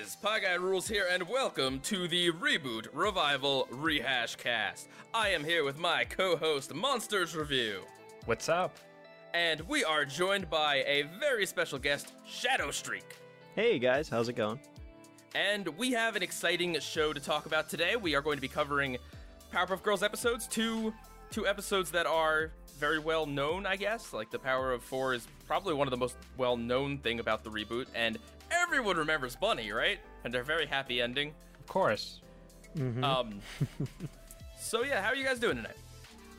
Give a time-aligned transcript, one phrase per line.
[0.00, 4.88] guys, Pie Guy Rules here, and welcome to the Reboot Revival Rehash Cast.
[5.12, 7.82] I am here with my co-host Monsters Review,
[8.24, 8.76] What's up?
[9.34, 13.04] and we are joined by a very special guest, Shadow Streak.
[13.54, 14.58] Hey guys, how's it going?
[15.34, 17.96] And we have an exciting show to talk about today.
[17.96, 18.96] We are going to be covering
[19.52, 20.92] Powerpuff Girls episodes, two
[21.30, 24.12] two episodes that are very well known, I guess.
[24.12, 27.44] Like the Power of Four is probably one of the most well known thing about
[27.44, 28.18] the reboot, and
[28.50, 29.98] everyone remembers Bunny, right?
[30.24, 31.32] And their very happy ending.
[31.60, 32.20] Of course.
[33.02, 33.40] Um.
[34.58, 35.76] so yeah, how are you guys doing tonight?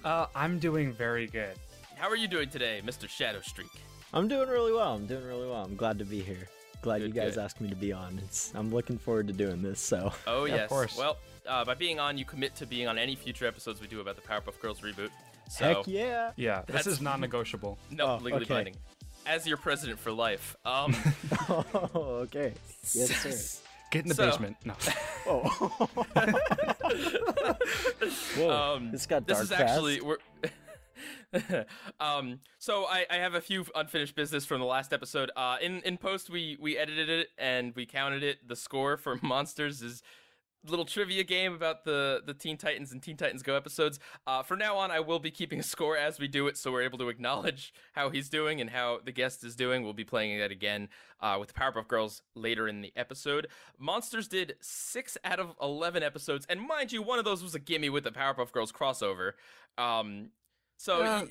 [0.03, 1.55] Uh, I'm doing very good.
[1.95, 3.07] How are you doing today, Mr.
[3.07, 3.71] Shadow Streak?
[4.13, 4.93] I'm doing really well.
[4.93, 5.63] I'm doing really well.
[5.63, 6.47] I'm glad to be here.
[6.81, 7.43] Glad Good, you guys good.
[7.43, 8.19] asked me to be on.
[8.23, 9.79] It's I'm looking forward to doing this.
[9.79, 10.97] So Oh Yeah, of course.
[10.97, 11.17] Well,
[11.47, 14.15] uh, by being on, you commit to being on any future episodes we do about
[14.15, 15.09] the Powerpuff Girls reboot.
[15.49, 16.31] So heck yeah.
[16.35, 17.77] Yeah, this is non-negotiable.
[17.91, 18.53] no, Oh, legally okay.
[18.53, 18.75] binding.
[19.25, 20.55] As your president for life.
[20.65, 20.95] Um.
[21.47, 21.63] Oh,
[22.23, 22.53] okay.
[22.93, 23.11] Yes,
[23.55, 23.61] sir.
[23.91, 24.57] Get in the So- basement.
[24.65, 24.73] No.
[25.27, 25.89] Oh.
[28.37, 28.75] Whoa.
[28.75, 30.05] Um, this got this dark is actually fast.
[30.05, 30.17] we're.
[31.99, 35.31] um, so I, I have a few unfinished business from the last episode.
[35.35, 38.47] Uh, in in post we we edited it and we counted it.
[38.47, 40.03] The score for Monsters is a
[40.67, 43.99] little trivia game about the the Teen Titans and Teen Titans Go episodes.
[44.25, 46.71] Uh, from now on, I will be keeping a score as we do it, so
[46.71, 49.83] we're able to acknowledge how he's doing and how the guest is doing.
[49.83, 50.89] We'll be playing that again
[51.21, 53.47] uh, with the Powerpuff Girls later in the episode.
[53.79, 57.59] Monsters did six out of eleven episodes, and mind you, one of those was a
[57.59, 59.33] gimme with the Powerpuff Girls crossover.
[59.77, 60.29] Um,
[60.77, 61.01] so.
[61.01, 61.25] Uh,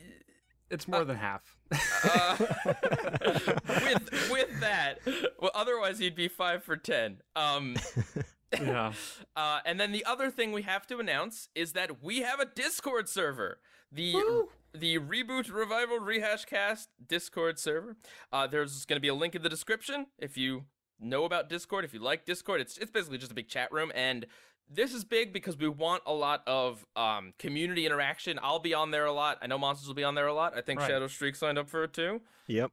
[0.71, 1.43] It's more than half.
[2.05, 2.37] uh,
[3.69, 4.99] with with that,
[5.39, 7.19] well, otherwise he'd be five for ten.
[7.37, 7.77] Um,
[8.63, 8.93] yeah.
[9.37, 12.47] uh, and then the other thing we have to announce is that we have a
[12.47, 13.59] Discord server.
[13.93, 14.15] The
[14.73, 17.97] the reboot revival rehash cast Discord server.
[18.33, 20.65] Uh, there's going to be a link in the description if you
[20.99, 21.85] know about Discord.
[21.85, 24.27] If you like Discord, it's it's basically just a big chat room and.
[24.67, 28.39] This is big because we want a lot of um, community interaction.
[28.43, 29.37] I'll be on there a lot.
[29.43, 30.57] I know Monsters will be on there a lot.
[30.57, 30.89] I think Right.
[30.89, 32.23] Shadow Streak signed up for it too.
[32.47, 32.73] Yep.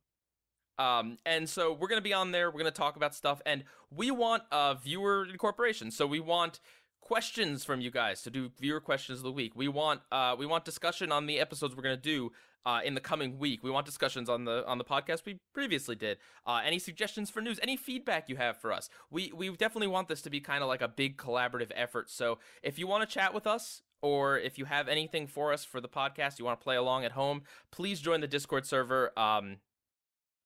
[0.81, 2.50] Um, and so we're gonna be on there.
[2.50, 5.92] We're gonna talk about stuff, and we want uh, viewer incorporation.
[5.92, 6.59] So we want
[7.02, 9.52] questions from you guys to do viewer questions of the week.
[9.56, 12.31] We want uh, we want discussion on the episodes we're gonna do
[12.66, 13.64] uh, in the coming week.
[13.64, 16.18] We want discussions on the on the podcast we previously did.
[16.47, 17.59] Uh, any suggestions for news?
[17.62, 18.90] Any feedback you have for us?
[19.12, 22.09] We we definitely want this to be kind of like a big collaborative effort.
[22.09, 23.84] So if you want to chat with us.
[24.03, 27.06] Or if you have anything for us for the podcast, you want to play along
[27.06, 29.12] at home, please join the Discord server.
[29.16, 29.58] Um,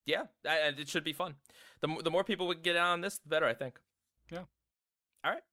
[0.06, 1.36] yeah, I- it should be fun.
[1.82, 3.46] The the more people we can get on this, the better.
[3.46, 3.80] I think.
[4.32, 4.44] Yeah.
[5.24, 5.44] All right.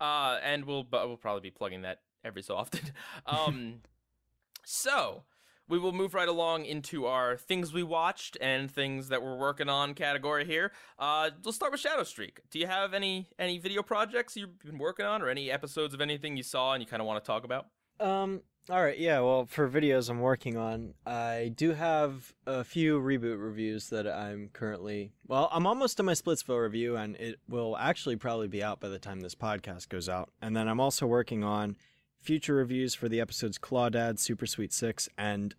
[0.00, 2.80] Uh, and we'll but we'll probably be plugging that every so often.
[3.26, 3.80] Um,
[4.64, 5.24] so
[5.68, 9.68] we will move right along into our things we watched and things that we're working
[9.68, 10.72] on category here.
[10.98, 12.40] Uh, let's start with Shadow Streak.
[12.50, 16.00] Do you have any any video projects you've been working on, or any episodes of
[16.00, 17.66] anything you saw and you kind of want to talk about?
[18.02, 18.42] Um.
[18.70, 18.98] All right.
[18.98, 19.20] Yeah.
[19.20, 24.50] Well, for videos I'm working on, I do have a few reboot reviews that I'm
[24.52, 25.12] currently.
[25.26, 28.88] Well, I'm almost to my Splitsville review, and it will actually probably be out by
[28.88, 30.30] the time this podcast goes out.
[30.40, 31.76] And then I'm also working on
[32.20, 35.54] future reviews for the episodes Clawdad, Super Sweet Six, and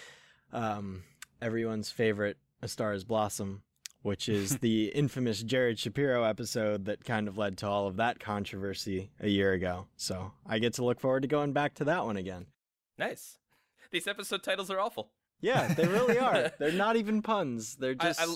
[0.52, 1.04] um,
[1.40, 3.62] everyone's favorite, A Star Is Blossom,
[4.02, 8.20] which is the infamous Jared Shapiro episode that kind of led to all of that
[8.20, 9.86] controversy a year ago.
[9.96, 12.46] So I get to look forward to going back to that one again.
[12.98, 13.38] Nice.
[13.90, 15.10] These episode titles are awful.
[15.40, 16.52] Yeah, they really are.
[16.58, 17.76] They're not even puns.
[17.76, 18.26] They're just I,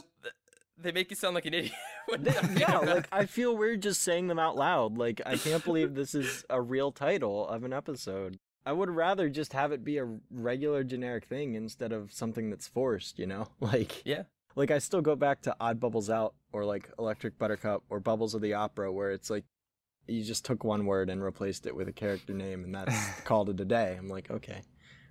[0.79, 1.73] they make you sound like an idiot.
[2.57, 4.99] yeah, like I feel weird just saying them out loud.
[4.99, 8.39] Like I can't believe this is a real title of an episode.
[8.67, 12.67] I would rather just have it be a regular generic thing instead of something that's
[12.67, 13.49] forced, you know?
[13.61, 14.25] Like Yeah.
[14.57, 18.35] Like I still go back to Odd Bubbles Out or like Electric Buttercup or Bubbles
[18.35, 19.45] of the Opera where it's like
[20.09, 23.51] you just took one word and replaced it with a character name and that's called
[23.51, 23.97] it a day.
[23.99, 24.63] I'm like, okay.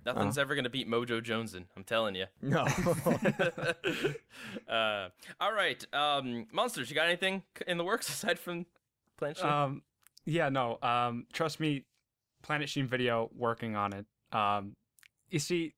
[0.04, 1.66] Nothing's ever gonna beat Mojo Joneson.
[1.76, 2.26] I'm telling you.
[2.42, 2.60] No.
[4.68, 5.08] uh,
[5.40, 6.90] all right, um, monsters.
[6.90, 8.66] You got anything in the works aside from
[9.16, 9.48] Planet Sheen?
[9.48, 9.82] Um,
[10.24, 10.78] yeah, no.
[10.80, 11.86] Um, trust me,
[12.42, 14.06] Planet Sheen video working on it.
[14.30, 14.76] Um,
[15.28, 15.74] you see,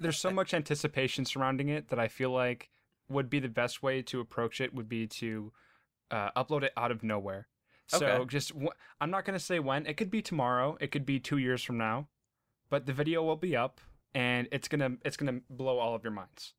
[0.00, 2.70] there's so much anticipation surrounding it that I feel like
[3.08, 5.52] would be the best way to approach it would be to
[6.10, 7.48] uh, upload it out of nowhere.
[7.86, 8.24] So Okay.
[8.26, 8.70] just w-
[9.00, 9.86] I'm not gonna say when.
[9.86, 10.76] It could be tomorrow.
[10.80, 12.08] It could be two years from now,
[12.70, 13.80] but the video will be up
[14.14, 16.54] and it's gonna it's gonna blow all of your minds.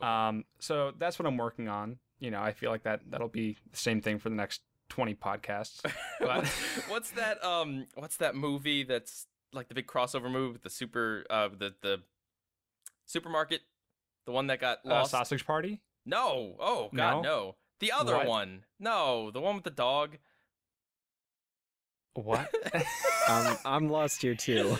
[0.00, 1.98] Um, so that's what I'm working on.
[2.20, 5.14] You know, I feel like that that'll be the same thing for the next 20
[5.16, 5.80] podcasts.
[6.20, 6.46] but-
[6.88, 7.42] what's that?
[7.42, 11.74] Um, what's that movie that's like the big crossover movie with the super, uh, the
[11.82, 12.02] the
[13.04, 13.62] supermarket,
[14.26, 15.80] the one that got Uh, sausage party.
[16.04, 16.56] No.
[16.60, 17.56] Oh God, no.
[17.80, 18.26] The other What?
[18.26, 18.64] one.
[18.78, 20.18] No, the one with the dog.
[22.14, 22.52] What?
[23.28, 24.76] Um, I'm lost here too.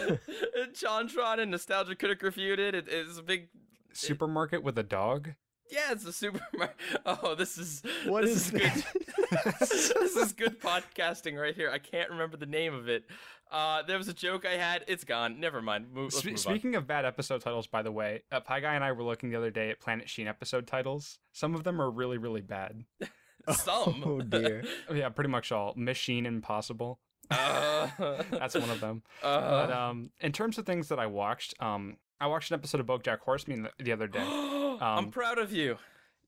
[0.72, 2.76] Jontron and Nostalgia Critic refuted.
[2.76, 2.87] it.
[2.87, 3.48] It is a big.
[3.93, 5.31] Supermarket with a dog?
[5.70, 6.76] Yeah, it's a supermarket.
[7.06, 8.84] Oh, this is What this is good.
[9.60, 11.70] this is good podcasting right here.
[11.70, 13.04] I can't remember the name of it.
[13.50, 14.84] Uh, there was a joke I had.
[14.88, 15.38] It's gone.
[15.40, 15.92] Never mind.
[15.92, 18.74] Move, let's Spe- move speaking of bad episode titles, by the way, uh, Pie Guy
[18.74, 21.18] and I were looking the other day at Planet Sheen episode titles.
[21.32, 22.84] Some of them are really, really bad.
[23.52, 24.02] Some.
[24.04, 24.64] Oh dear.
[24.88, 25.74] Oh, yeah, pretty much all.
[25.76, 26.98] Machine Impossible.
[27.30, 27.88] Uh,
[28.30, 29.02] That's one of them.
[29.22, 32.80] Uh, But um, in terms of things that I watched, um, I watched an episode
[32.80, 34.24] of BoJack Horseman the, the other day.
[34.81, 35.76] I'm um, proud of you.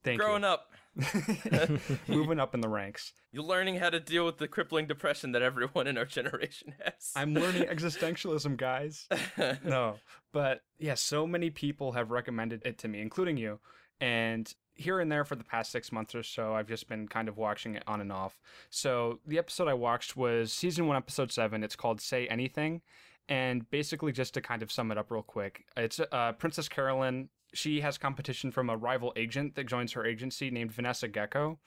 [0.05, 0.49] Thank Growing you.
[0.49, 0.71] up,
[2.09, 3.13] Moving up in the ranks.
[3.31, 7.13] you're learning how to deal with the crippling depression that everyone in our generation has.
[7.15, 9.09] I'm learning existentialism, guys.
[9.65, 9.97] no,
[10.33, 13.61] but yeah, so many people have recommended it to me, including you.
[14.01, 17.29] And here and there for the past six months or so, I've just been kind
[17.29, 18.39] of watching it on and off.
[18.71, 21.63] So the episode I watched was season one, episode seven.
[21.65, 22.83] It's called Say Anything.
[23.29, 27.29] And basically, just to kind of sum it up real quick, it's uh, Princess Carolyn.
[27.55, 31.59] She has competition from a rival agent that joins her agency named Vanessa Gecko.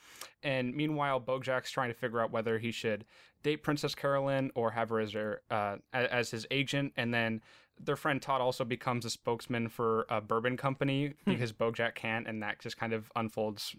[0.44, 3.06] And meanwhile, Bojack's trying to figure out whether he should
[3.44, 7.42] date Princess Carolyn or have her as her uh, as his agent, and then
[7.80, 12.44] their friend Todd also becomes a spokesman for a bourbon company because Bojack can't, and
[12.44, 13.76] that just kind of unfolds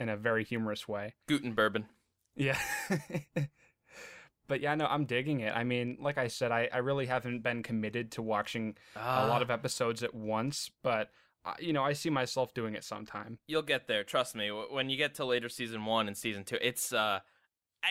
[0.00, 1.14] in a very humorous way.
[1.26, 1.86] Guten bourbon.
[2.36, 2.58] Yeah.
[4.48, 5.54] but yeah, no, I'm digging it.
[5.54, 9.38] I mean, like I said, I, I really haven't been committed to watching a lot
[9.38, 11.10] Ah, of episodes at once, but
[11.44, 13.38] uh, you know, I see myself doing it sometime.
[13.46, 14.02] You'll get there.
[14.04, 14.48] Trust me.
[14.50, 17.20] When you get to later season one and season two, it's uh,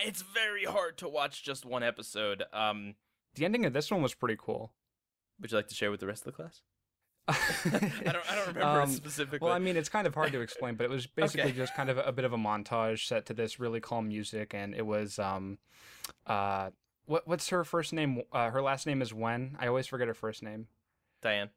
[0.04, 2.44] it's very hard to watch just one episode.
[2.52, 2.94] Um,
[3.34, 4.72] The ending of this one was pretty cool.
[5.40, 6.60] would you like to share with the rest of the class?
[7.28, 7.32] I
[8.04, 8.30] don't.
[8.30, 9.38] I don't remember Um, specifically.
[9.46, 11.56] Well, I mean, it's kind of hard to explain, but it was basically Okay.
[11.58, 14.54] just kind of a, a bit of a montage set to this really calm music,
[14.54, 15.58] and it was um,
[16.26, 16.70] uh,
[17.06, 18.22] what what's her first name?
[18.32, 19.52] Uh, her last name is Nguyen.
[19.58, 20.68] I always forget her first name.
[21.22, 21.50] Diane.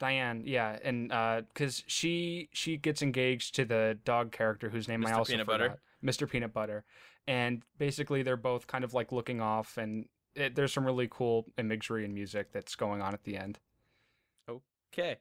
[0.00, 1.08] Diane, yeah, and
[1.54, 5.16] because she she gets engaged to the dog character whose name I Mr.
[5.18, 5.80] also Peanut forgot, Butter.
[6.04, 6.28] Mr.
[6.28, 6.84] Peanut Butter,
[7.28, 11.46] and basically they're both kind of like looking off, and it, there's some really cool
[11.56, 13.60] imagery and music that's going on at the end.
[14.96, 15.18] Okay.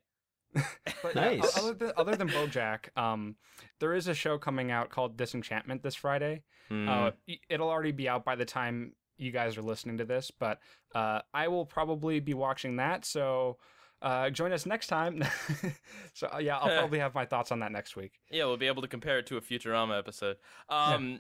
[1.02, 1.58] But yeah, Nice.
[1.58, 3.36] other than other than BoJack, um,
[3.80, 6.44] there is a show coming out called Disenchantment this Friday.
[6.70, 6.88] Hmm.
[6.88, 7.12] Uh,
[7.50, 10.60] it'll already be out by the time you guys are listening to this, but
[10.96, 13.04] uh, I will probably be watching that.
[13.04, 13.58] So
[14.02, 15.24] uh, join us next time.
[16.14, 18.14] so uh, yeah, I'll probably have my thoughts on that next week.
[18.32, 20.38] yeah, we'll be able to compare it to a Futurama episode.
[20.70, 21.20] Um,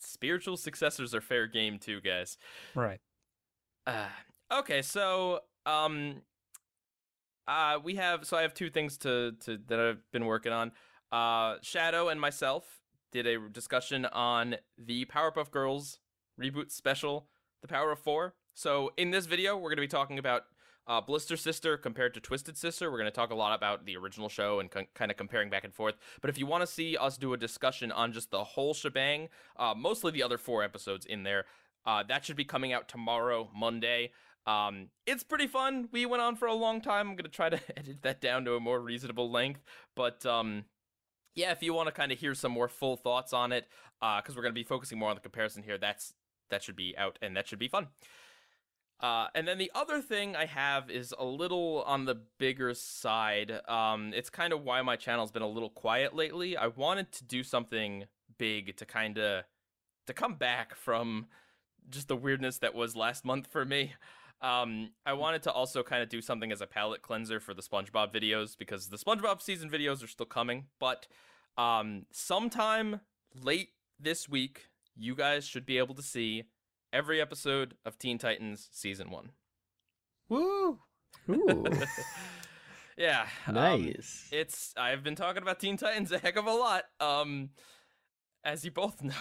[0.00, 2.36] spiritual successors are fair game too, guys.
[2.74, 3.00] Right.
[3.86, 4.08] Uh,
[4.52, 6.22] okay, so um,
[7.48, 10.72] uh, we have so I have two things to to that I've been working on.
[11.12, 12.64] Uh, Shadow and myself
[13.12, 16.00] did a discussion on the Powerpuff Girls
[16.40, 17.28] reboot special,
[17.62, 18.34] The Power of Four.
[18.54, 20.44] So in this video, we're going to be talking about
[20.86, 22.90] uh, Blisster Sister compared to Twisted Sister.
[22.90, 25.50] We're going to talk a lot about the original show and con- kind of comparing
[25.50, 25.96] back and forth.
[26.20, 29.28] But if you want to see us do a discussion on just the whole shebang,
[29.56, 31.44] uh, mostly the other four episodes in there,
[31.86, 34.10] uh, that should be coming out tomorrow, Monday.
[34.46, 35.88] Um, it's pretty fun.
[35.90, 37.10] We went on for a long time.
[37.10, 39.62] I'm gonna try to edit that down to a more reasonable length.
[39.94, 40.64] But um,
[41.34, 43.66] yeah, if you want to kind of hear some more full thoughts on it,
[44.00, 46.14] because we're gonna be focusing more on the comparison here, that's
[46.50, 47.88] that should be out and that should be fun.
[49.00, 53.60] Uh, and then the other thing I have is a little on the bigger side.
[53.68, 56.56] Um, it's kind of why my channel's been a little quiet lately.
[56.56, 58.04] I wanted to do something
[58.38, 59.44] big to kind of
[60.06, 61.26] to come back from
[61.90, 63.92] just the weirdness that was last month for me.
[64.42, 67.62] Um, I wanted to also kind of do something as a palate cleanser for the
[67.62, 71.06] SpongeBob videos because the SpongeBob season videos are still coming, but
[71.56, 73.00] um, sometime
[73.34, 76.44] late this week, you guys should be able to see
[76.92, 79.30] every episode of Teen Titans season one.
[80.28, 80.80] Woo!
[82.96, 84.26] Yeah, um, nice.
[84.32, 87.50] it's I've been talking about Teen Titans a heck of a lot, um,
[88.42, 89.12] as you both know.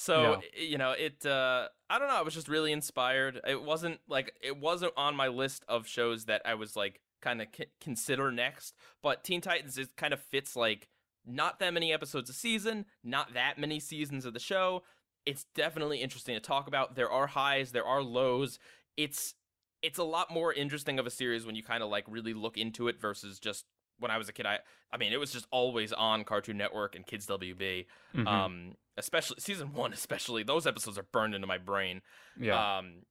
[0.00, 0.60] So Yeah.
[0.62, 1.26] you know, it.
[1.26, 2.14] Uh, I don't know.
[2.14, 3.40] I was just really inspired.
[3.44, 7.42] It wasn't like it wasn't on my list of shows that I was like kind
[7.42, 8.76] of c- consider next.
[9.02, 10.88] But Teen Titans is kind of fits like
[11.26, 14.84] not that many episodes a season, not that many seasons of the show.
[15.26, 16.94] It's definitely interesting to talk about.
[16.94, 18.60] There are highs, there are lows.
[18.96, 19.34] It's
[19.82, 22.56] it's a lot more interesting of a series when you kind of like really look
[22.56, 23.64] into it versus just
[23.98, 24.46] when I was a kid.
[24.46, 24.60] I
[24.92, 27.86] I mean, it was just always on Cartoon Network and Kids WB.
[28.14, 28.26] Mhm.
[28.28, 32.02] Um, especially season one, especially those episodes are burned into my brain.
[32.38, 32.78] yeah.
[32.78, 33.02] Um,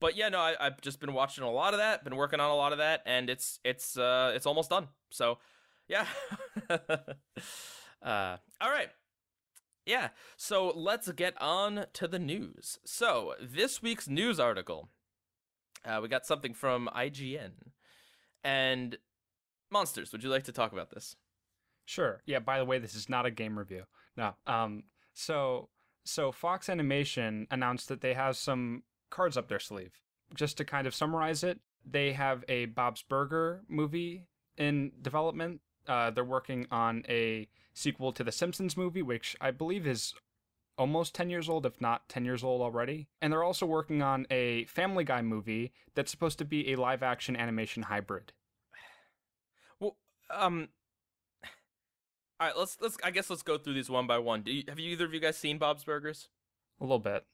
[0.00, 2.50] but yeah, no, I, I've just been watching a lot of that, been working on
[2.50, 4.88] a lot of that, and it's it's uh it's almost done.
[5.10, 5.38] So,
[5.88, 6.06] yeah.
[6.70, 8.88] uh, all right.
[9.84, 10.08] Yeah.
[10.36, 12.78] So let's get on to the news.
[12.84, 14.88] So this week's news article,
[15.84, 17.52] uh, we got something from IGN,
[18.42, 18.98] and
[19.70, 20.10] monsters.
[20.12, 21.14] Would you like to talk about this?
[21.84, 22.22] Sure.
[22.26, 22.40] Yeah.
[22.40, 23.84] By the way, this is not a game review.
[24.16, 24.34] No.
[24.46, 24.82] Um.
[25.16, 25.70] So
[26.04, 30.02] so Fox Animation announced that they have some cards up their sleeve.
[30.34, 35.62] Just to kind of summarize it, they have a Bob's Burger movie in development.
[35.88, 40.14] Uh, they're working on a sequel to the Simpsons movie, which I believe is
[40.76, 43.08] almost 10 years old, if not 10 years old already.
[43.22, 47.02] And they're also working on a Family Guy movie that's supposed to be a live
[47.02, 48.32] action animation hybrid.
[49.80, 49.96] Well,
[50.30, 50.68] um,
[52.40, 52.96] all right, let's let's.
[53.02, 54.42] I guess let's go through these one by one.
[54.42, 56.28] Do you, have you either of you guys seen Bob's Burgers?
[56.80, 57.24] A little bit.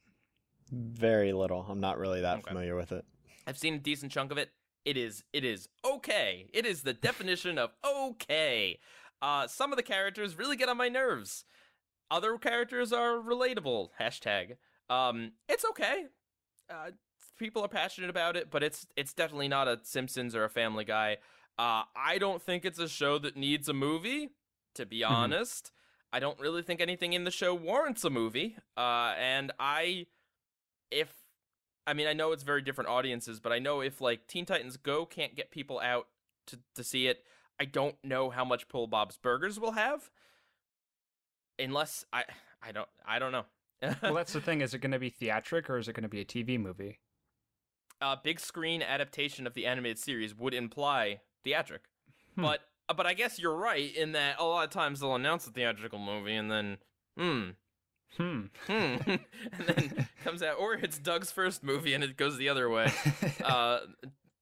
[0.70, 1.66] Very little.
[1.68, 2.48] I'm not really that Okay.
[2.48, 3.04] familiar with it.
[3.46, 4.50] I've seen a decent chunk of it.
[4.84, 6.48] It is it is okay.
[6.52, 8.78] It is the definition of okay.
[9.20, 11.44] Uh, some of the characters really get on my nerves.
[12.10, 13.88] Other characters are relatable.
[14.00, 14.56] Hashtag.
[14.90, 16.06] Um, it's okay.
[16.68, 16.90] Uh,
[17.38, 20.84] people are passionate about it, but it's it's definitely not a Simpsons or a Family
[20.84, 21.18] Guy.
[21.58, 24.30] Uh, I don't think it's a show that needs a movie.
[24.76, 25.70] To be honest,
[26.12, 28.56] I don't really think anything in the show warrants a movie.
[28.76, 30.06] Uh, and I,
[30.90, 31.12] if
[31.86, 34.76] I mean, I know it's very different audiences, but I know if like Teen Titans
[34.76, 36.08] Go can't get people out
[36.46, 37.24] to to see it,
[37.60, 40.10] I don't know how much pull Bob's Burgers will have.
[41.58, 42.24] Unless I
[42.62, 43.44] I don't I don't know.
[44.02, 44.60] well, that's the thing.
[44.60, 46.98] Is it going to be theatric or is it going to be a TV movie?
[48.02, 51.82] a big screen adaptation of the animated series would imply theatric.
[52.34, 52.42] Hmm.
[52.42, 52.60] But
[52.92, 55.98] but I guess you're right in that a lot of times they'll announce a theatrical
[55.98, 56.78] movie and then
[57.16, 57.50] hmm
[58.16, 58.40] Hmm.
[58.66, 58.72] hmm
[59.06, 62.92] and then comes out or it's Doug's first movie and it goes the other way.
[63.44, 63.80] uh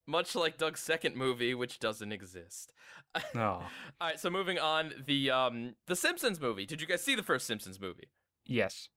[0.07, 2.73] much like Doug's second movie which doesn't exist.
[3.35, 3.63] oh, All
[4.01, 6.67] right, so moving on the um the Simpsons movie.
[6.67, 8.09] Did you guys see the first Simpsons movie?
[8.47, 8.89] yes.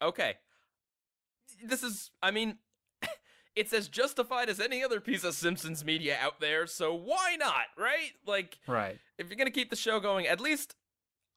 [0.00, 0.34] Okay.
[1.64, 2.58] This is, I mean,
[3.56, 7.66] it's as justified as any other piece of Simpsons media out there, so why not,
[7.76, 8.12] right?
[8.26, 8.98] Like, Right.
[9.18, 10.74] if you're gonna keep the show going, at least,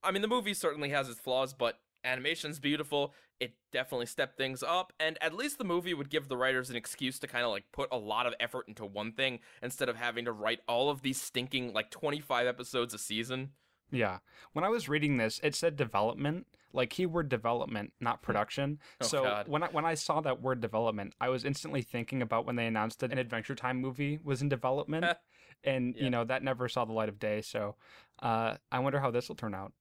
[0.03, 3.13] I mean, the movie certainly has its flaws, but animation's beautiful.
[3.39, 6.75] It definitely stepped things up, and at least the movie would give the writers an
[6.77, 9.98] excuse to kind of like put a lot of effort into one thing instead of
[9.98, 13.51] having to write all of these stinking like 25 episodes a season.
[13.91, 14.19] Yeah.
[14.53, 18.79] When I was reading this, it said development, like keyword development, not production.
[19.01, 19.48] Oh, so God.
[19.48, 22.67] when I when I saw that word development, I was instantly thinking about when they
[22.67, 25.05] announced that an Adventure Time movie was in development,
[25.63, 26.03] and Yeah.
[26.03, 27.41] you know that never saw the light of day.
[27.41, 27.75] So
[28.22, 29.74] uh, I wonder how this will turn out.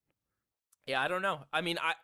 [0.86, 1.40] Yeah, I don't know.
[1.52, 1.94] I mean, I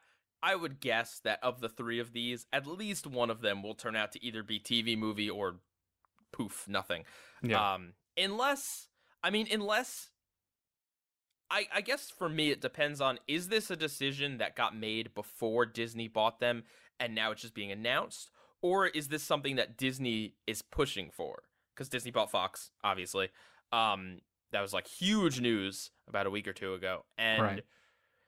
[0.43, 3.75] I would guess that of the three of these, at least one of them will
[3.75, 5.57] turn out to either be TV movie or
[6.33, 7.05] poof, nothing.
[7.43, 7.75] Yeah.
[7.75, 8.89] Um, unless
[9.23, 10.11] I mean, unless
[11.51, 15.15] I I guess for me it depends on is this a decision that got made
[15.15, 16.65] before Disney bought them
[16.99, 18.31] and now it's just being announced,
[18.63, 21.43] or is this something that Disney is pushing for?
[21.75, 23.31] Because Disney bought Fox, obviously.
[23.73, 24.19] Um,
[24.53, 27.65] that was like huge news about a week or two ago, and Right.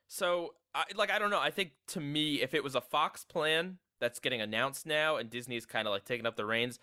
[0.09, 1.41] so I like I don't know.
[1.41, 5.31] I think to me, if it was a Fox plan that's getting announced now and
[5.31, 6.79] Disney's kind of like taking up the reins,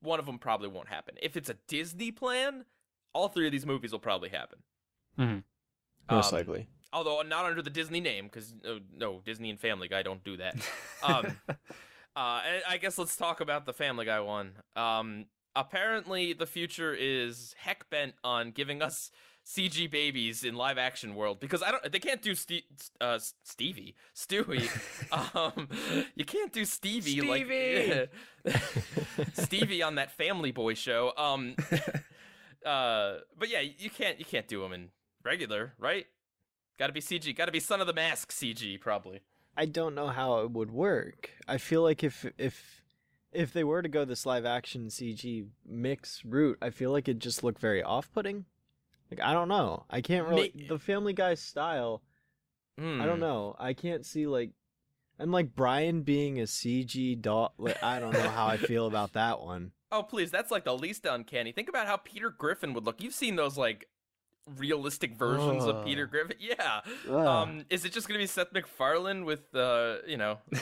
[0.00, 1.16] one of them probably won't happen.
[1.22, 2.64] If it's a Disney plan,
[3.12, 4.60] all three of these movies will probably happen.
[5.16, 6.68] Most Um, likely.
[6.92, 10.36] Although not under the Disney name, because no, no, Disney and Family Guy don't do
[10.36, 10.56] that.
[11.02, 11.56] Um, uh,
[12.16, 14.52] I guess let's talk about the Family Guy one.
[14.76, 19.10] Um, apparently, the future is heck bent on giving us
[19.44, 21.90] CG babies in live action world because I don't.
[21.92, 22.62] They can't do Ste-
[23.00, 24.68] uh, Stevie, Stewie.
[25.34, 25.68] um,
[26.14, 28.06] you can't do Stevie, Stevie!
[28.44, 28.54] like
[29.34, 31.12] Stevie on that Family Boy show.
[31.16, 31.56] Um,
[32.64, 34.88] uh, but yeah, you can't you can't do them in
[35.24, 36.06] regular, right?
[36.78, 37.34] Got to be CG.
[37.36, 39.20] Got to be Son of the Mask CG, probably.
[39.56, 41.30] I don't know how it would work.
[41.46, 42.82] I feel like if if
[43.32, 47.20] if they were to go this live action CG mix route, I feel like it'd
[47.22, 48.44] just look very off putting.
[49.10, 49.84] Like I don't know.
[49.90, 52.02] I can't really the Family Guy style.
[52.76, 53.02] I Hmm.
[53.04, 53.54] don't know.
[53.58, 54.50] I can't see like
[55.20, 57.52] and like Brian being a CG dog.
[57.56, 59.70] Like, I don't know how I feel about that one.
[59.92, 61.52] Oh, please, that's like the least uncanny.
[61.52, 63.00] Think about how Peter Griffin would look.
[63.00, 63.86] You've seen those like
[64.58, 66.10] realistic versions of Peter Ugh.
[66.10, 66.36] Griffin.
[66.40, 66.80] Yeah.
[67.08, 67.14] Ugh.
[67.14, 70.38] Um, is it just gonna be Seth MacFarlane with uh, you know,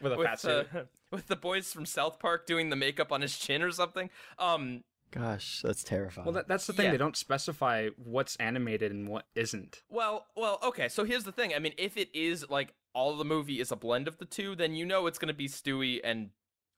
[0.00, 0.66] With a with, fat suit.
[0.74, 4.10] uh, with the boys from South Park doing the makeup on his chin or something?
[4.38, 6.24] Um, Gosh, that's terrifying.
[6.24, 6.86] well, that, that's the thing.
[6.86, 6.92] yeah.
[6.92, 9.82] They don't specify what's animated and what isn't.
[9.90, 10.88] well, well, okay.
[10.88, 11.52] So here's the thing.
[11.54, 14.56] I mean, if it is like all the movie is a blend of the two,
[14.56, 16.30] then you know it's gonna be Stewie and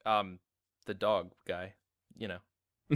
[0.05, 0.41] um,
[0.87, 1.75] the dog guy.
[2.17, 2.39] You know,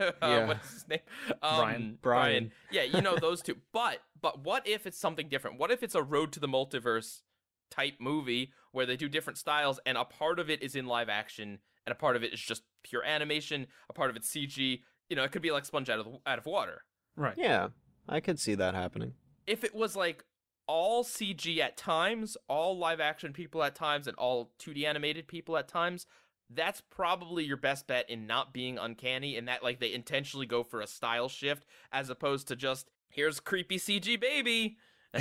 [0.00, 0.46] uh, Yeah.
[0.46, 1.00] what's his name?
[1.40, 1.98] Brian.
[2.00, 2.52] Brian.
[2.70, 3.56] Yeah, you know those two.
[3.72, 5.58] But but what if it's something different?
[5.58, 7.22] What if it's a Road to the Multiverse
[7.70, 11.08] type movie where they do different styles and a part of it is in live
[11.08, 14.80] action and a part of it is just pure animation, a part of it's CG.
[15.10, 16.82] You know, it could be like sponge out of the, out of water.
[17.16, 17.34] right.
[17.36, 17.68] Yeah,
[18.08, 19.12] I could see that happening.
[19.46, 20.24] If it was like
[20.66, 25.56] all CG at times, all live action people at times, and all 2D animated people
[25.56, 26.06] at times,
[26.54, 30.62] that's probably your best bet in not being uncanny and that like they intentionally go
[30.62, 34.76] for a style shift as opposed to just here's creepy CG baby.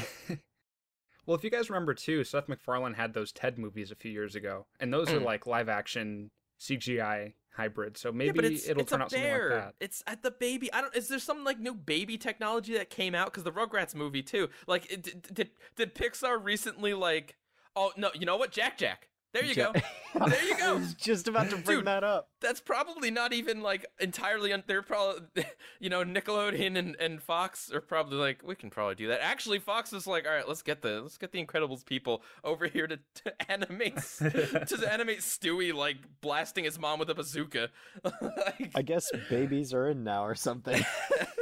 [1.26, 4.36] Well, if you guys remember too, Seth MacFarlane had those TED movies a few years
[4.36, 5.26] ago, and those are Mm.
[5.26, 7.98] like live action CGI hybrid.
[7.98, 9.74] So maybe it's, it'll it's turn out something like that.
[9.82, 10.72] It's at the baby.
[10.72, 10.96] I don't.
[10.96, 13.26] Is there some like new baby technology that came out?
[13.26, 14.48] Because the Rugrats movie too.
[14.68, 17.36] Like, it, did, did did Pixar recently like?
[17.76, 18.52] Oh no, you know what?
[18.54, 19.10] Jack Jack.
[19.40, 19.72] There you go.
[19.74, 20.64] There you go.
[20.72, 21.88] I was just about to bring Dude.
[21.88, 22.30] that up.
[22.42, 24.52] That's probably not even like entirely.
[24.54, 25.46] Un- they're probably,
[25.80, 29.22] you know, Nickelodeon and, and Fox are probably like, we can probably do that.
[29.22, 32.68] Actually, Fox is like, all right, let's get the let's get the Incredibles people over
[32.68, 37.70] here to, to animate to animate Stewie like blasting his mom with a bazooka.
[38.04, 40.84] like, I guess babies are in now or something.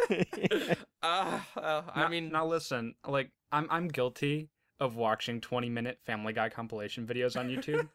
[0.09, 4.49] uh, uh, I Now- mean, now listen, like I'm I'm guilty
[4.79, 7.87] of watching 20 minute Family Guy compilation videos on YouTube,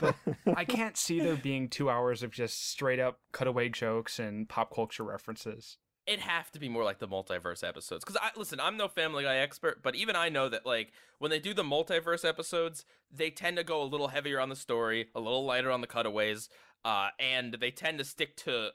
[0.00, 0.14] but
[0.56, 4.72] I can't see there being two hours of just straight up cutaway jokes and pop
[4.74, 5.78] culture references.
[6.06, 8.04] it'd have to be more like the multiverse episodes.
[8.04, 11.30] Because I listen, I'm no Family Guy expert, but even I know that like when
[11.30, 15.08] they do the multiverse episodes, they tend to go a little heavier on the story,
[15.14, 16.48] a little lighter on the cutaways,
[16.84, 18.70] uh, and they tend to stick to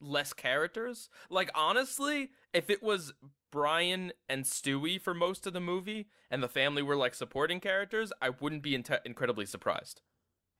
[0.00, 1.08] less characters.
[1.28, 3.12] Like honestly, if it was
[3.54, 8.12] Brian and Stewie for most of the movie, and the family were like supporting characters,
[8.20, 10.00] I wouldn't be inte- incredibly surprised.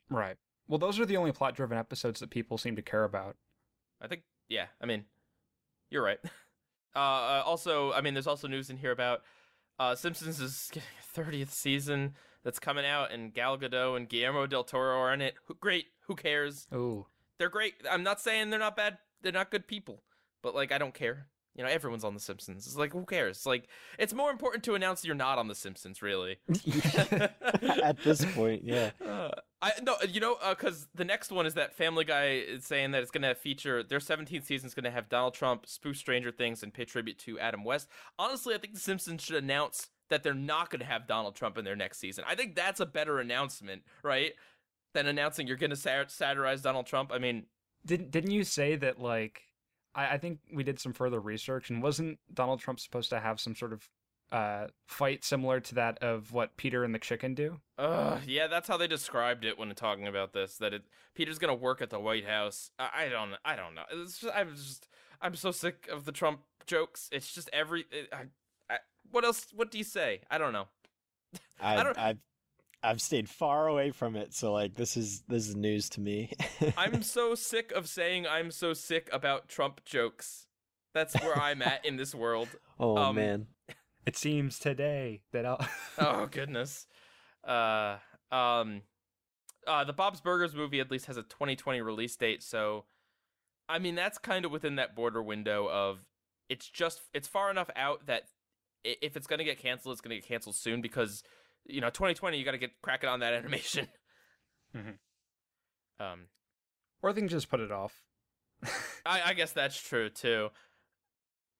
[0.08, 0.36] Right.
[0.68, 3.34] Well, those are the only plot driven episodes that people seem to care about.
[4.00, 5.06] I think, yeah, I mean,
[5.90, 6.20] you're right.
[6.96, 9.22] Uh, uh, also, I mean, there's also news in here about
[9.80, 14.46] uh, Simpsons is getting a 30th season that's coming out, and Gal Gadot and Guillermo
[14.46, 15.34] del Toro are in it.
[15.46, 15.86] Who, great.
[16.06, 16.68] Who cares?
[16.72, 17.06] Ooh.
[17.36, 17.74] They're great.
[17.90, 18.98] I'm not saying they're not bad.
[19.22, 20.04] They're not good people,
[20.40, 21.26] but like, I don't care.
[21.54, 22.66] You know, everyone's on The Simpsons.
[22.66, 23.46] It's like, who cares?
[23.46, 26.38] Like, it's more important to announce you're not on The Simpsons, really.
[27.82, 28.90] At this point, yeah.
[29.04, 29.30] Uh,
[29.62, 33.02] I no, you know, because the next one is that Family Guy is saying that
[33.02, 36.30] it's going to feature their 17th season is going to have Donald Trump spoof Stranger
[36.30, 37.88] Things and pay tribute to Adam West.
[38.18, 41.56] Honestly, I think The Simpsons should announce that they're not going to have Donald Trump
[41.56, 42.24] in their next season.
[42.26, 44.32] I think that's a better announcement, right?
[44.92, 47.10] Than announcing you're going to sat- satirize Donald Trump.
[47.12, 47.46] I mean,
[47.86, 49.42] Didn't didn't you say that like
[49.94, 53.40] I, I think we did some further research and wasn't Donald Trump supposed to have
[53.40, 53.88] some sort of
[54.32, 57.60] uh fight similar to that of what Peter and the chicken do?
[57.78, 60.56] uh, yeah, that's how they described it when talking about this.
[60.56, 60.82] That it
[61.14, 62.70] Peter's going to work at the White House.
[62.78, 63.82] I, I don't, I don't know.
[63.92, 64.88] It's just, I'm just,
[65.20, 67.08] I'm so sick of the Trump jokes.
[67.12, 67.84] It's just every.
[67.92, 68.24] It, I,
[68.72, 68.78] I,
[69.10, 69.46] what else?
[69.54, 70.22] What do you say?
[70.30, 70.68] I don't know.
[71.60, 72.18] I, don't- I've
[72.84, 76.32] I've stayed far away from it, so like this is this is news to me.
[76.76, 80.46] I'm so sick of saying I'm so sick about Trump jokes.
[80.92, 82.48] That's where I'm at in this world.
[82.78, 83.46] oh um, man.
[84.06, 85.66] It seems today that I'll
[85.96, 86.86] Oh goodness.
[87.42, 87.96] Uh,
[88.30, 88.82] um,
[89.66, 92.84] uh, the Bob's Burgers movie at least has a 2020 release date, so
[93.66, 96.00] I mean that's kind of within that border window of
[96.50, 98.24] it's just it's far enough out that
[98.84, 101.22] if it's gonna get canceled, it's gonna get canceled soon because
[101.66, 103.88] you know 2020 you got to get cracking on that animation.
[104.76, 104.98] Mhm.
[106.00, 106.26] Um,
[107.02, 108.02] or they can just put it off.
[109.06, 110.50] I, I guess that's true too.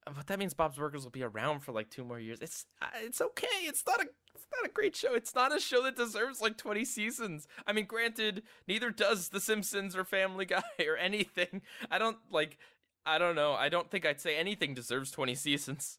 [0.06, 2.38] But that means Bob's Burgers will be around for like two more years.
[2.42, 3.46] It's uh, it's okay.
[3.62, 5.14] It's not a it's not a great show.
[5.14, 7.46] It's not a show that deserves like twenty seasons.
[7.66, 11.62] I mean, granted, neither does The Simpsons or Family Guy or anything.
[11.90, 12.58] I don't like.
[13.06, 13.52] I don't know.
[13.54, 15.98] I don't think I'd say anything deserves twenty seasons.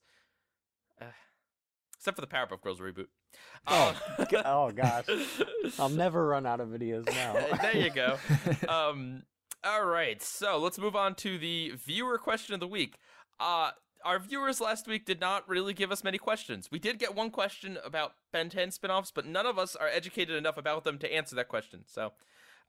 [1.02, 1.06] Uh,
[1.98, 3.08] except for the Powerpuff Girls reboot.
[3.68, 5.06] Oh, Um, oh gosh.
[5.80, 7.34] I'll never run out of videos now.
[7.62, 8.18] there you go.
[8.70, 9.24] Um,
[9.64, 13.00] all right, so let's move on to the viewer question of the week.
[13.40, 13.72] Uh,
[14.04, 16.70] our viewers last week did not really give us many questions.
[16.72, 20.36] We did get one question about Ben 10 spinoffs, but none of us are educated
[20.36, 21.82] enough about them to answer that question.
[21.88, 22.14] So,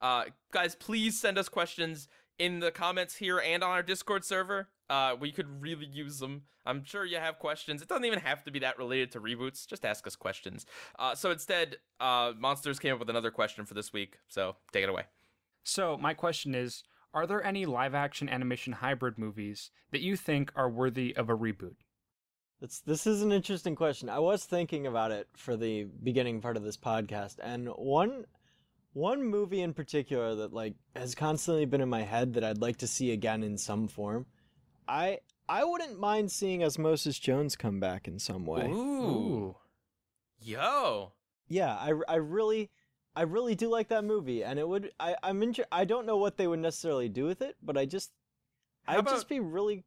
[0.00, 4.68] uh, guys, please send us questions in the comments here and on our Discord server.
[4.88, 6.42] Uh, we could really use them.
[6.64, 7.82] I'm sure you have questions.
[7.82, 9.66] It doesn't even have to be that related to reboots.
[9.66, 10.66] Just ask us questions.
[10.98, 14.18] Uh, so instead, uh, Monsters came up with another question for this week.
[14.28, 15.04] So take it away.
[15.64, 20.52] So my question is, are there any live action animation hybrid movies that you think
[20.54, 21.76] are worthy of a reboot?
[22.60, 24.08] It's, this is an interesting question.
[24.08, 28.24] I was thinking about it for the beginning part of this podcast, and one
[28.96, 32.78] one movie in particular that like has constantly been in my head that I'd like
[32.78, 34.24] to see again in some form.
[34.88, 38.66] I I wouldn't mind seeing Osmosis Jones come back in some way.
[38.70, 39.54] Ooh.
[40.40, 41.12] Yo.
[41.48, 42.70] Yeah, I, I really
[43.14, 46.16] I really do like that movie, and it would I I'm inter- I don't know
[46.16, 48.12] what they would necessarily do with it, but I just
[48.84, 49.84] How I'd about- just be really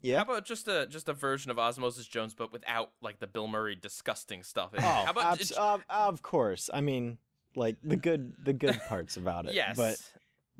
[0.00, 0.18] yeah.
[0.18, 0.32] How yeah.
[0.34, 3.74] about just a just a version of Osmosis Jones, but without like the Bill Murray
[3.74, 4.74] disgusting stuff?
[4.74, 4.86] in it?
[4.86, 6.70] Oh, How about abs- uh, of course.
[6.72, 7.18] I mean,
[7.58, 9.54] like the good the good parts about it.
[9.54, 9.96] yes, But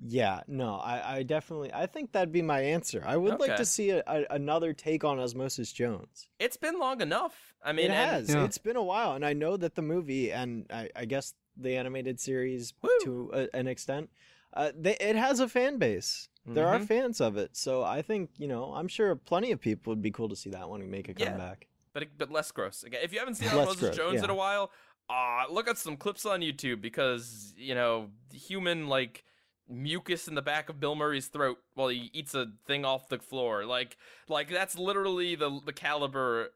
[0.00, 3.02] yeah, no, I, I definitely I think that'd be my answer.
[3.04, 6.28] I would like to see a, a, another take on Osmosis Jones.
[6.38, 7.54] it's been long enough.
[7.64, 8.28] I mean, it and- has.
[8.34, 8.44] Yeah.
[8.44, 11.74] It's been a while, and I know that the movie and I, I guess the
[11.76, 12.88] animated series Woo.
[13.02, 14.10] to a, an extent,
[14.54, 16.28] uh, they, it has a fan base.
[16.46, 16.86] There are Mhm.
[16.86, 20.10] fans of it, so I think you know I'm sure plenty of people would be
[20.12, 21.30] cool to see that one and make a Yeah.
[21.30, 21.66] comeback.
[21.92, 22.84] but but less gross.
[22.84, 24.70] Again, if you haven't seen Osmosis gross, Jones in a while,
[25.10, 29.24] uh look at some clips on YouTube because you know human like
[29.68, 33.18] mucus in the back of Bill Murray's throat while he eats a thing off the
[33.18, 33.64] floor.
[33.64, 33.96] Like
[34.28, 36.50] like that's literally the the caliber.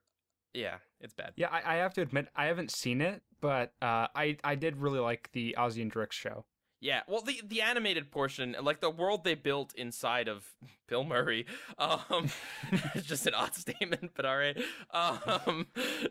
[0.54, 1.32] Yeah, it's bad.
[1.36, 4.76] Yeah, I, I have to admit I haven't seen it, but uh, I I did
[4.76, 6.44] really like the Ozzy and Drix show.
[6.82, 10.44] Yeah, well, the the animated portion, like the world they built inside of
[10.88, 11.46] Bill Murray,
[11.78, 12.26] um,
[12.96, 14.60] it's just an odd statement, but all right.
[14.92, 15.68] Um,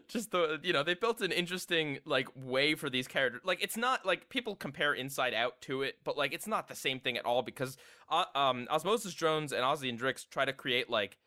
[0.08, 3.42] just the you know they built an interesting like way for these characters.
[3.44, 6.76] Like it's not like people compare Inside Out to it, but like it's not the
[6.76, 7.76] same thing at all because
[8.08, 11.18] uh, um Osmosis Jones and Ozzy and Drix try to create like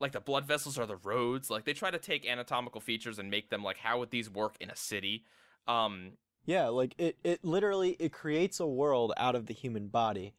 [0.00, 1.50] like the blood vessels are the roads.
[1.50, 4.56] Like they try to take anatomical features and make them like how would these work
[4.60, 5.24] in a city.
[5.66, 6.12] Um,
[6.48, 10.32] Yeah, like it, it literally it creates a world out of the human body,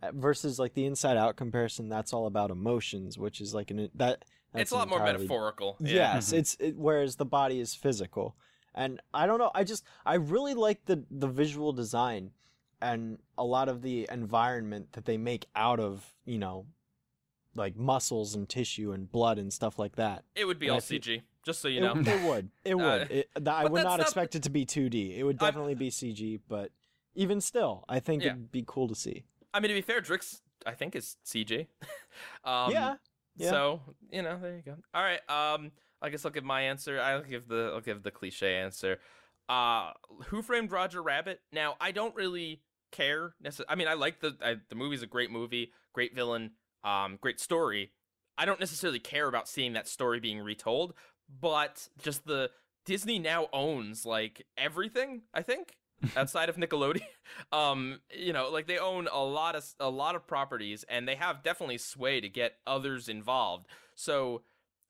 [0.00, 1.88] uh, versus like the Inside Out comparison.
[1.88, 4.24] That's all about emotions, which is like an that.
[4.52, 5.76] That's it's a lot an more metaphorical.
[5.80, 6.14] Yeah.
[6.14, 8.36] Yes, it's it, whereas the body is physical,
[8.72, 9.50] and I don't know.
[9.52, 12.30] I just I really like the the visual design,
[12.80, 16.66] and a lot of the environment that they make out of you know,
[17.56, 20.22] like muscles and tissue and blood and stuff like that.
[20.36, 21.94] It would be And all I feel- CG, just so you know.
[21.96, 22.50] it would.
[22.64, 22.84] It would.
[23.02, 25.16] Uh, it, th- I would not not- expect it to be 2D.
[25.18, 26.70] It would I'm- definitely be CG, but
[27.14, 28.30] even still, I think Yeah.
[28.30, 29.24] it'd be cool to see.
[29.52, 31.66] I mean, to be fair, Drix, I think is CG.
[32.44, 32.94] um, yeah.
[33.36, 33.50] yeah.
[33.50, 33.80] So
[34.12, 34.76] you know, there you go.
[34.94, 35.20] All right.
[35.28, 37.00] Um, I guess I'll give my answer.
[37.00, 38.98] I'll give the I'll give the cliche answer.
[39.48, 39.92] Uh,
[40.26, 41.40] Who Framed Roger Rabbit?
[41.52, 42.60] Now, I don't really
[42.92, 43.34] care.
[43.42, 46.52] Necess- I mean, I like the I, the movie's a great movie, great villain,
[46.84, 47.92] um, great story.
[48.36, 50.94] I don't necessarily care about seeing that story being retold,
[51.40, 52.50] but just the
[52.84, 55.22] Disney now owns like everything.
[55.34, 55.76] I think
[56.16, 57.02] outside of Nickelodeon.
[57.52, 61.14] Um, you know, like they own a lot of a lot of properties, and they
[61.14, 63.66] have definitely sway to get others involved.
[63.94, 64.42] So,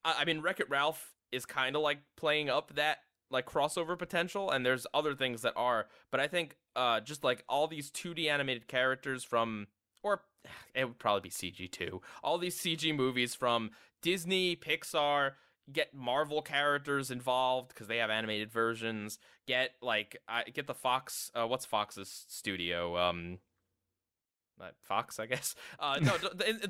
[0.04, 2.98] I, I mean, Wreck It Ralph is kind of like playing up that
[3.30, 5.86] like crossover potential, and there's other things that are.
[6.12, 9.66] But I think, uh, just like all these 2D animated characters from,
[10.02, 10.22] or
[10.74, 12.00] it would probably be CG too.
[12.22, 13.70] All these CG movies from
[14.00, 15.32] Disney, Pixar,
[15.72, 19.18] get Marvel characters involved because they have animated versions.
[19.46, 21.30] Get like I get the Fox.
[21.34, 22.96] Uh, what's Fox's studio?
[22.96, 23.38] Um,
[24.60, 25.54] uh, Fox, I guess.
[25.80, 26.12] Uh, no,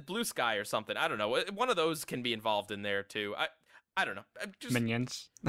[0.04, 0.96] Blue Sky or something.
[0.96, 1.34] I don't know.
[1.34, 3.34] Uh, One of those can be involved in there too.
[3.38, 3.48] I,
[3.96, 4.24] I don't know.
[4.40, 5.30] I'm Just Minions.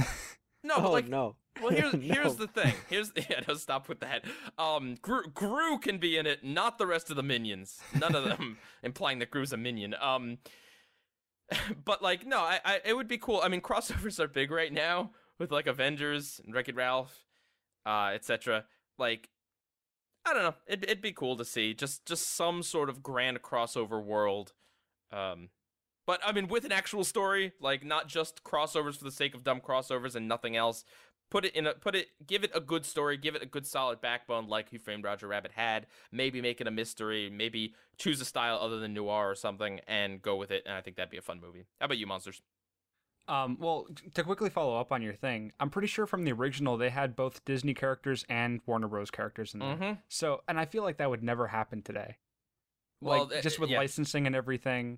[0.63, 1.35] no, oh but like no.
[1.61, 2.73] well, here's here's the thing.
[2.89, 4.23] Here's yeah, no, stop with that.
[4.57, 7.79] Um, Gru, Gru can be in it, not the rest of the minions.
[7.99, 9.93] None of them implying that Gru's a minion.
[9.99, 10.37] Um,
[11.85, 13.41] but like, no, I, I, it would be cool.
[13.43, 17.25] I mean, crossovers are big right now with like Avengers and Wreck-It Ralph,
[17.85, 18.65] uh, etc.
[18.97, 19.29] Like,
[20.25, 20.55] I don't know.
[20.67, 24.53] It'd, it'd be cool to see just just some sort of grand crossover world.
[25.11, 25.49] Um,
[26.05, 29.43] but I mean, with an actual story, like not just crossovers for the sake of
[29.43, 30.83] dumb crossovers and nothing else.
[31.29, 33.67] Put it in a put it, give it a good story, give it a good
[33.67, 35.85] solid backbone, like Who Framed Roger Rabbit had.
[36.11, 40.21] Maybe make it a mystery, maybe choose a style other than noir or something, and
[40.21, 40.63] go with it.
[40.65, 41.65] And I think that'd be a fun movie.
[41.79, 42.41] How about you, monsters?
[43.27, 46.77] Um, well, to quickly follow up on your thing, I'm pretty sure from the original
[46.77, 49.11] they had both Disney characters and Warner Bros.
[49.11, 49.75] characters in there.
[49.75, 49.93] Mm-hmm.
[50.07, 52.17] So, and I feel like that would never happen today.
[53.01, 53.77] Well, like just with yeah.
[53.77, 54.97] licensing and everything.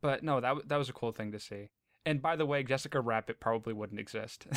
[0.00, 1.70] But no, that that was a cool thing to see.
[2.04, 4.46] And by the way, Jessica Rabbit probably wouldn't exist.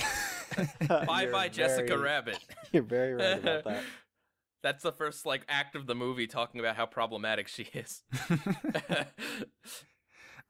[0.88, 2.40] Bye bye, Jessica very- Rabbit.
[2.72, 3.84] You're very right about that.
[4.64, 8.04] That's the first like act of the movie talking about how problematic she is.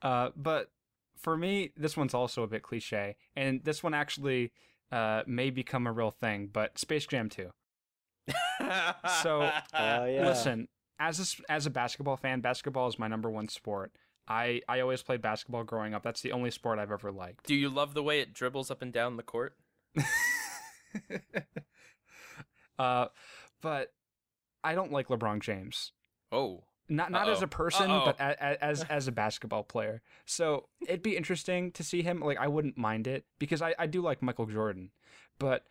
[0.02, 0.72] uh, but
[1.18, 4.52] for me, this one's also a bit cliche, and this one actually
[4.92, 6.50] uh, may become a real thing.
[6.52, 7.50] But Space Jam 2.
[9.22, 10.26] So, Oh yeah.
[10.28, 10.68] Listen,
[11.00, 13.92] as a, s- as a basketball fan, basketball is my number one sport.
[14.28, 16.04] I, I always played basketball growing up.
[16.04, 17.46] That's the only sport I've ever liked.
[17.46, 19.56] do you love the way it dribbles up and down the court?
[22.80, 23.08] uh,
[23.62, 23.94] but
[24.64, 25.92] I don't like LeBron James.
[26.32, 26.64] Oh.
[26.88, 27.46] Not not as Uh-oh.
[27.46, 28.06] a person, Uh-oh.
[28.06, 30.02] but a, a, as as a basketball player.
[30.26, 32.20] So it'd be interesting to see him.
[32.20, 34.92] Like I wouldn't mind it because I, I do like Michael Jordan,
[35.40, 35.64] but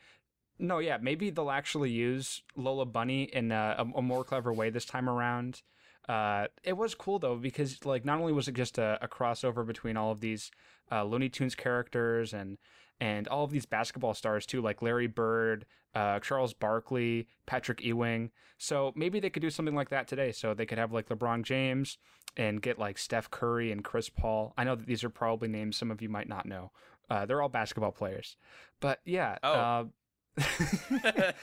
[0.59, 4.85] no, yeah, maybe they'll actually use Lola Bunny in a, a more clever way this
[4.85, 5.63] time around.
[6.09, 9.67] Uh, it was cool though because like not only was it just a, a crossover
[9.67, 10.51] between all of these
[10.93, 12.59] uh, Looney Tunes characters and
[13.01, 18.31] and all of these basketball stars too, like Larry Bird, uh, Charles Barkley, Patrick Ewing.
[18.59, 20.31] So maybe they could do something like that today.
[20.31, 21.99] So they could have like LeBron James
[22.37, 24.55] and get like Steph Curry and Chris Paul.
[24.57, 26.71] I know that these are probably names some of you might not know.
[27.11, 28.37] Uh, they're all basketball players,
[28.81, 29.37] but yeah.
[29.43, 29.91] Oh.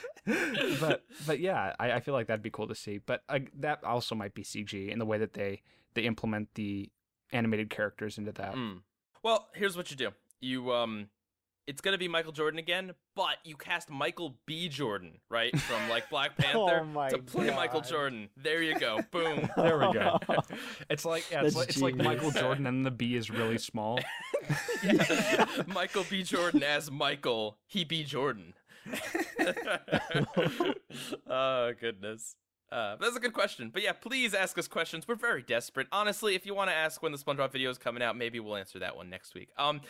[0.80, 2.98] But but yeah, I, I feel like that'd be cool to see.
[2.98, 5.62] But uh, that also might be CG in the way that they
[5.94, 6.90] they implement the
[7.32, 8.54] animated characters into that.
[8.54, 8.80] Mm.
[9.22, 10.10] Well, here's what you do.
[10.40, 11.08] You um
[11.66, 14.68] it's gonna be Michael Jordan again, but you cast Michael B.
[14.68, 15.56] Jordan, right?
[15.58, 18.28] From like Black Panther Oh to play Michael Jordan.
[18.36, 19.00] There you go.
[19.10, 19.48] Boom.
[19.56, 20.18] There we go.
[20.90, 22.30] It's like yeah, it's, like, it's like Michael.
[22.30, 23.98] Jordan and the B is really small.
[24.82, 25.46] Yeah.
[25.66, 26.22] Michael B.
[26.24, 28.02] Jordan as Michael, he B.
[28.02, 28.54] Jordan.
[31.28, 32.36] oh goodness.
[32.70, 33.70] Uh, that's a good question.
[33.72, 35.06] But yeah, please ask us questions.
[35.06, 35.88] We're very desperate.
[35.92, 38.56] Honestly, if you want to ask when the SpongeBob video is coming out, maybe we'll
[38.56, 39.50] answer that one next week.
[39.58, 39.82] Um,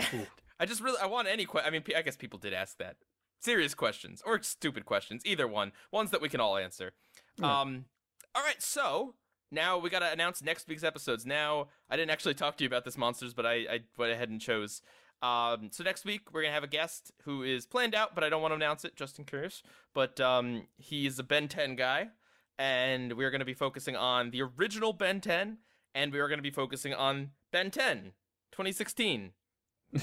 [0.58, 2.96] I just really I want any que- I mean, I guess people did ask that.
[3.40, 5.72] Serious questions or stupid questions, either one.
[5.90, 6.92] Ones that we can all answer.
[7.38, 7.60] Yeah.
[7.60, 7.86] Um,
[8.34, 9.14] all right, so
[9.50, 11.26] now we gotta announce next week's episodes.
[11.26, 14.30] Now I didn't actually talk to you about this monsters, but I, I went ahead
[14.30, 14.80] and chose.
[15.22, 18.28] Um, so next week we're gonna have a guest who is planned out, but I
[18.28, 19.62] don't want to announce it just in case.
[19.94, 22.08] But um, he's a Ben 10 guy,
[22.58, 25.58] and we're gonna be focusing on the original Ben 10,
[25.94, 28.12] and we are gonna be focusing on Ben 10,
[28.50, 29.32] 2016.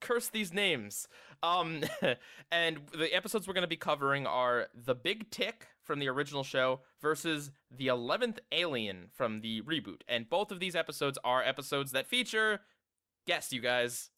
[0.00, 1.08] Curse these names.
[1.42, 1.82] Um,
[2.52, 6.42] and the episodes we're going to be covering are The Big Tick from the original
[6.42, 10.02] show versus The 11th Alien from the reboot.
[10.08, 12.60] And both of these episodes are episodes that feature.
[13.26, 14.10] Guess, you guys.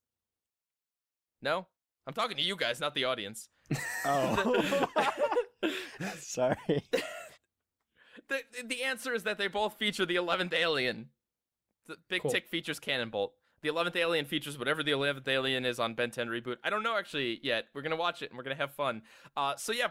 [1.42, 1.66] No?
[2.06, 3.48] I'm talking to you guys, not the audience.
[4.04, 4.86] Oh.
[6.18, 6.56] Sorry.
[8.28, 11.10] The, the answer is that they both feature the 11th Alien.
[11.86, 12.30] The Big Cool.
[12.30, 13.32] Tick features Cannonbolt.
[13.62, 16.56] The 11th Alien features whatever the 11th Alien is on Ben 10 reboot.
[16.64, 17.66] I don't know actually yet.
[17.74, 19.02] We're going to watch it and we're going to have fun.
[19.36, 19.88] Uh, so yeah,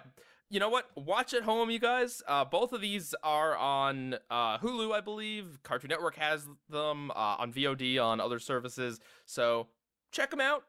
[0.49, 0.89] you know what?
[0.95, 2.21] Watch at home, you guys.
[2.27, 5.59] Uh, both of these are on uh, Hulu, I believe.
[5.63, 8.99] Cartoon Network has them uh, on VOD on other services.
[9.25, 9.67] So
[10.11, 10.65] check them out.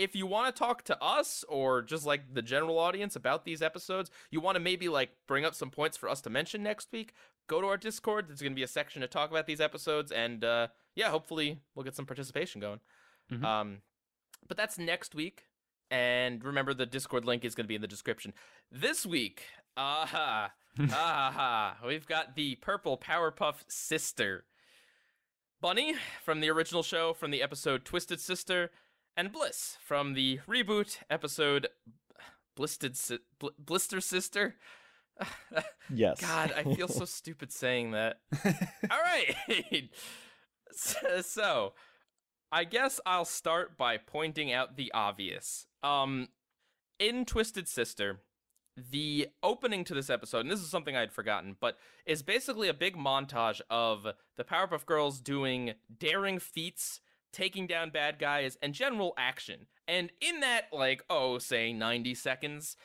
[0.00, 3.60] If you want to talk to us or just like the general audience about these
[3.60, 6.88] episodes, you want to maybe like bring up some points for us to mention next
[6.90, 7.12] week,
[7.48, 8.28] go to our Discord.
[8.28, 11.60] There's going to be a section to talk about these episodes, and uh, yeah, hopefully
[11.74, 12.80] we'll get some participation going.
[13.30, 13.44] Mhm.
[13.44, 13.78] Um,
[14.48, 15.44] but that's next week,
[15.90, 18.32] and remember the Discord link is going to be in the description.
[18.72, 19.42] This week,
[19.76, 24.44] aha, aha, we've got the purple Powerpuff Sister,
[25.60, 28.70] Bunny from the original show from the episode Twisted Sister,
[29.16, 31.68] and Bliss from the reboot episode
[32.56, 34.56] Blisted Si- Bl- Blisster Sister.
[35.92, 36.20] Yes.
[36.20, 38.20] God, I feel so stupid saying that.
[38.90, 39.90] All right.
[41.22, 41.74] so,
[42.52, 45.66] I guess I'll start by pointing out the obvious.
[45.82, 46.28] Um,
[46.98, 48.20] in Twisted Sister,
[48.76, 52.68] the opening to this episode, and this is something I had forgotten, but is basically
[52.68, 57.00] a big montage of the Powerpuff Girls doing daring feats,
[57.32, 59.66] taking down bad guys, and general action.
[59.86, 62.76] And in that, like, oh, say 90 seconds,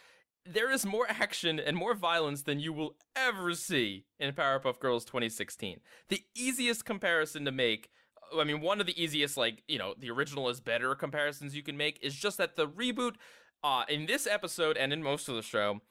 [0.46, 5.06] there is more action and more violence than you will ever see in Powerpuff Girls
[5.06, 5.80] 2016.
[6.10, 7.90] The easiest comparison to make,
[8.38, 11.64] I mean, one of the easiest, like, you know, the original is better comparisons you
[11.64, 13.16] can make is just that the reboot,
[13.64, 15.82] uh, in this episode and in most of the show,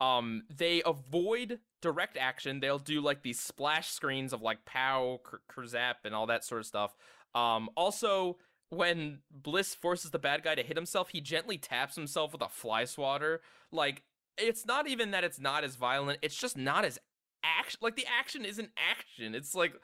[0.00, 2.60] um, they avoid direct action.
[2.60, 6.60] They'll do like these splash screens of like pow, ker- kerzap, and all that sort
[6.60, 6.96] of stuff.
[7.34, 8.38] Um, also,
[8.70, 12.48] when Bliss forces the bad guy to hit himself, he gently taps himself with a
[12.48, 13.40] fly swatter.
[13.72, 14.02] Like,
[14.36, 16.98] it's not even that it's not as violent, it's just not as
[17.42, 17.78] action.
[17.82, 19.74] Like, the action isn't action, it's like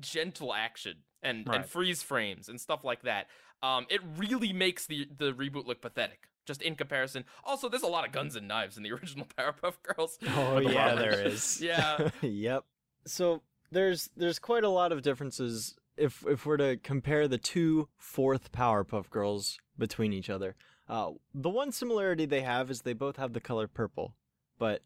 [0.00, 3.26] gentle action and, and freeze frames and stuff like that.
[3.62, 6.28] Um, it really makes the, the reboot look pathetic.
[6.46, 7.24] Just in comparison.
[7.44, 10.18] Also, there's a lot of guns and knives in the original Powerpuff Girls.
[10.34, 11.60] Oh yeah, there is.
[11.60, 12.08] Yeah.
[12.22, 12.64] yep.
[13.04, 17.88] So there's there's quite a lot of differences if if we're to compare the two
[17.96, 20.56] fourth Powerpuff Girls between each other.
[20.88, 24.14] Uh, the one similarity they have is they both have the color purple,
[24.58, 24.82] but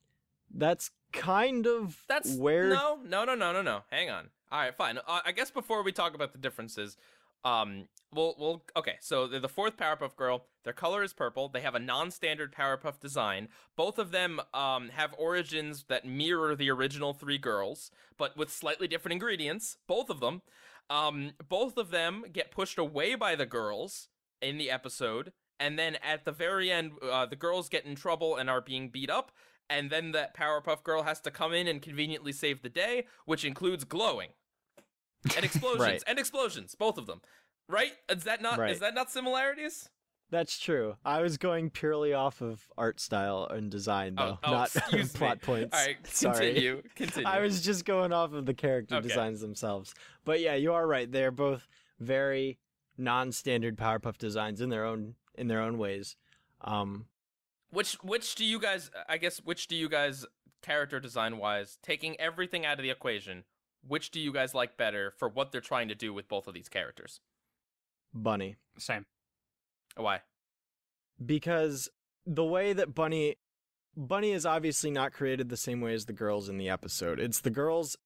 [0.52, 3.82] that's kind of That's where no, no, no, no, no, no.
[3.90, 4.30] Hang on.
[4.50, 4.98] All right, fine.
[4.98, 6.96] Uh, I guess before we talk about the differences,
[7.44, 8.96] Um, well, well, okay.
[9.00, 10.44] So they're the fourth Powerpuff Girl.
[10.64, 11.48] Their color is purple.
[11.48, 13.48] They have a non-standard Powerpuff design.
[13.76, 18.86] Both of them um, have origins that mirror the original three girls, but with slightly
[18.86, 19.78] different ingredients.
[19.86, 20.42] Both of them.
[20.90, 24.08] Um, both of them get pushed away by the girls
[24.40, 28.36] in the episode, and then at the very end, uh, the girls get in trouble
[28.36, 29.32] and are being beat up.
[29.70, 33.42] And then that Powerpuff Girl has to come in and conveniently save the day, which
[33.44, 34.30] includes glowing
[35.34, 36.02] and explosions Right.
[36.06, 37.22] and explosions, both of them.
[37.68, 37.92] Right?
[38.10, 38.70] Is that not Right.
[38.72, 39.88] is that not similarities?
[40.32, 40.96] That's true.
[41.04, 45.12] I was going purely off of art style and design, though, oh, oh, not excuse
[45.14, 45.18] me.
[45.18, 45.76] plot points.
[45.78, 46.46] All right, Sorry.
[46.46, 46.82] continue.
[46.96, 47.28] Continue.
[47.28, 49.08] I was just going off of the character Okay.
[49.08, 49.94] designs themselves.
[50.24, 51.10] But yeah, you are right.
[51.12, 51.68] They're both
[52.00, 52.58] very
[52.96, 56.16] non-standard Powerpuff designs in their own in their own ways.
[56.62, 57.06] Um,
[57.70, 60.24] Which which do you guys I guess which do you guys
[60.62, 63.44] character design wise, taking everything out of the equation,
[63.86, 66.54] which do you guys like better for what they're trying to do with both of
[66.54, 67.20] these characters?
[68.14, 69.04] Bunny, Same.
[69.96, 70.20] Why?
[71.24, 71.88] because
[72.26, 73.36] the way that Bunny
[73.94, 77.20] Bunny is obviously not created the same way as the girls in the episode.
[77.20, 77.96] It's the girls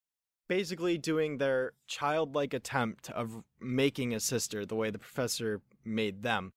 [0.48, 6.52] basically doing their childlike attempt of making a sister the way the professor made them.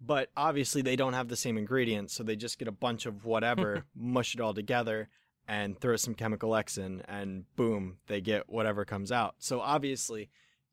[0.00, 3.26] But obviously they don't have the same ingredients, so they just get a bunch of
[3.26, 5.10] whatever, mush it all together
[5.46, 9.34] and throw some chemical X in and boom, they get whatever comes out.
[9.40, 10.30] So obviously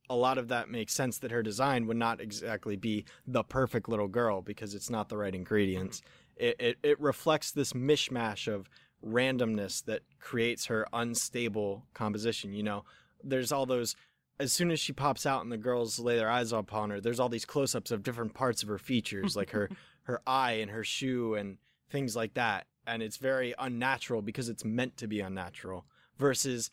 [0.09, 3.89] a lot of that makes sense that her design would not exactly be the perfect
[3.89, 6.01] little girl because it's not the right ingredients.
[6.35, 8.69] It, it, it reflects this mishmash of
[9.05, 12.53] randomness that creates her unstable composition.
[12.53, 12.85] You know,
[13.23, 13.95] there's all those,
[14.39, 17.19] as soon as she pops out and the girls lay their eyes upon her, there's
[17.19, 19.69] all these close ups of different parts of her features, like her,
[20.03, 21.57] her eye and her shoe and
[21.89, 22.67] things like that.
[22.85, 25.85] And it's very unnatural because it's meant to be unnatural
[26.17, 26.71] versus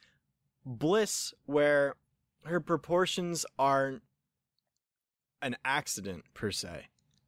[0.65, 1.97] Bliss, where
[2.45, 4.03] her proportions aren't
[5.43, 6.87] an accident per se.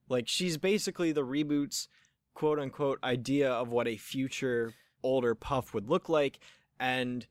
[0.09, 1.88] Like she's basically the reboot's
[2.35, 6.38] quote unquote idea of what a future older Puff would look like,
[6.79, 7.26] and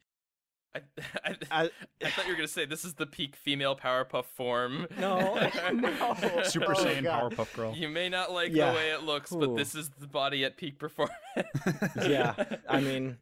[0.75, 0.81] I,
[1.23, 1.69] I, I,
[2.03, 4.87] I thought you were gonna say this is the peak female Powerpuff form.
[4.99, 5.35] no,
[5.73, 7.31] no, Super Oh, Saiyan God.
[7.33, 7.75] Powerpuff Girl.
[7.75, 8.71] You may not like Yeah.
[8.71, 11.15] the way it looks, but this is the body at peak performance.
[12.07, 12.33] yeah,
[12.69, 13.17] I mean,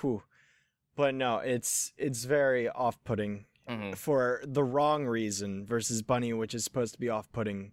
[0.00, 0.22] whew.
[0.96, 3.96] but no, it's it's very off-putting Mhm.
[3.96, 7.72] for the wrong reason versus Bunny, which is supposed to be off-putting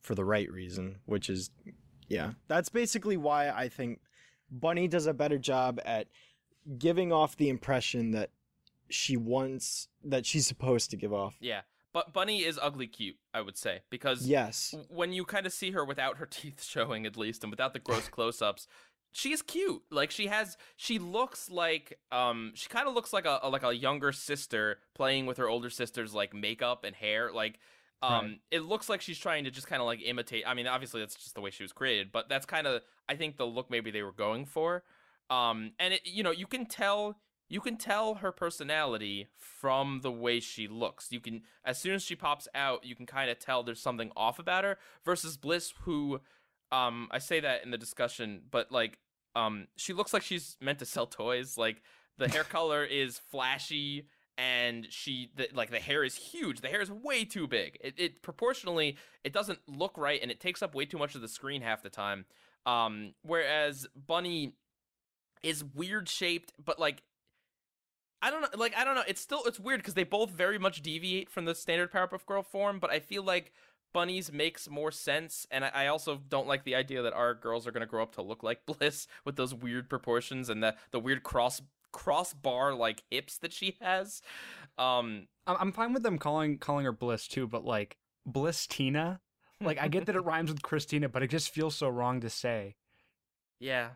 [0.00, 1.50] for the right reason, which is
[2.08, 2.32] yeah.
[2.46, 4.00] That's basically why I think
[4.50, 6.08] Bunny does a better job at
[6.78, 8.30] giving off the impression that
[8.88, 11.36] she wants that she's supposed to give off.
[11.40, 11.62] Yeah,
[11.92, 14.74] but Bunny is ugly cute, I would say, because Yes.
[14.88, 17.78] when you kind of see her without her teeth showing, at least, and without the
[17.78, 18.66] gross close-ups,
[19.12, 19.82] she is cute.
[19.90, 23.62] Like she has, she looks like, um, she kind of looks like a, a like
[23.62, 27.32] a younger sister playing with her older sister's like makeup and hair.
[27.32, 27.58] Like,
[28.02, 28.40] um, Right.
[28.52, 30.44] it looks like she's trying to just kind of like imitate.
[30.46, 33.16] I mean, obviously that's just the way she was created, but that's kind of, I
[33.16, 34.84] think, the look maybe they were going for.
[35.30, 37.16] Um, and it, you know, you can tell
[37.50, 41.08] you can tell her personality from the way she looks.
[41.10, 44.12] You can as soon as she pops out, you can kind of tell there's something
[44.16, 46.20] off about her versus Bliss who
[46.72, 48.98] um I say that in the discussion, but like
[49.34, 51.56] um she looks like she's meant to sell toys.
[51.56, 51.82] Like
[52.18, 56.60] the hair color is flashy and she the, like the hair is huge.
[56.60, 57.78] The hair is way too big.
[57.80, 61.20] It, it proportionally it doesn't look right and it takes up way too much of
[61.20, 62.24] the screen half the time.
[62.66, 64.54] Um whereas Bunny
[65.42, 67.02] is weird shaped but like
[68.20, 70.58] I don't know like I don't know it's still it's weird because they both very
[70.58, 73.52] much deviate from the standard Powerpuff Girl form but I feel like
[73.98, 77.66] Bunnies makes more sense and I, I also don't like the idea that our girls
[77.66, 81.00] are gonna grow up to look like Bliss with those weird proportions and the the
[81.00, 84.20] weird cross crossbar like hips that she has
[84.76, 87.96] um I'm I'm fine with them calling calling her Bliss too, but like
[88.28, 89.18] Blisstina,
[89.60, 92.30] like I get that it rhymes with Christina, but it just feels so wrong to
[92.30, 92.76] say.
[93.58, 93.90] Yeah.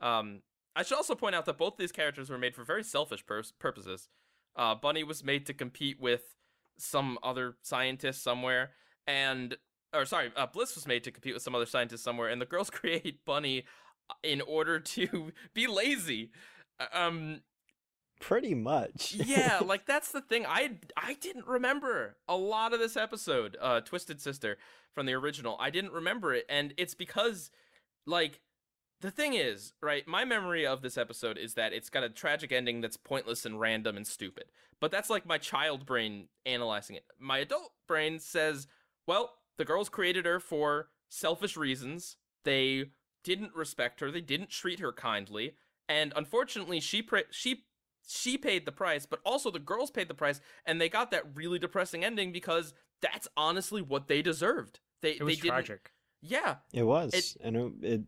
[0.00, 0.40] Um,
[0.74, 3.42] I should also point out that both these characters were made for very selfish pur-
[3.58, 4.08] purposes.
[4.56, 6.34] Uh, Bunny was made to compete with
[6.78, 8.70] some other scientist somewhere,
[9.06, 9.56] and
[9.92, 12.46] or sorry, uh, Bliss was made to compete with some other scientist somewhere, and the
[12.46, 13.64] girls create Bunny
[14.08, 16.30] uh, in order to be lazy.
[16.92, 17.40] Um,
[18.20, 19.14] Pretty much.
[19.14, 20.44] yeah, like that's the thing.
[20.46, 24.58] I I didn't remember a lot of this episode, uh, Twisted Sister
[24.94, 25.56] from the original.
[25.58, 27.50] I didn't remember it, and it's because,
[28.06, 28.40] like,
[29.00, 30.06] the thing is, right?
[30.06, 33.58] My memory of this episode is that it's got a tragic ending that's pointless and
[33.58, 34.44] random and stupid.
[34.80, 37.04] But that's like my child brain analyzing it.
[37.18, 38.66] My adult brain says,
[39.10, 42.16] well, the girls created her for selfish reasons.
[42.44, 42.92] They
[43.24, 44.10] didn't respect her.
[44.12, 45.56] They didn't treat her kindly,
[45.88, 47.64] and unfortunately, she pre- she
[48.06, 51.24] she paid the price, but also the girls paid the price, and they got that
[51.34, 54.78] really depressing ending because that's honestly what they deserved.
[55.00, 55.48] They It was they didn't.
[55.66, 55.90] tragic.
[56.22, 58.00] Yeah, It was, It- and it, it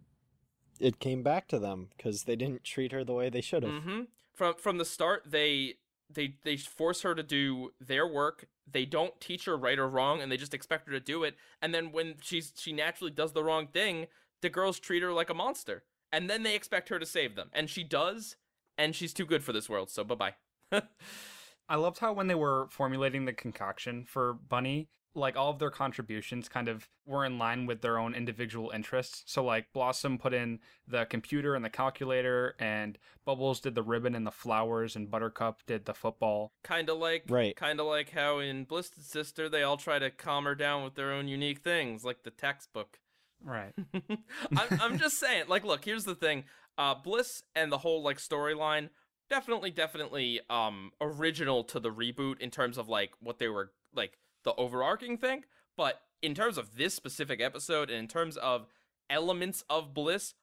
[0.79, 3.83] it came back to them because they didn't treat her the way they should have.
[3.83, 4.03] hmm
[4.35, 5.79] From from the start, they
[6.11, 8.47] they they force her to do their work.
[8.71, 11.37] They don't teach her right or wrong, and they just expect her to do it.
[11.61, 14.07] And then when she's she naturally does the wrong thing,
[14.41, 17.51] the girls treat her like a monster, and then they expect her to save them,
[17.53, 18.37] and she does,
[18.77, 19.91] and she's too good for this world.
[19.91, 20.35] So bye
[20.71, 20.83] bye.
[21.69, 25.71] I loved how when they were formulating the concoction for Bunny, like all of their
[25.71, 29.23] contributions kind of were in line with their own individual interests.
[29.27, 34.15] So like Blossom put in the computer and the calculator, and Bubbles did the ribbon
[34.15, 36.53] and the flowers, and Buttercup did the football.
[36.65, 37.55] kind of like Right.
[37.57, 40.95] kind of like how in Blisster Sister they all try to calm her down with
[40.95, 42.99] their own unique things, like the textbook.
[43.45, 43.73] Right.
[44.57, 46.45] I'm, I'm just saying, like, look, here's the thing.
[46.79, 48.89] Uh, Bliss and the whole like storyline,
[49.29, 54.17] definitely, definitely, um, original to the reboot in terms of like what they were like
[54.45, 55.45] the overarching thing.
[55.77, 58.67] But in terms of this specific episode, and in terms of
[59.11, 60.35] elements of Bliss,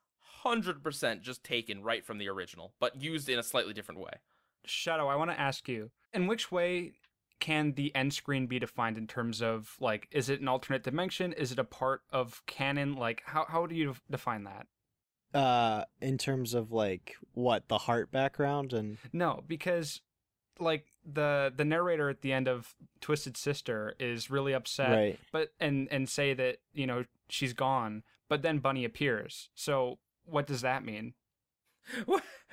[0.43, 4.13] hundred percent just taken right from the original, but used in a slightly different way.
[4.65, 6.93] Shadow, I want to ask you, in which way
[7.39, 11.33] can the end screen be defined in terms of like, is it an alternate dimension?
[11.33, 12.95] Is it a part of canon?
[12.95, 14.67] Like, how how do you define that?
[15.33, 20.01] Uh, in terms of like what the heart background and No, because
[20.59, 25.19] like the the narrator at the end of Twisted Sister is really upset, right.
[25.31, 29.49] but and and say that you know she's gone, but then Bunny appears.
[29.55, 31.13] So what does that mean?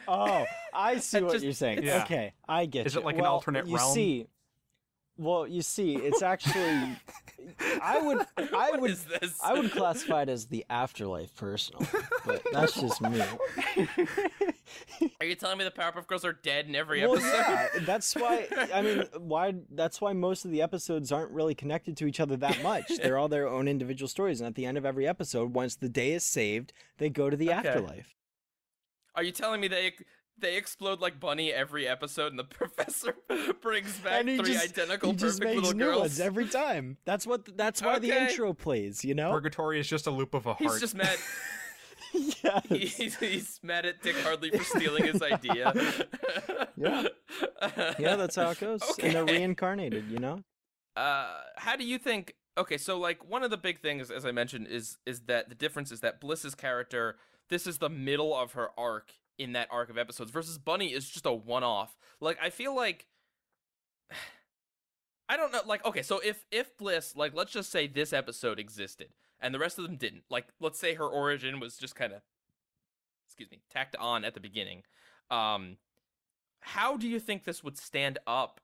[0.08, 1.82] Oh, I see what just- you're saying.
[1.82, 2.02] Yeah.
[2.04, 3.00] Okay, I get Is you.
[3.00, 3.92] it like an alternate you realm?
[3.92, 4.26] see,
[5.18, 6.96] well, you see, it's actually,
[7.82, 8.18] I would,
[8.54, 8.98] I would?
[9.42, 11.86] I would classify it as the afterlife, personally,
[12.24, 13.22] but that's just me.
[15.20, 17.32] Are you telling me the Powerpuff Girls are dead in every well, episode?
[17.36, 18.46] yeah, that's why.
[18.74, 19.54] I mean, why?
[19.70, 22.90] That's why most of the episodes aren't really connected to each other that much.
[22.96, 25.88] They're all their own individual stories, and at the end of every episode, once the
[25.88, 27.68] day is saved, they go to the Okay.
[27.68, 28.14] afterlife.
[29.14, 29.92] Are you telling me they
[30.38, 33.16] they explode like Bunny every episode, and the professor
[33.62, 36.00] brings back And he three just- identical he just perfect makes little new girls?
[36.00, 36.96] ones every time.
[37.04, 37.56] That's what.
[37.56, 39.04] That's why the intro plays.
[39.04, 39.30] You know.
[39.32, 40.60] Purgatory is just a loop of a heart.
[40.72, 41.16] He's just mad.
[42.12, 42.66] yes.
[42.68, 45.72] he's, he's mad at Dick Hardly for stealing his idea.
[46.78, 47.04] Yeah.
[47.98, 48.82] yeah, that's how it goes.
[49.02, 50.10] And they're reincarnated.
[50.10, 50.42] You know.
[50.94, 54.30] uh how do you think okay so like one of the big things as i
[54.32, 57.16] mentioned is is that the difference is that bliss's character
[57.48, 61.08] this is the middle of her arc in that arc of episodes versus bunny is
[61.08, 61.96] just a one-off.
[62.20, 63.06] Like i feel like
[65.28, 68.58] i don't know like okay so if if bliss like let's just say this episode
[68.60, 69.08] existed
[69.40, 72.22] and the rest of them didn't like let's say her origin was just kind of
[73.26, 74.82] excuse me tacked on at the beginning
[75.30, 75.76] um
[76.60, 78.60] how do you think this would stand up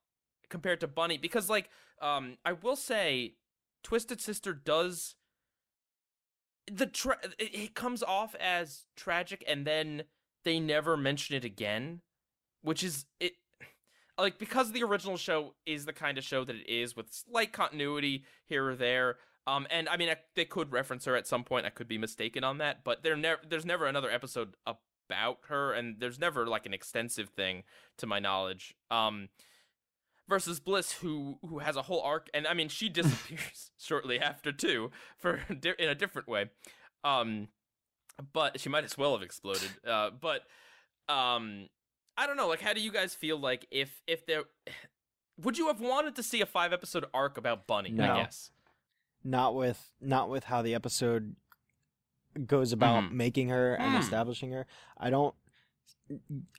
[0.49, 1.19] compared to bunny?
[1.19, 1.71] Because like
[2.01, 3.35] um i will say
[3.83, 5.15] twisted sister does
[6.71, 10.05] the tra- it comes off as tragic and then
[10.45, 12.01] they never mention it again
[12.63, 13.33] which is it
[14.19, 17.53] like because the original show is the kind of show that it is with slight
[17.53, 19.17] continuity here or there
[19.47, 21.99] um and i mean I, they could reference her at some point i could be
[21.99, 26.47] mistaken on that but there never there's never another episode about her and there's never
[26.47, 27.65] like an extensive thing
[27.99, 29.29] to my knowledge um
[30.29, 34.53] versus Bliss, who who has a whole arc, and I mean she disappears shortly after
[34.53, 36.51] too, for in a different way.
[37.05, 37.49] Um,
[38.33, 39.71] but she might as well have exploded.
[39.87, 40.43] Uh, but
[41.09, 41.69] um,
[42.17, 42.49] I don't know.
[42.49, 44.45] Like, how do you guys feel like if if there
[45.43, 47.91] would you have wanted to see a five episode arc about Bunny?
[47.91, 48.13] No.
[48.13, 48.51] I guess.
[49.25, 51.37] Not with not with how the episode
[52.47, 53.13] goes about Mhm.
[53.13, 54.01] making her and Mm.
[54.01, 54.67] establishing her.
[54.97, 55.35] I don't.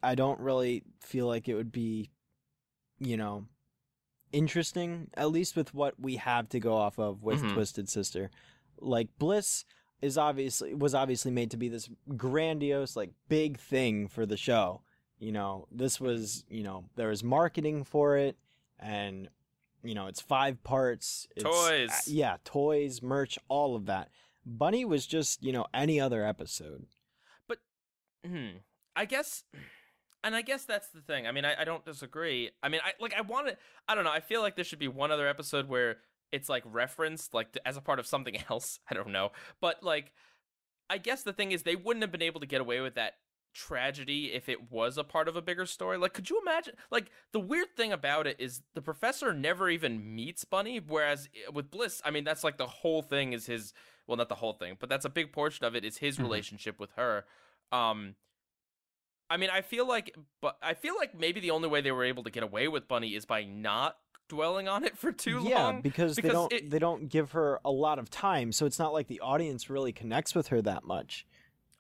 [0.02, 2.10] I don't really feel like it would be,
[3.00, 3.48] you know,
[4.32, 5.10] interesting.
[5.16, 7.54] At least with what we have to go off of with Mhm.
[7.54, 8.32] Twisted Sister,
[8.80, 9.66] like Bliss
[10.04, 14.82] is obviously was obviously made to be this grandiose like big thing for the show
[15.20, 18.38] you know this was you know there was marketing for it
[18.80, 19.30] and
[19.84, 21.90] you know it's five parts it's, Toys.
[21.90, 24.10] uh, yeah toys merch all of that
[24.46, 26.86] bunny was just you know any other episode
[27.48, 27.60] but
[28.26, 28.58] Hmm.
[28.96, 29.44] I guess,
[30.24, 31.26] and I guess that's the thing.
[31.26, 32.52] I mean, I, I don't disagree.
[32.62, 33.58] I mean, I like I want to.
[33.88, 34.12] I don't know.
[34.12, 35.98] I feel like there should be one other episode where
[36.34, 38.80] it's like referenced, like as a part of something else.
[38.90, 39.32] I don't know,
[39.62, 40.12] but like,
[40.90, 43.14] I guess the thing is they wouldn't have been able to get away with that
[43.54, 45.98] tragedy if it was a part of a bigger story.
[45.98, 46.74] Like, could you imagine?
[46.92, 51.52] Like, the weird thing about it is the professor never even meets Bunny, whereas eh,
[51.54, 53.74] with Bliss, I mean, that's like the whole thing is his.
[54.08, 56.24] Well, not the whole thing, but that's a big portion of it is his Mhm.
[56.24, 57.26] relationship with her.
[57.72, 58.16] Um,
[59.30, 62.04] I mean, I feel like, but I feel like maybe the only way they were
[62.04, 65.64] able to get away with Bunny is by not dwelling on it for too yeah,
[65.64, 65.76] long.
[65.76, 68.80] Yeah, because, they don't it- they don't give her a lot of time, so it's
[68.80, 71.26] not like the audience really connects with her that much.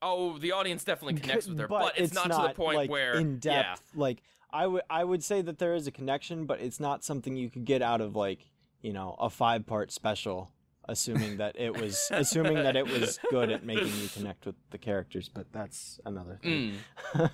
[0.01, 2.89] Oh, the audience definitely connects with her, but, but, it's, not, to the point like,
[2.89, 3.63] where in yeah.
[3.63, 3.83] depth.
[3.95, 4.21] Like
[4.51, 7.49] I would I would say that there is a connection, but it's not something you
[7.49, 10.51] could get out of like you know a five part special.
[10.85, 14.77] Assuming that it was assuming that it was good at making you connect with the
[14.77, 16.73] characters, but that's another thing.
[17.13, 17.29] Mm.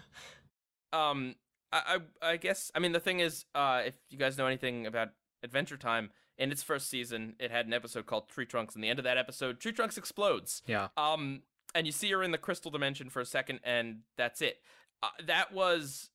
[0.94, 1.36] um,
[1.72, 4.86] I, I I guess I mean the thing is, uh, if you guys know anything
[4.86, 5.10] about
[5.44, 8.88] Adventure Time, in its first season, it had an episode called Tree Trunks, and the
[8.88, 10.64] end of that episode, Tree Trunks explodes.
[10.66, 10.88] Yeah.
[10.96, 11.42] Um,
[11.76, 14.58] and you see her in the crystal dimension for a second, and that's it.
[15.04, 16.10] Uh, that was,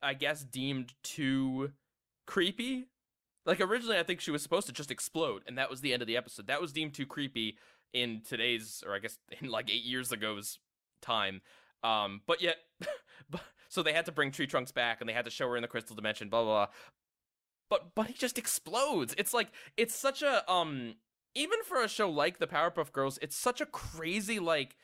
[0.00, 1.72] I guess, deemed too
[2.26, 2.86] creepy.
[3.44, 6.02] Like originally, I think she was supposed to just explode, and that was the end
[6.02, 6.46] of the episode.
[6.46, 7.58] That was deemed too creepy
[7.92, 10.60] in today's, or I guess in like eight years ago's
[11.02, 11.42] time.
[11.82, 12.56] Um, but yet,
[13.30, 15.56] but, so they had to bring Tree Trunks back, and they had to show her
[15.56, 16.28] in the crystal dimension.
[16.28, 16.66] Blah blah.
[16.66, 16.74] blah.
[17.70, 19.14] But but he just explodes.
[19.18, 20.94] It's like it's such a um
[21.34, 24.76] even for a show like the Powerpuff Girls, it's such a crazy like.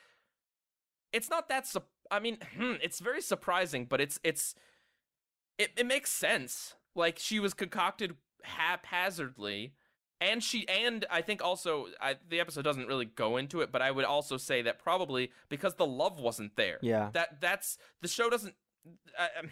[1.13, 1.67] It's not that.
[1.67, 4.55] Su- I mean, hmm, it's very surprising, but it's it's.
[5.59, 6.75] It it makes sense.
[6.95, 9.73] Like she was concocted haphazardly,
[10.21, 13.83] and she and I think also I, the episode doesn't really go into it, but
[13.83, 16.79] I would also say that probably because the love wasn't there.
[16.83, 17.11] Yeah.
[17.13, 18.55] That that's the show doesn't.
[19.19, 19.51] Um,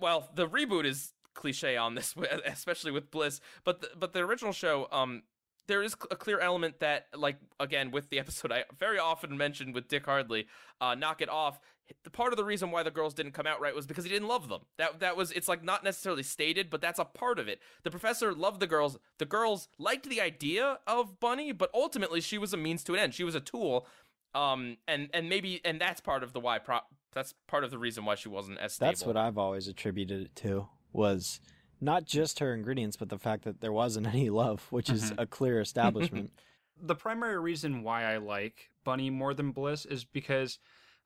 [0.00, 2.14] well, the reboot is cliche on this,
[2.46, 3.40] especially with Bliss.
[3.64, 5.22] But the, but the original show, um,
[5.68, 9.74] there is a clear element that, like again with the episode I very often mentioned
[9.74, 10.46] with Dick Hardly,
[10.80, 11.60] uh, knock it off.
[12.02, 14.10] The part of the reason why the girls didn't come out right was because he
[14.10, 14.62] didn't love them.
[14.76, 17.60] That that was it's like not necessarily stated, but that's a part of it.
[17.84, 18.98] The professor loved the girls.
[19.18, 22.98] The girls liked the idea of Bunny, but ultimately she was a means to an
[22.98, 23.14] end.
[23.14, 23.86] She was a tool.
[24.34, 26.58] Um, and and maybe and that's part of the why.
[26.58, 26.80] Pro-
[27.16, 28.90] that's part of the reason why she wasn't as stable.
[28.90, 31.40] That's what I've always attributed it to was
[31.80, 35.22] not just her ingredients, but the fact that there wasn't any love, which is Mhm.
[35.22, 36.30] a clear establishment.
[36.80, 40.58] the primary reason why I like Bunny more than Bliss is because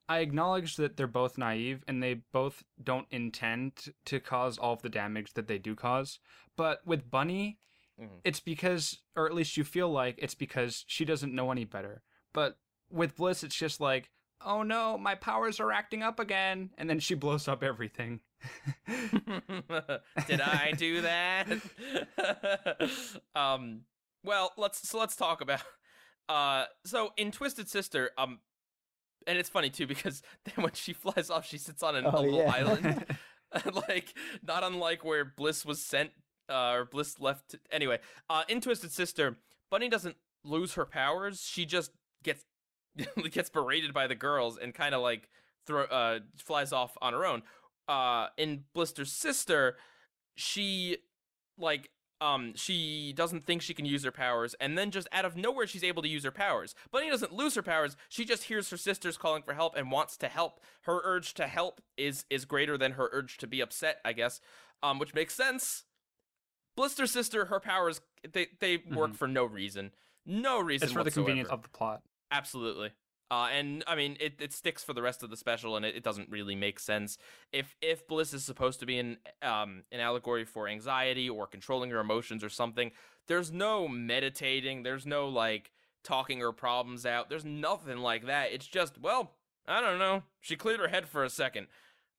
[0.09, 4.83] I acknowledge that they're both naive and they both don't intend to cause all of
[4.83, 6.19] the damage that they do cause.
[6.57, 7.59] But with Bunny,
[8.01, 8.21] Mhm.
[8.25, 12.03] it's because, or at least you feel like it's because she doesn't know any better.
[12.33, 12.59] But
[12.91, 14.11] with Bliss, it's just like,
[14.45, 16.71] oh no, my powers are acting up again.
[16.79, 18.21] And then she blows up everything.
[20.27, 21.47] Did I do that?
[23.35, 23.83] um
[24.25, 25.61] well, let's so let's talk about
[26.29, 28.41] uh so in Twisted Sister, um
[29.27, 32.17] and it's funny too because then when she flies off she sits on an, a
[32.17, 32.53] Oh, little yeah.
[32.55, 33.05] island.
[33.89, 34.15] like
[34.47, 36.11] not unlike where Bliss was sent
[36.49, 37.99] uh or Bliss left anyway.
[38.29, 39.37] Uh in Twisted Sister,
[39.71, 41.91] Bunny doesn't lose her powers, she just
[42.23, 42.45] gets
[43.31, 45.29] gets berated by the girls and kind of like
[45.67, 47.43] throw uh flies off on her own
[47.89, 49.77] uh in Blisster Sister,
[50.35, 50.99] she
[51.59, 55.37] like um she doesn't think she can use her powers and then just out of
[55.37, 56.75] nowhere she's able to use her powers.
[56.91, 57.97] Bunny doesn't lose her powers.
[58.09, 60.61] She just hears her sisters calling for help and wants to help.
[60.83, 64.41] Her urge to help is is greater than her urge to be upset, I guess.
[64.83, 65.85] Um which makes sense.
[66.79, 68.01] Blisster Sister, her powers
[68.33, 69.17] they they work Mhm.
[69.17, 69.93] for no reason.
[70.27, 72.03] No reason it's for the convenience of the plot.
[72.31, 72.91] Absolutely.
[73.33, 75.95] Uh, and I mean, it, it sticks for the rest of the special, and it,
[75.95, 77.17] it doesn't really make sense.
[77.53, 81.91] If if Bliss is supposed to be an um an allegory for anxiety or controlling
[81.91, 82.91] her emotions or something,
[83.29, 84.83] there's no meditating.
[84.83, 85.71] There's no like
[86.03, 87.29] talking her problems out.
[87.31, 88.51] There's nothing like that.
[88.53, 89.31] It's just well,
[89.69, 90.25] I don't know.
[90.41, 91.69] She cleared her head for a second,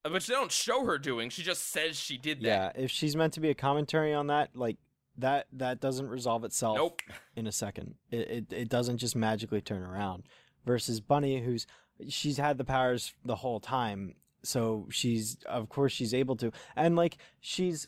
[0.05, 1.29] Uh, but they don't show her doing.
[1.29, 2.75] She just says she did that.
[2.77, 4.77] yeah, if she's meant to be a commentary on that, like
[5.17, 7.01] that that doesn't resolve itself Nope.
[7.35, 7.95] in a second.
[8.09, 10.23] It, it it doesn't just magically turn around.
[10.65, 11.65] Versus Bunny, who's
[12.07, 16.95] she's had the powers the whole time, so she's of course she's able to, and
[16.95, 17.87] like she's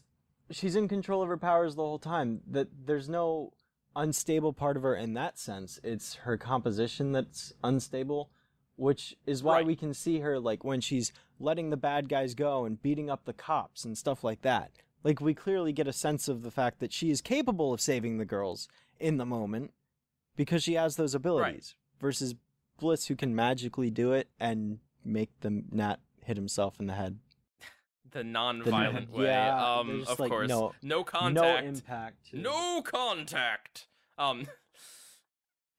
[0.52, 2.42] she's in control of her powers the whole time.
[2.48, 3.54] That there's no
[3.96, 5.80] unstable part of her in that sense.
[5.84, 8.32] It's her composition that's unstable,
[8.76, 9.66] which is why Right.
[9.68, 13.26] we can see her like when she's letting the bad guys go and beating up
[13.26, 14.72] the cops and stuff like that.
[15.04, 18.18] Like we clearly get a sense of the fact that she is capable of saving
[18.18, 18.68] the girls
[19.00, 19.72] in the moment
[20.36, 22.02] because she has those abilities right.
[22.02, 22.36] versus
[22.80, 27.20] Bliss who can magically do it and make the gnat hit himself in the head.
[28.12, 29.26] The non-violent way.
[29.26, 30.48] yeah, um, of like, course.
[30.48, 31.64] no- no contact.
[31.64, 32.34] No impact.
[32.34, 33.88] No contact.
[34.18, 34.48] Um.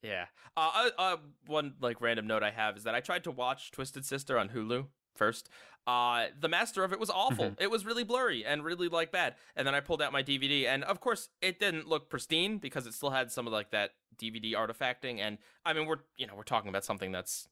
[0.03, 0.25] Yeah.
[0.55, 1.17] Uh, uh, uh.
[1.47, 4.49] One like random note I have is that I tried to watch Twisted Sister on
[4.49, 4.85] Hulu
[5.15, 5.49] first.
[5.87, 7.51] Uh, the master of it was awful.
[7.51, 7.61] Mhm.
[7.61, 9.35] It was really blurry and really like bad.
[9.55, 12.87] And then I pulled out my DVD, and of course it didn't look pristine because
[12.87, 15.19] it still had some of like that DVD artifacting.
[15.19, 17.47] And I mean, we're you know we're talking about something that's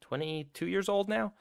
[0.00, 1.34] twenty two years old now.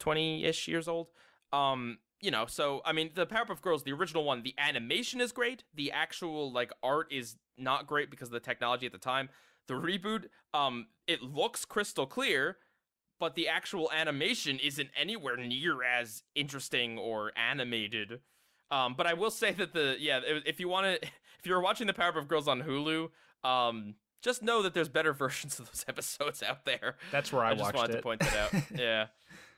[0.00, 1.08] 20-ish years old.
[1.52, 5.32] Um, you know, so I mean, the Powerpuff Girls, the original one, the animation is
[5.32, 5.64] great.
[5.74, 9.28] The actual like art is not great because of the technology at the time.
[9.68, 12.58] The reboot, um, it looks crystal clear,
[13.22, 18.18] but the actual animation isn't anywhere near as interesting or animated.
[18.68, 21.08] Um, but I will say that the yeah, if you want to,
[21.38, 23.10] if you're watching the Powerpuff Girls on Hulu,
[23.48, 26.96] um, just know that there's better versions of those episodes out there.
[27.12, 27.96] That's where I, I just watched wanted it.
[27.98, 28.62] to point that out.
[28.76, 29.06] yeah.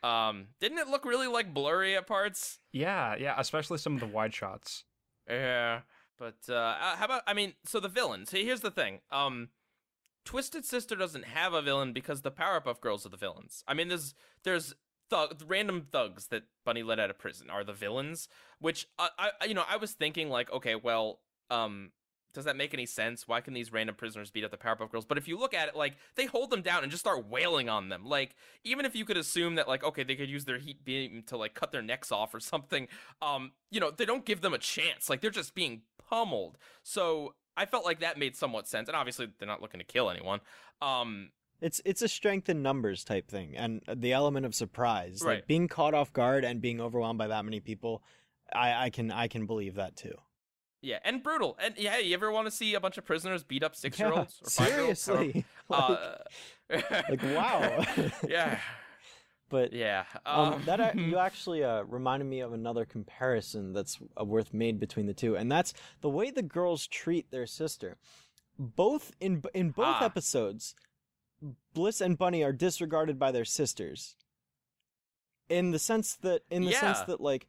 [0.02, 2.58] Um, didn't it look really like blurry at parts?
[2.70, 4.84] yeah, yeah, especially some of the wide shots.
[5.26, 5.80] Yeah.
[6.18, 8.30] But uh, uh, how about I mean, so the villains.
[8.30, 9.00] Here's the thing.
[9.10, 9.48] Um,
[10.24, 13.62] Twisted Sister doesn't have a villain because the Powerpuff Girls are the villains.
[13.68, 14.74] I mean, there's there's
[15.10, 18.28] thug, random thugs that Bunny let out of prison are the villains.
[18.58, 21.20] Which I, I you know I was thinking like, okay, well,
[21.50, 21.90] um,
[22.32, 23.28] does that make any sense?
[23.28, 25.04] Why can these random prisoners beat up the Powerpuff Girls?
[25.04, 27.68] But if you look at it, like they hold them down and just start wailing
[27.68, 28.04] on them.
[28.06, 31.22] Like even if you could assume that, like okay, they could use their heat beam
[31.26, 32.88] to like cut their necks off or something.
[33.22, 35.08] Um, you know, they don't give them a chance.
[35.10, 36.58] Like they're just being pummeled.
[36.82, 38.88] So I felt like that made somewhat sense.
[38.88, 40.40] And obviously they're not looking to kill anyone.
[40.82, 41.30] Um,
[41.60, 45.36] It's it's a strength in numbers type thing, and the element of surprise, Right.
[45.36, 48.02] like being caught off guard and being overwhelmed by that many people.
[48.52, 50.14] I, I can I can believe that too.
[50.82, 51.56] yeah, and brutal.
[51.58, 54.12] And yeah, you ever want to see a bunch of prisoners beat up six year
[54.12, 55.00] Yeah, olds or five year olds?
[55.00, 56.16] seriously, like, Uh,
[57.08, 57.84] like wow.
[58.28, 58.58] yeah,
[59.54, 60.04] but yeah.
[60.26, 64.80] Um, Um, that you actually uh, reminded me of another comparison that's uh, worth made
[64.80, 67.96] between the two, and that's the way the girls treat their sister.
[68.58, 70.04] Both in in both Ah.
[70.04, 70.74] episodes,
[71.72, 74.16] Bliss and Bunny are disregarded by their sisters.
[75.48, 77.46] In the sense that, in the sense that, like,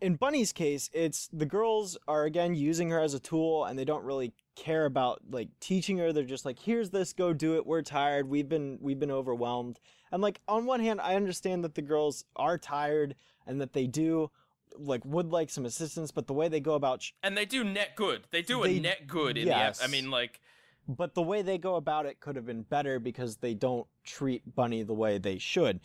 [0.00, 3.84] in Bunny's case, it's the girls are again using her as a tool, and they
[3.84, 6.12] don't really care about like teaching her.
[6.12, 7.66] They're just like, "Here's this, go do it.
[7.66, 8.28] We're tired.
[8.28, 9.80] We've been we've been overwhelmed."
[10.12, 13.14] And like on one hand, I understand that the girls are tired
[13.46, 14.30] and that they do
[14.76, 17.64] like would like some assistance, but the way they go about sh- and they do
[17.64, 18.24] net good.
[18.30, 19.78] They do They- a net good in yes.
[19.78, 19.84] the.
[19.84, 20.40] I mean, like,
[20.88, 24.54] but the way they go about it could have been better because they don't treat
[24.54, 25.80] Bunny the way they should.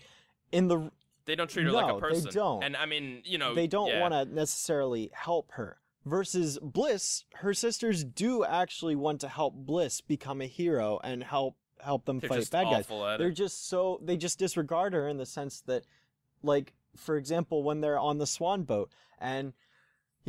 [0.52, 0.92] In the
[1.30, 2.64] they don't treat her like No, a they don't.
[2.64, 4.02] And I mean, you know, they don't yeah.
[4.02, 5.78] want to necessarily help her.
[6.06, 11.56] Versus Bliss, her sisters do actually want to help Bliss become a hero and help
[11.82, 12.88] help them They're fight bad guys.
[12.88, 13.34] They're it.
[13.34, 15.86] just so they just disregard her in the sense that,
[16.42, 19.54] like, for example, when they're on the swan boat and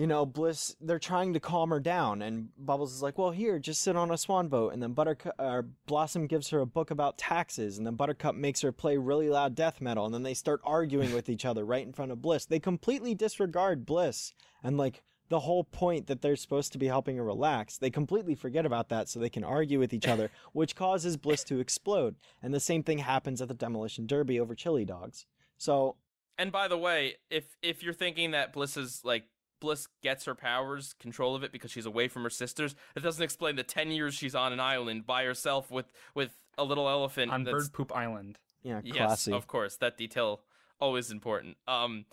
[0.01, 3.59] you know, Bliss, they're trying to calm her down, and Bubbles is like, "Well, here,
[3.59, 6.91] just sit on a swan boat." And then Buttercup, uh, Blossom gives her a book
[6.91, 10.33] about taxes, and then Buttercup makes her play really loud death metal, and then they
[10.33, 12.47] start arguing with each other right in front of Bliss.
[12.47, 14.33] They completely disregard Bliss,
[14.63, 18.35] and like the whole point that they're supposed to be helping her relax, they completely
[18.35, 22.17] forget about that, so they can argue with each other, which causes Bliss to explode.
[22.43, 25.27] And the same thing happens at the demolition derby over chili dogs.
[25.59, 25.97] So
[26.39, 29.25] And by the way, if if you're thinking that Bliss is like
[29.61, 33.23] Bliss gets her powers, control of it because she's away from her sisters, that doesn't
[33.23, 37.31] explain the ten years she's on an island by herself with with a little elephant.
[37.31, 38.39] on that's, Bird Poop Island.
[38.63, 39.33] yeah, Yes, classy.
[39.33, 39.77] of course.
[39.77, 40.41] That detail
[40.81, 41.57] always important.
[41.69, 42.07] Um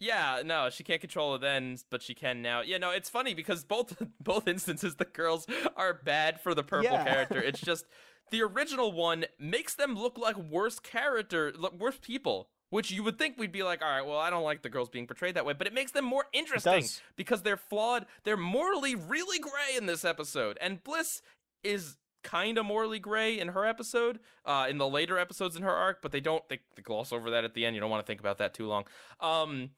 [0.00, 2.60] yeah, no, she can't control it then, but she can now.
[2.62, 6.90] Yeah, no, it's funny because both both instances the girls are bad for the purple
[6.90, 7.04] Yeah.
[7.04, 7.40] character.
[7.42, 7.84] It's just
[8.30, 12.48] the original one makes them look like worse character, look, worse people.
[12.74, 14.88] Which you would think we'd be like, all right, well, I don't like the girls
[14.88, 18.04] being portrayed that way, but it makes them more interesting because they're flawed.
[18.24, 21.22] They're morally really gray in this episode, and Bliss
[21.62, 25.70] is kind of morally gray in her episode, uh, in the later episodes in her
[25.70, 27.76] arc, but they don't they, they gloss over that at the end.
[27.76, 28.86] You don't want to think about that too long.
[29.20, 29.70] Um,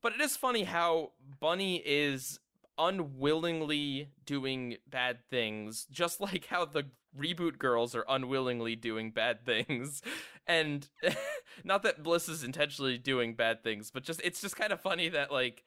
[0.00, 1.10] but it is funny how
[1.40, 2.38] Bunny is
[2.80, 6.84] unwillingly doing bad things, just like how the
[7.18, 10.02] reboot girls are unwillingly doing bad things.
[10.46, 10.88] And
[11.64, 15.08] not that Bliss is intentionally doing bad things, but just it's just kind of funny
[15.10, 15.62] that like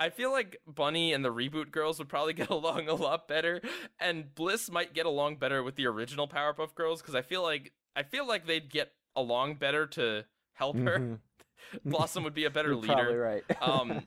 [0.00, 3.60] I feel like Bunny and the reboot girls would probably get along a lot better,
[4.00, 7.72] and Bliss might get along better with the original Powerpuff Girls because I feel like
[7.94, 10.24] I feel like they'd get along better to
[10.54, 10.98] help her.
[10.98, 11.18] Mhm.
[11.84, 12.94] Blossom would be a better leader.
[12.94, 13.44] Probably right.
[13.60, 14.02] Um,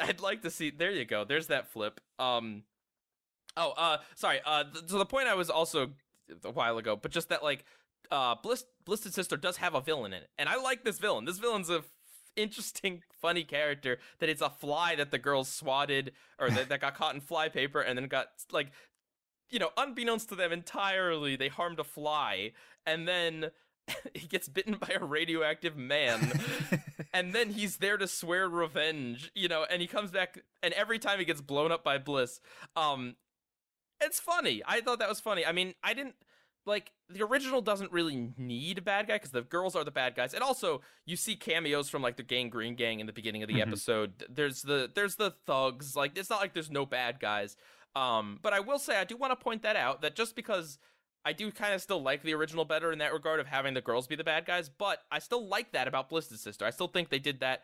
[0.00, 0.70] I'd like to see.
[0.70, 1.24] There you go.
[1.24, 2.00] There's that flip.
[2.18, 2.62] Um.
[3.56, 4.40] Oh, uh, sorry.
[4.44, 5.92] Uh, th- so the point I was also
[6.44, 7.64] a while ago, but just that like,
[8.10, 11.24] uh, Bliss Blisster Sister does have a villain in it, and I like this villain.
[11.24, 11.84] This villain's a f-
[12.36, 13.98] interesting, funny character.
[14.18, 17.48] That it's a fly that the girls swatted or that, that got caught in fly
[17.48, 18.72] paper and then got like,
[19.48, 22.52] you know, unbeknownst to them entirely, they harmed a fly,
[22.84, 23.50] and then.
[24.14, 26.32] he gets bitten by a radioactive man
[27.14, 30.98] and then he's there to swear revenge, you know, and he comes back and every
[30.98, 32.40] time he gets blown up by Bliss,
[32.74, 33.16] um
[34.00, 34.62] it's funny.
[34.66, 35.46] I thought that was funny.
[35.46, 36.16] I mean, I didn't
[36.66, 40.14] like the original doesn't really need a bad guy because the girls are the bad
[40.16, 43.42] guys, and also you see cameos from like the Gang Green Gang in the beginning
[43.42, 43.68] of the Mhm.
[43.68, 44.24] episode.
[44.28, 45.94] There's the there's the thugs.
[45.96, 47.56] Like it's not like there's no bad guys.
[47.94, 50.78] Um, but I will say I do want to point that out that just because
[51.26, 53.80] I do kind of still like the original better in that regard of having the
[53.80, 56.64] girls be the bad guys, but I still like that about Bliss's sister.
[56.64, 57.62] I still think they did that.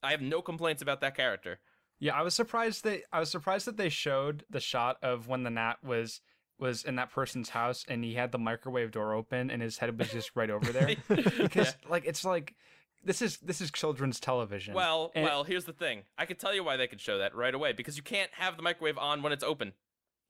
[0.00, 1.58] I have no complaints about that character.
[1.98, 5.42] Yeah, I was surprised that I was surprised that they showed the shot of when
[5.42, 6.20] the Nat was
[6.60, 9.98] was in that person's house and he had the microwave door open and his head
[9.98, 10.94] was just right over there.
[11.08, 12.54] because like it's like
[13.02, 14.72] this is this is children's television.
[14.72, 16.04] Well, And- well, here's the thing.
[16.16, 18.56] I could tell you why they could show that right away because you can't have
[18.56, 19.72] the microwave on when it's open.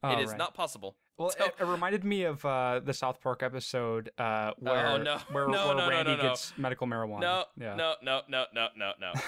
[0.03, 0.39] Oh, it is right.
[0.39, 0.97] not possible.
[1.17, 4.97] Well, so- it, it reminded me of uh, the South Park episode uh, where Oh,
[5.03, 5.19] no.
[5.31, 6.23] where, No, where no, Randy no, no.
[6.23, 7.21] gets medical marijuana.
[7.21, 7.75] No, yeah.
[7.77, 9.13] no, no, no, no, no, no.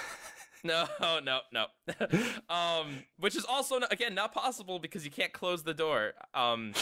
[0.63, 0.85] No,
[1.23, 1.65] no, no.
[2.53, 6.13] um, which is also again not possible because you can't close the door.
[6.33, 6.73] Um,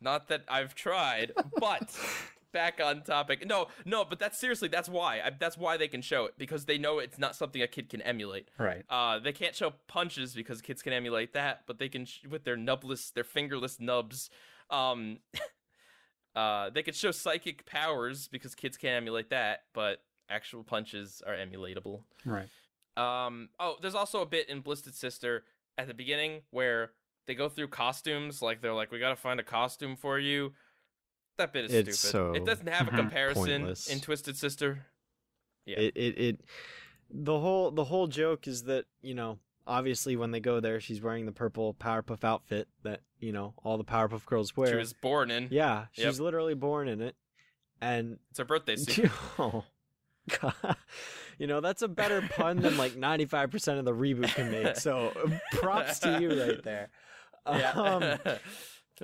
[0.00, 1.98] not that I've tried, but
[2.52, 3.46] back on topic.
[3.46, 5.20] No, no, but that's seriously that's why.
[5.20, 7.88] I, that's why they can show it because they know it's not something a kid
[7.88, 8.48] can emulate.
[8.58, 8.84] Right.
[8.88, 12.44] Uh, they can't show punches because kids can emulate that, but they can sh- with
[12.44, 14.30] their nubless, their fingerless nubs.
[14.70, 15.18] Um,
[16.36, 21.34] uh, they could show psychic powers because kids can't emulate that, but actual punches are
[21.34, 22.02] emulatable.
[22.24, 22.48] Right.
[22.96, 25.44] Um, oh, there's also a bit in Blisster Sister
[25.78, 26.92] at the beginning where
[27.26, 28.42] they go through costumes.
[28.42, 30.52] Like they're like, "We gotta find a costume for you."
[31.38, 32.12] That bit is It's stupid.
[32.12, 33.88] so it doesn't have a comparison Pointless.
[33.88, 34.86] in Twisted Sister.
[35.66, 35.78] Yeah.
[35.78, 36.40] It, it it
[37.10, 41.00] the whole the whole joke is that you know obviously when they go there she's
[41.00, 44.68] wearing the purple Powerpuff outfit that you know all the Powerpuff girls wear.
[44.68, 45.48] She was born in.
[45.50, 46.18] yeah, she's Yep.
[46.18, 47.14] literally born in it,
[47.80, 49.10] and It's her birthday suit.
[49.38, 49.64] oh,
[50.40, 50.54] God.
[51.38, 54.50] you know that's a better pun than like ninety five percent of the reboot can
[54.50, 54.76] make.
[54.76, 55.12] So
[55.52, 56.90] props to you right there.
[57.44, 58.18] Um,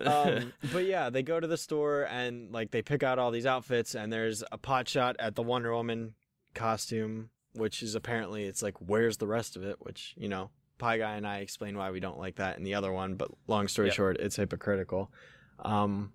[0.04, 3.46] um, but yeah, they go to the store and like they pick out all these
[3.46, 6.14] outfits, and there's a pot shot at the Wonder Woman
[6.54, 9.76] costume, which is apparently it's like where's the rest of it?
[9.80, 12.74] Which you know, Pie Guy and I explain why we don't like that in the
[12.74, 13.14] other one.
[13.14, 13.96] But long story Yep.
[13.96, 15.10] short, it's hypocritical.
[15.60, 16.12] Um,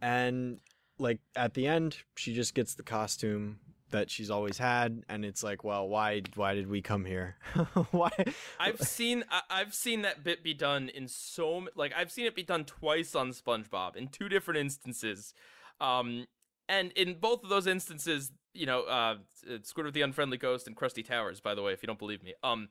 [0.00, 0.60] and
[0.98, 3.60] like at the end, she just gets the costume
[3.92, 7.36] that she's always had, and it's like, well, why why did we come here?
[7.90, 8.10] why?
[8.58, 12.34] I've seen I, I've seen that bit be done in so like I've seen it
[12.34, 15.34] be done twice on SpongeBob in two different instances,
[15.80, 16.26] um,
[16.68, 19.16] and in both of those instances, you know, uh,
[19.46, 21.40] Squidward the Unfriendly Ghost and Krusty Towers.
[21.40, 22.68] By the way, if you don't believe me, um,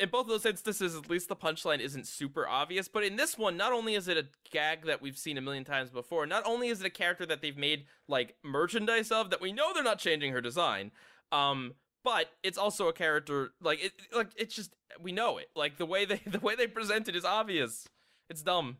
[0.00, 2.88] in both of those instances, at least the punchline isn't super obvious.
[2.88, 5.64] But in this one, not only is it a gag that we've seen a million
[5.64, 9.40] times before, not only is it a character that they've made like merchandise of that
[9.40, 10.90] we know they're not changing her design,
[11.32, 11.74] um,
[12.04, 15.48] but it's also a character like it like it's just we know it.
[15.54, 17.86] Like the way they the way they present it is obvious.
[18.30, 18.78] It's dumb.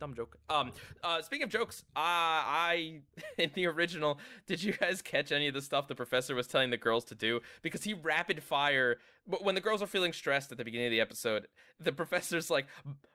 [0.00, 0.36] Dumb joke.
[0.50, 0.72] Um
[1.02, 3.00] uh speaking of jokes, uh, I
[3.38, 6.70] in the original, did you guys catch any of the stuff the professor was telling
[6.70, 7.40] the girls to do?
[7.62, 10.90] Because he rapid fire but when the girls are feeling stressed at the beginning of
[10.90, 11.48] the episode,
[11.80, 12.66] the professor's like,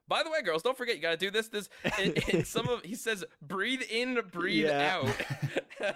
[0.07, 1.69] "By the way, girls, don't forget you got to do this this."
[1.99, 5.03] And, and some of he says, "Breathe in, breathe Yeah.
[5.79, 5.89] out."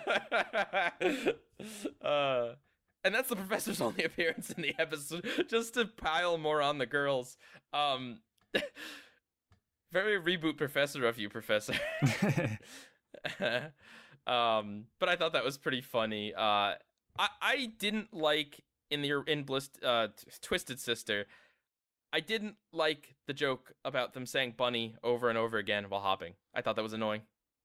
[2.04, 2.54] uh,
[3.04, 6.86] and that's the professor's only appearance in the episode, just to pile more on the
[6.86, 7.38] girls.
[7.74, 8.20] Um,
[9.94, 11.76] very reboot professor of you, professor.
[14.28, 16.34] um, but I thought that was pretty funny.
[16.34, 16.76] Uh,
[17.18, 20.08] I I didn't like in the in Bliss uh
[20.42, 21.26] Twisted Sister.
[22.12, 26.34] I didn't like the joke about them saying bunny over and over again while hopping.
[26.54, 27.22] I thought that was annoying.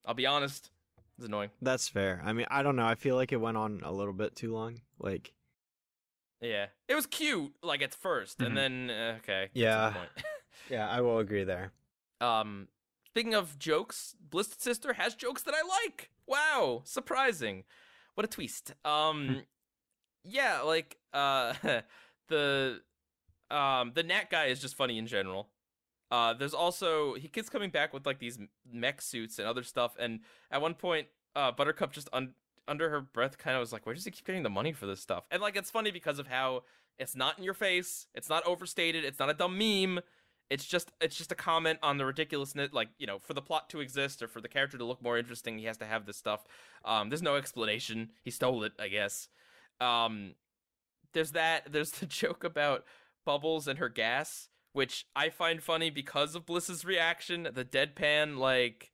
[0.06, 0.70] I'll be honest,
[1.18, 1.50] it's annoying.
[1.60, 2.22] That's fair.
[2.24, 2.86] I mean, I don't know.
[2.86, 4.80] I feel like it went on a little bit too long.
[4.98, 5.34] Like,
[6.40, 8.46] Yeah, it was cute like at 1st Mhm.
[8.46, 9.50] and then uh, okay.
[9.52, 9.94] get to the Yeah.
[10.70, 11.72] yeah, I will agree there.
[12.20, 12.68] Um,
[13.06, 16.10] speaking of jokes, Blisster Sister has jokes that I like.
[16.26, 17.64] Wow, surprising.
[18.14, 18.74] What a twist.
[18.84, 19.42] Um,
[20.24, 21.54] yeah, like uh,
[22.28, 22.80] the
[23.50, 25.48] um the Nat guy is just funny in general.
[26.10, 28.38] Uh, there's also he keeps coming back with like these
[28.70, 31.06] mech suits and other stuff, and at one point,
[31.36, 32.34] uh, Buttercup just un-
[32.66, 34.86] under her breath kind of was like, "Where does he keep getting the money for
[34.86, 36.64] this stuff?" And like it's funny because of how
[36.98, 40.00] it's not in your face, it's not overstated, it's not a dumb meme
[40.50, 43.68] it's just it's just a comment on the ridiculousness like you know for the plot
[43.70, 46.16] to exist or for the character to look more interesting he has to have this
[46.16, 46.44] stuff.
[46.84, 48.10] Um there's no explanation.
[48.22, 49.28] He stole it i guess.
[49.80, 50.34] Um
[51.12, 52.84] there's that there's the joke about
[53.24, 58.92] bubbles and her gas which i find funny because of bliss's reaction the deadpan like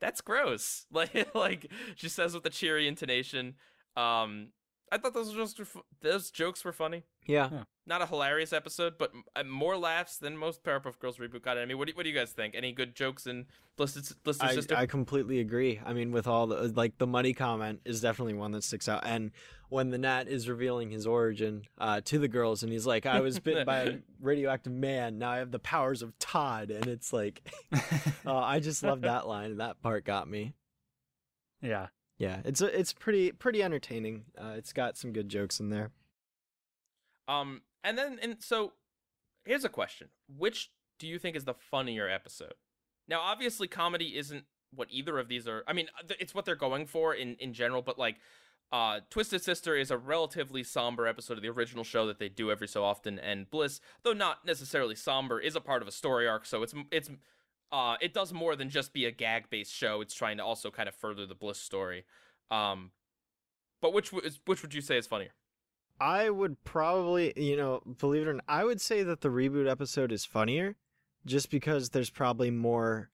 [0.00, 0.86] that's gross.
[0.92, 3.54] Like like she says with a cheery intonation.
[3.96, 4.48] Um
[4.92, 7.04] I thought those jokes were fu- those jokes were funny.
[7.26, 7.48] Yeah.
[7.52, 7.62] Yeah.
[7.88, 11.58] Not a hilarious episode, but m- uh, more laughs than most Powerpuff Girls reboot got.
[11.58, 12.54] I mean, what do, what do you guys think?
[12.54, 14.76] Any good jokes in Blister's, Blister's I, Sister?
[14.76, 15.80] I completely agree.
[15.84, 19.02] I mean, with all the like the money comment is definitely one that sticks out.
[19.04, 19.32] And
[19.68, 23.20] when the Nat is revealing his origin uh, to the girls, and he's like, "I
[23.20, 25.18] was bitten by a radioactive man.
[25.18, 27.42] Now I have the powers of Todd," and it's like,
[28.26, 29.56] uh, I just love that line.
[29.56, 30.54] That part got me.
[31.60, 31.88] yeah.
[32.18, 34.24] Yeah, it's a, it's pretty pretty entertaining.
[34.38, 35.90] Uh, it's got some good jokes in there.
[37.28, 38.72] Um, and then and so
[39.44, 42.54] here's a question: Which do you think is the funnier episode?
[43.08, 44.44] Now, obviously, comedy isn't
[44.74, 45.62] what either of these are.
[45.68, 45.88] I mean,
[46.18, 48.16] it's what they're going for in in general, but like.
[48.72, 52.50] Uh, Twisted Sister is a relatively somber episode of the original show that they do
[52.50, 56.26] every so often, and Bliss, though not necessarily somber, is a part of a story
[56.26, 56.44] arc.
[56.44, 57.08] So it's it's
[57.72, 60.00] uh it does more than just be a gag based show.
[60.00, 62.04] It's trying to also kind of further the Bliss story.
[62.50, 62.92] Um,
[63.80, 65.32] but which w- is which would you say is funnier?
[66.00, 69.68] I would probably, you know, believe it or not, I would say that the reboot
[69.68, 70.76] episode is funnier
[71.24, 73.10] just because there's probably more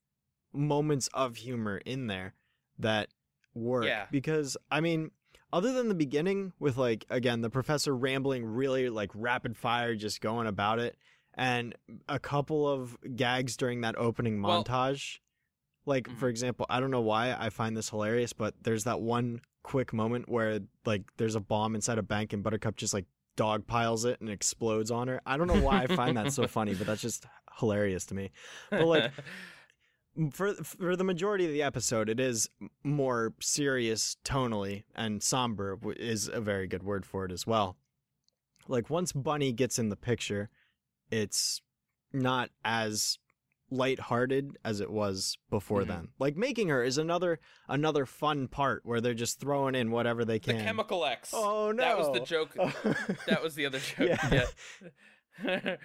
[0.53, 2.35] moments of humor in there
[2.79, 3.09] that
[3.55, 3.85] work.
[3.85, 4.07] Yeah.
[4.11, 5.13] Because, I mean,
[5.53, 10.21] other than the beginning with, like, again, the professor rambling really, like, rapid fire, just
[10.21, 10.97] going about it,
[11.35, 11.75] and
[12.09, 15.19] a couple of gags during that opening Well- montage.
[15.85, 16.17] Like, Mhm.
[16.19, 19.93] for example, I don't know why I find this hilarious, but there's that one quick
[19.93, 24.05] moment where like there's a bomb inside a bank and Buttercup just like dog piles
[24.05, 25.21] it and explodes on her.
[25.27, 27.27] I don't know why I find that so funny, but that's just
[27.59, 28.31] hilarious to me.
[28.71, 29.13] But like
[30.33, 32.49] for for the majority of the episode, it is
[32.85, 37.77] more serious tonally and somber is a very good word for it as well.
[38.69, 40.51] Like once Bunny gets in the picture,
[41.13, 41.61] it's
[42.13, 43.19] not as
[43.71, 45.87] lighthearted as it was before Mhm.
[45.89, 46.09] then.
[46.19, 47.39] Like making her is another
[47.69, 50.59] another fun part where they're just throwing in whatever they can.
[50.59, 50.63] the.
[50.65, 51.31] Chemical X.
[51.33, 51.83] Oh no.
[51.83, 52.55] That was the joke.
[53.27, 54.09] That was the other joke.
[54.21, 54.45] Yeah.
[55.43, 55.77] Yeah.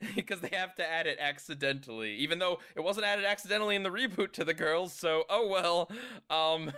[0.14, 3.90] because they have to add it accidentally, even though it wasn't added accidentally in the
[3.90, 4.92] reboot to the girls.
[4.92, 5.90] So, oh well.
[6.30, 6.72] Um,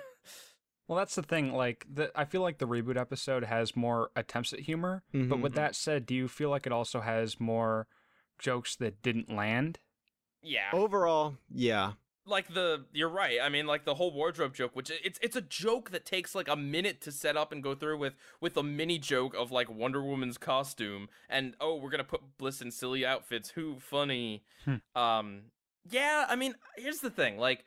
[0.87, 1.53] Well, that's the thing.
[1.55, 5.03] Like, the, I feel like the reboot episode has more attempts at humor.
[5.13, 5.41] But Mhm.
[5.41, 7.87] with that said, do you feel like it also has more
[8.39, 9.79] jokes that didn't land?
[10.43, 10.71] yeah.
[10.75, 11.93] Overall, yeah.
[12.27, 13.39] like the you're right.
[13.43, 16.49] I mean, like the whole wardrobe joke, which it's it's a joke that takes like
[16.49, 19.71] a minute to set up and go through with with a mini joke of like
[19.71, 23.51] Wonder Woman's costume and oh, we're gonna put Bliss in silly outfits.
[23.51, 24.43] Who funny?
[24.67, 24.77] Hmm.
[24.99, 25.43] Um,
[25.91, 26.27] yeah.
[26.29, 27.39] I mean, here's the thing.
[27.39, 27.65] Like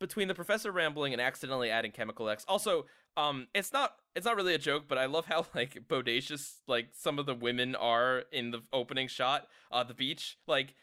[0.00, 2.86] between the professor rambling and accidentally adding Chemical X, also.
[3.16, 6.88] Um, it's not it's not really a joke, but I love how like bodacious like
[6.92, 10.36] some of the women are in the opening shot, uh, the beach.
[10.48, 10.74] Like,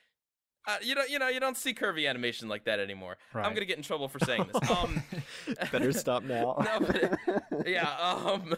[0.66, 3.18] uh, you don't you know you don't see curvy animation like that anymore.
[3.34, 4.70] I'm gonna get in trouble for saying this.
[4.70, 5.04] Um,
[5.72, 6.64] Better stop now.
[6.64, 7.90] No, but yeah.
[7.90, 8.56] Um,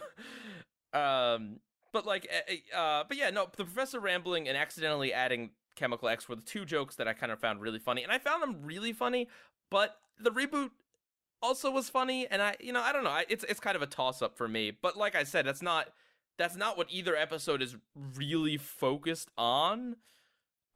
[0.92, 1.60] um,
[1.92, 3.48] but like, uh, uh, but yeah, no.
[3.56, 7.32] The professor rambling and accidentally adding Chemical X were the two jokes that I kind
[7.32, 9.28] of found really funny, and I found them really funny.
[9.70, 10.70] But the reboot
[11.42, 13.10] also was funny, and I, you know, I don't know.
[13.10, 14.70] I, it's it's kind of a toss up for me.
[14.70, 15.88] But like I said, that's not
[16.38, 17.76] that's not what either episode is
[18.16, 19.96] really focused on.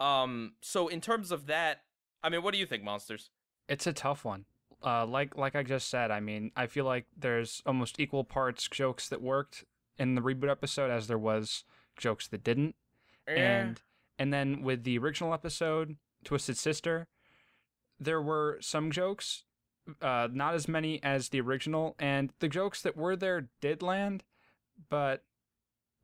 [0.00, 1.82] Um, so in terms of that,
[2.22, 3.30] I mean, what do you think, monsters?
[3.68, 4.44] It's a tough one.
[4.84, 8.68] Uh, like like I just said, I mean, I feel like there's almost equal parts
[8.68, 9.64] jokes that worked
[9.98, 11.64] in the reboot episode as there was
[11.98, 12.76] jokes that didn't.
[13.26, 13.80] And
[14.18, 17.08] and then with the original episode, Twisted Sister,
[18.00, 19.44] there were some jokes,
[20.02, 24.24] uh, not as many as the original, and the jokes that were there did land,
[24.90, 25.24] but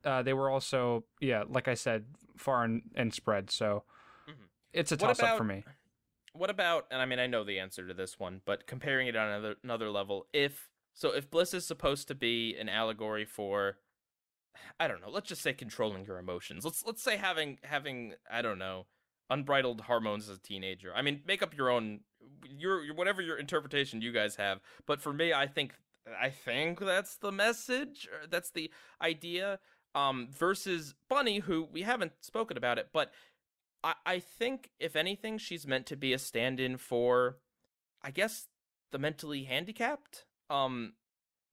[0.03, 2.05] uh, they were also yeah, like I said,
[2.37, 3.49] far and, and spread.
[3.49, 3.83] So
[4.27, 4.49] Mhm.
[4.73, 5.63] it's a toss up for me.
[6.33, 9.15] what about and i mean i know the answer to this one but comparing it
[9.15, 13.77] on another another level if so if bliss is supposed to be an allegory for
[14.79, 18.41] i don't know let's just say controlling your emotions let's let's say having having i
[18.41, 18.85] don't know
[19.29, 22.01] unbridled hormones as a teenager i mean make up your own
[22.47, 25.73] your, your whatever your interpretation you guys have but for me i think
[26.21, 28.69] i think that's the message that's the
[29.01, 29.59] idea
[29.95, 33.11] um versus bunny who we haven't spoken about it but
[33.85, 37.37] I, I think if anything, she's meant to be a stand-in for,
[38.01, 38.47] I guess,
[38.91, 40.25] the mentally handicapped.
[40.49, 40.93] Um,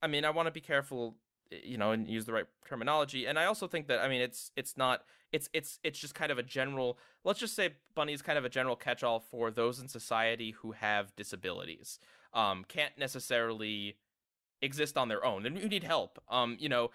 [0.03, 1.17] I mean, I want to be careful,
[1.53, 3.27] eh, you know, and use the right terminology.
[3.27, 5.03] And I also think that I mean, it's it's not
[5.33, 6.99] it's it's it's just kind of a general.
[7.25, 10.73] Let's just say Bunny is kind of a general catch-all for those in society who
[10.73, 11.99] have disabilities.
[12.35, 13.97] Um, can't necessarily
[14.61, 16.23] exist on their own, and you need help.
[16.29, 16.91] Um, you know,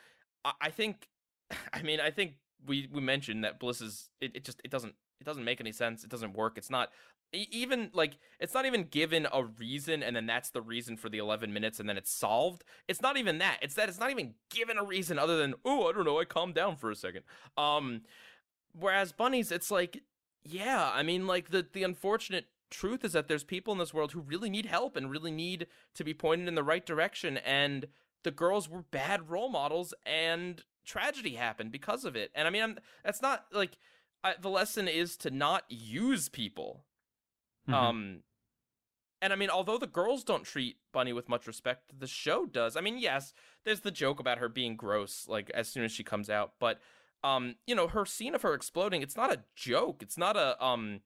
[0.45, 1.09] I, I think,
[1.73, 2.35] I mean, I think
[2.65, 5.71] we we mentioned that Bliss is it, it just it doesn't it doesn't make any
[5.71, 6.03] sense.
[6.03, 6.57] It doesn't work.
[6.57, 6.91] It's not
[7.33, 11.17] even like it's not even given a reason and then that's the reason for the
[11.17, 12.63] 11 minutes and then it's solved.
[12.87, 13.59] It's not even that.
[13.61, 16.25] It's that it's not even given a reason other than oh, I don't know, I
[16.25, 17.23] calmed down for a second.
[17.57, 18.01] Um
[18.77, 20.03] whereas bunnies it's like
[20.43, 24.11] yeah, I mean like the the unfortunate truth is that there's people in this world
[24.11, 27.87] who really need help and really need to be pointed in the right direction and
[28.23, 32.31] the girls were bad role models and tragedy happened because of it.
[32.33, 33.77] And I mean, I'm, that's not like
[34.23, 36.83] I, the lesson is to not use people.
[37.67, 37.73] Mhm.
[37.73, 38.23] Um,
[39.21, 42.75] and I mean, although the girls don't treat Bunny with much respect, the show does.
[42.77, 43.33] I mean, yes,
[43.65, 46.79] there's the joke about her being gross, like as soon as she comes out, but
[47.23, 50.03] um, you know, her scene of her exploding, it's not a joke.
[50.03, 51.01] It's not a um.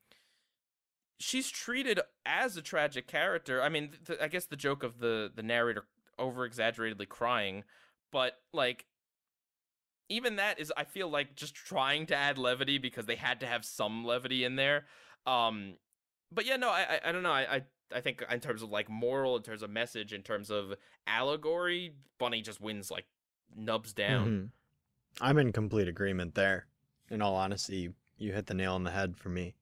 [1.19, 3.61] She's treated as a tragic character.
[3.61, 5.85] I mean, th- I guess the joke of the the narrator
[6.17, 7.63] over exaggeratedly crying,
[8.11, 8.85] but like
[10.09, 13.47] even that is I feel like just trying to add levity because they had to
[13.47, 14.85] have some levity in there.
[15.25, 15.75] Um
[16.31, 17.31] but yeah, no, I I, I don't know.
[17.31, 17.61] I, I
[17.93, 20.73] I think in terms of like moral, in terms of message, in terms of
[21.07, 23.05] allegory, Bunny just wins like
[23.55, 24.27] nubs down.
[24.27, 24.49] Mhm.
[25.19, 26.67] I'm in complete agreement there.
[27.09, 29.55] In all honesty, you, hit the nail on the head for me.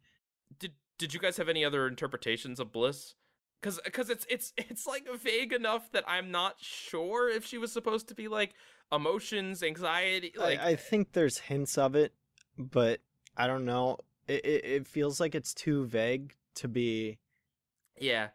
[0.59, 3.15] Did did you guys have any other interpretations of Bliss?
[3.61, 7.71] Cuz cuz it's it's it's like vague enough that I'm not sure if she was
[7.71, 8.53] supposed to be like
[8.91, 12.13] emotions, anxiety, like I, I think there's hints of it,
[12.57, 13.01] but
[13.35, 13.97] I don't know.
[14.27, 17.19] It, it, it feels like it's too vague to be.
[17.99, 18.29] yeah.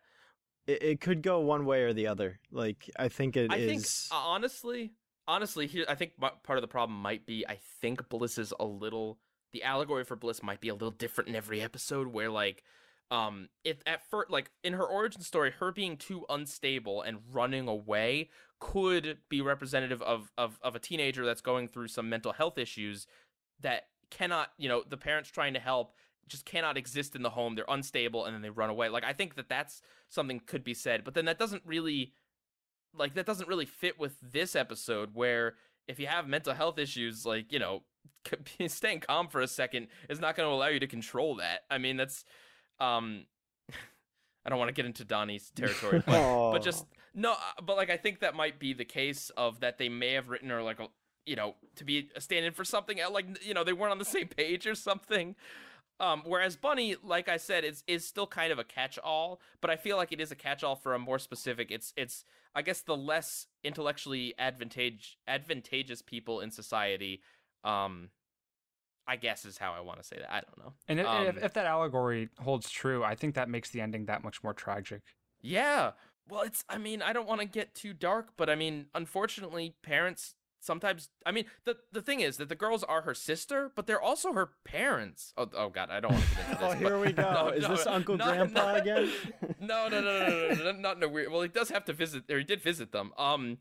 [0.67, 2.41] It, it could go one way or the other.
[2.51, 3.51] Like I think it is.
[3.51, 4.93] I think uh, honestly,
[5.29, 8.65] honestly, here I think part of the problem might be I think Bliss is a
[8.65, 9.19] little
[9.53, 12.09] the allegory for Bliss might be a little different in every episode.
[12.09, 12.63] Where like,
[13.11, 17.69] um, if at first like in her origin story, her being too unstable and running
[17.69, 22.57] away could be representative of of of a teenager that's going through some mental health
[22.57, 23.07] issues
[23.61, 25.95] that cannot you know the parents trying to help
[26.29, 29.13] just cannot exist in the home they're unstable and then they run away like i
[29.13, 32.13] think that that's something could be said but then that doesn't really
[32.97, 35.55] like that doesn't really fit with this episode where
[35.89, 37.83] if you have mental health issues like you know
[38.67, 41.79] staying calm for a second is not going to allow you to control that i
[41.79, 42.25] mean that's
[42.81, 43.25] um
[44.45, 47.91] i don't want to get into donnie's territory but, but just no uh, but like
[47.91, 50.81] i think that might be the case of that they may have written or like
[50.81, 50.87] a
[51.27, 54.05] you know to be a stand-in for something like you know they weren't on the
[54.05, 55.35] same page or something
[56.01, 59.77] um, whereas Bunny, like I said, is is still kind of a catch-all, but I
[59.77, 61.71] feel like it is a catch-all for a more specific.
[61.71, 62.25] It's it's
[62.55, 67.23] I guess the less intellectually advantage advantageous people in society.
[67.63, 68.11] Um,
[69.07, 70.33] I guess is how I want to say that.
[70.33, 70.73] I don't know.
[70.89, 74.07] And if, Um, if, if that allegory holds true, I think that makes the ending
[74.07, 75.03] that much more tragic.
[75.43, 75.93] Yeah.
[76.29, 76.65] Well, it's.
[76.71, 81.11] I mean, I don't want to get too dark, but I mean, unfortunately, parents sometimes.
[81.27, 84.33] I mean, the the thing is that the girls are her sister, but they're also
[84.33, 85.33] her parents.
[85.37, 86.73] Oh, oh God, I don't want to get into this.
[86.73, 87.23] Oh, here we go.
[87.33, 89.11] No, is no, this Uncle not- Grandpa not- again?
[89.61, 91.31] no, no, no, no, no, no, no, not in a weird.
[91.31, 93.13] Well, he does have to visit, or he did visit them.
[93.19, 93.59] Um,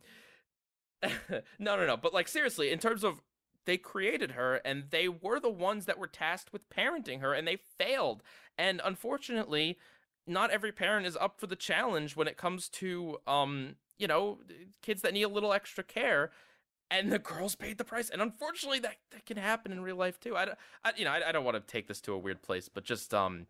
[1.59, 1.97] no, no, no.
[1.97, 3.21] But like seriously, in terms of
[3.65, 7.47] they created her, and they were the ones that were tasked with parenting her, and
[7.47, 8.23] they failed.
[8.57, 9.77] And unfortunately,
[10.27, 14.39] not every parent is up for the challenge when it comes to um, you know,
[14.81, 16.31] kids that need a little extra care.
[16.91, 20.19] And the girls paid the price, and unfortunately, that, that can happen in real life
[20.19, 20.35] too.
[20.35, 20.49] I,
[20.83, 22.83] I you know, I, I don't want to take this to a weird place, but
[22.83, 23.47] just um,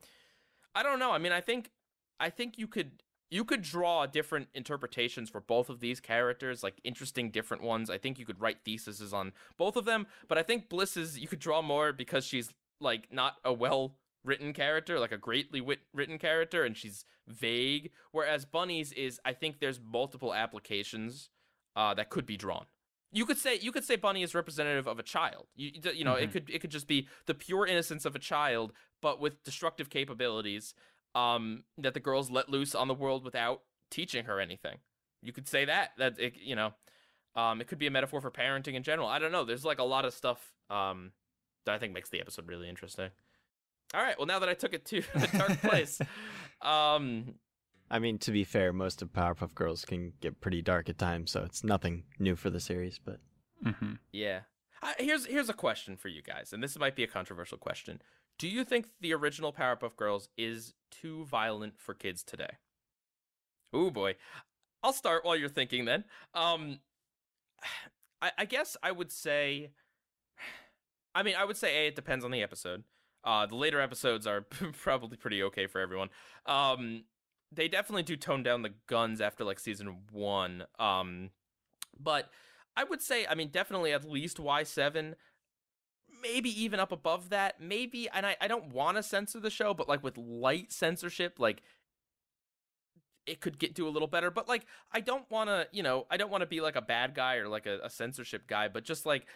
[0.74, 1.12] I don't know.
[1.12, 1.72] I mean, I think
[2.20, 6.76] I think you could you could draw different interpretations for both of these characters, like
[6.84, 7.90] interesting different ones.
[7.90, 11.20] I think you could write theses on both of them, but I think Bliss is
[11.20, 15.62] you could draw more because she's like not a well written character, like a greatly
[15.62, 17.92] wit- written character, and she's vague.
[18.12, 21.30] Whereas Bunny's is, I think there's multiple applications
[21.76, 22.66] uh, that could be drawn.
[23.14, 25.48] You could say you could say Bunny is representative of a child.
[25.56, 26.32] You you know it Mhm.
[26.34, 30.74] could it could just be the pure innocence of a child, but with destructive capabilities
[31.16, 33.62] um that the girls let loose on the world without
[33.92, 34.80] teaching her anything.
[35.22, 36.74] You could say that that it, you know
[37.36, 39.08] um it could be a metaphor for parenting in general.
[39.08, 39.46] I don't know.
[39.46, 41.12] There's like a lot of stuff um
[41.66, 43.12] that i think makes the episode really interesting.
[43.94, 44.18] All right.
[44.18, 46.02] Well now that i took it to a dark place
[46.62, 47.36] um
[47.92, 51.32] I mean, to be fair, most of Powerpuff Girls can get pretty dark at times,
[51.32, 53.00] so it's nothing new for the series.
[53.04, 53.20] But
[53.64, 53.94] Mm-hmm.
[54.12, 54.42] yeah.
[54.82, 58.02] I, here's here's a question for you guys and this might be a controversial question.
[58.38, 62.58] Do you think the original powerpuff girls is too violent for kids today?
[63.72, 64.16] Oh boy.
[64.84, 66.04] I'll start while you're thinking then.
[66.34, 66.80] Um
[68.22, 69.72] I, I guess i would say
[71.16, 72.84] i mean i would say a it depends on the episode.
[73.24, 74.42] Uh the later episodes are
[74.82, 76.10] probably pretty okay for everyone.
[76.46, 77.06] Um
[77.56, 81.30] they definitely do tone down the guns after like season one um
[82.00, 82.30] but
[82.76, 85.14] I would say, I mean, definitely at least Y7,
[86.22, 87.62] maybe even up above that.
[87.62, 91.40] Maybe, and I, I don't want to censor the show, but like with light censorship,
[91.40, 91.62] like
[93.26, 94.32] it could get do a little better.
[94.32, 96.82] But like, I don't want to, you know, I don't want to be like a
[96.82, 99.28] bad guy or like a, a censorship guy, but just like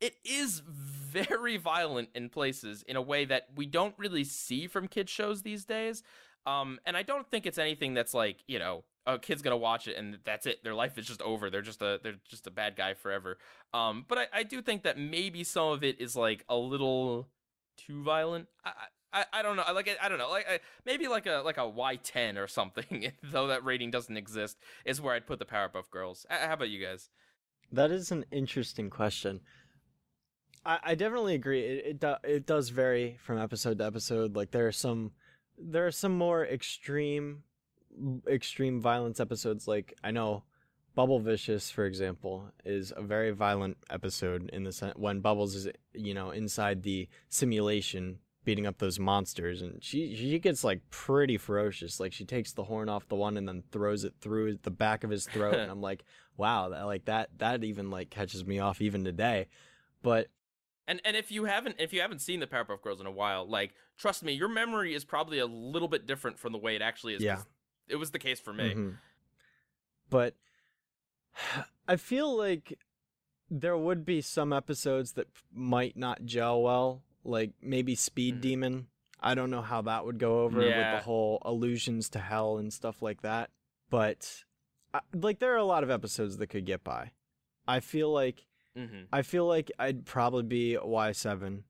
[0.00, 4.88] it is very violent in places in a way that we don't really see from
[4.88, 6.02] kids shows these days.
[6.46, 9.86] Um, and I don't think it's anything that's like, you know, a kid's gonna watch
[9.88, 10.62] it and that's it.
[10.64, 11.50] Their life is just over.
[11.50, 13.38] They're just a they're just a bad guy forever.
[13.72, 17.28] Um, but I, I do think that maybe some of it is like a little
[17.76, 18.48] too violent.
[18.64, 18.72] I
[19.14, 19.64] I, I don't know.
[19.72, 20.28] Like I, I don't know.
[20.28, 23.12] Like I, maybe like a like a Y ten or something.
[23.22, 26.26] though that rating doesn't exist, is where I'd put the Powerpuff Girls.
[26.28, 27.08] How about you guys?
[27.72, 29.40] That is an interesting question.
[30.66, 31.62] I, I definitely agree.
[31.62, 34.34] It it, do, it does vary from episode to episode.
[34.34, 35.12] Like there are some
[35.58, 37.42] there are some more extreme
[38.28, 40.42] extreme violence episodes like I know
[40.94, 45.68] Bubble Vicious for example is a very violent episode in the sense when Bubbles is
[45.92, 51.36] you know inside the simulation beating up those monsters and she she gets like pretty
[51.38, 51.98] ferocious.
[51.98, 55.02] Like she takes the horn off the one and then throws it through the back
[55.02, 56.04] of his throat and I'm like
[56.36, 59.48] wow that like that that even like catches me off even today.
[60.02, 60.28] But
[60.86, 63.48] and and if you haven't if you haven't seen the Powerpuff Girls in a while,
[63.48, 66.82] like trust me, your memory is probably a little bit different from the way it
[66.82, 67.22] actually is.
[67.22, 67.42] Yeah,
[67.88, 68.70] it was the case for me.
[68.70, 68.90] Mm-hmm.
[70.10, 70.34] But
[71.88, 72.78] I feel like
[73.50, 78.42] there would be some episodes that might not gel well, like maybe Speed mm-hmm.
[78.42, 78.86] Demon.
[79.20, 80.92] I don't know how that would go over yeah.
[80.92, 83.50] with the whole allusions to hell and stuff like that.
[83.88, 84.44] But
[85.14, 87.12] like there are a lot of episodes that could get by.
[87.66, 89.02] I feel like mm-hmm.
[89.12, 91.64] I feel like I'd probably be Y seven,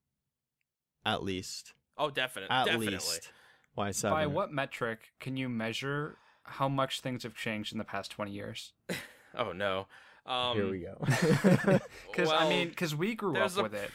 [1.05, 1.75] at least.
[1.97, 2.89] Oh, definitely, at definitely.
[2.89, 3.31] least.
[3.77, 4.11] Y7.
[4.11, 8.33] By what metric can you measure how much things have changed in the past twenty
[8.33, 8.73] years?
[9.37, 9.87] oh no.
[10.27, 10.97] Um, Here we go.
[12.11, 13.91] Because well, I mean, because we grew up a, with it.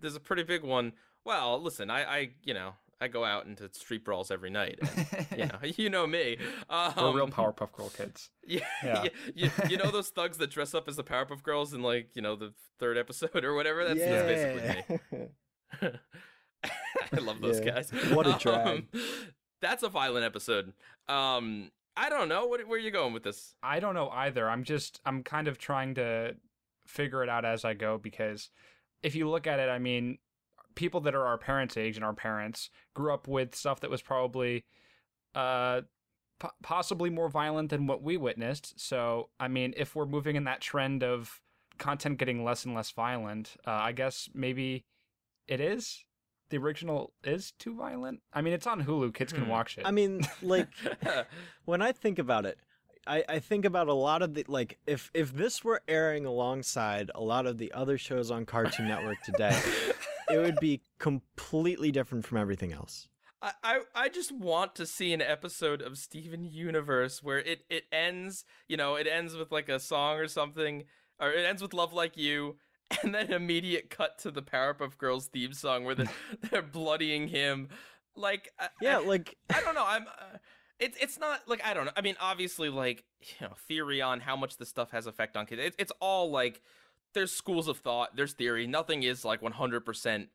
[0.00, 0.92] There's a pretty big one.
[1.24, 4.78] Well, listen, I, I, you know, I go out into street brawls every night.
[4.80, 6.38] And, you know, you know me.
[6.68, 8.30] Um, We're real Powerpuff Girl kids.
[8.46, 9.04] Yeah, yeah.
[9.34, 12.22] you, you, know those thugs that dress up as the Powerpuff Girls in like you
[12.22, 13.84] know the third episode or whatever.
[13.84, 14.22] That's, yeah.
[14.22, 15.90] that's basically me.
[17.12, 17.72] I love those yeah.
[17.72, 17.90] guys.
[18.10, 18.66] What a drag.
[18.66, 18.88] Um,
[19.60, 20.72] that's a violent episode.
[21.08, 22.46] Um, I don't know.
[22.46, 23.54] What, where are you going with this?
[23.62, 24.48] I don't know either.
[24.48, 26.36] I'm just, I'm kind of trying to
[26.86, 28.48] figure it out as I go because
[29.02, 30.18] if you look at it, I mean,
[30.78, 34.00] people that are our parents' age and our parents grew up with stuff that was
[34.00, 34.64] probably,
[35.34, 35.80] uh,
[36.38, 38.78] p- possibly more violent than what we witnessed.
[38.78, 41.40] So, I mean, if we're moving in that trend of
[41.78, 44.84] content getting less and less violent, uh, I guess maybe
[45.48, 46.04] it is
[46.50, 48.20] the original is too violent?
[48.32, 49.12] I mean, it's on Hulu.
[49.14, 49.50] Kids can hmm.
[49.50, 49.84] watch it.
[49.84, 50.68] I mean, like
[51.64, 52.58] when I think about it,
[53.06, 57.10] I, I think about a lot of the like if if this were airing alongside
[57.14, 59.58] a lot of the other shows on Cartoon Network today,
[60.30, 63.08] it would be completely different from everything else.
[63.40, 67.84] I, I, I just want to see an episode of Steven Universe where it, it
[67.92, 70.84] ends, you know, it ends with like a song or something,
[71.20, 72.56] or it ends with Love Like You,
[73.02, 76.10] and then immediate cut to the Powerpuff Girls theme song where they're,
[76.50, 77.68] they're bloodying him.
[78.16, 78.50] Like,
[78.80, 79.84] yeah, I, like I don't know.
[79.86, 80.02] I'm.
[80.02, 80.38] Uh,
[80.80, 81.92] it's it's not like I don't know.
[81.96, 85.46] I mean, obviously, like you know, theory on how much this stuff has effect on
[85.46, 85.62] kids.
[85.62, 86.62] It, it's all like
[87.14, 88.16] there's schools of thought.
[88.16, 88.66] There's theory.
[88.66, 90.28] Nothing is like 100 percent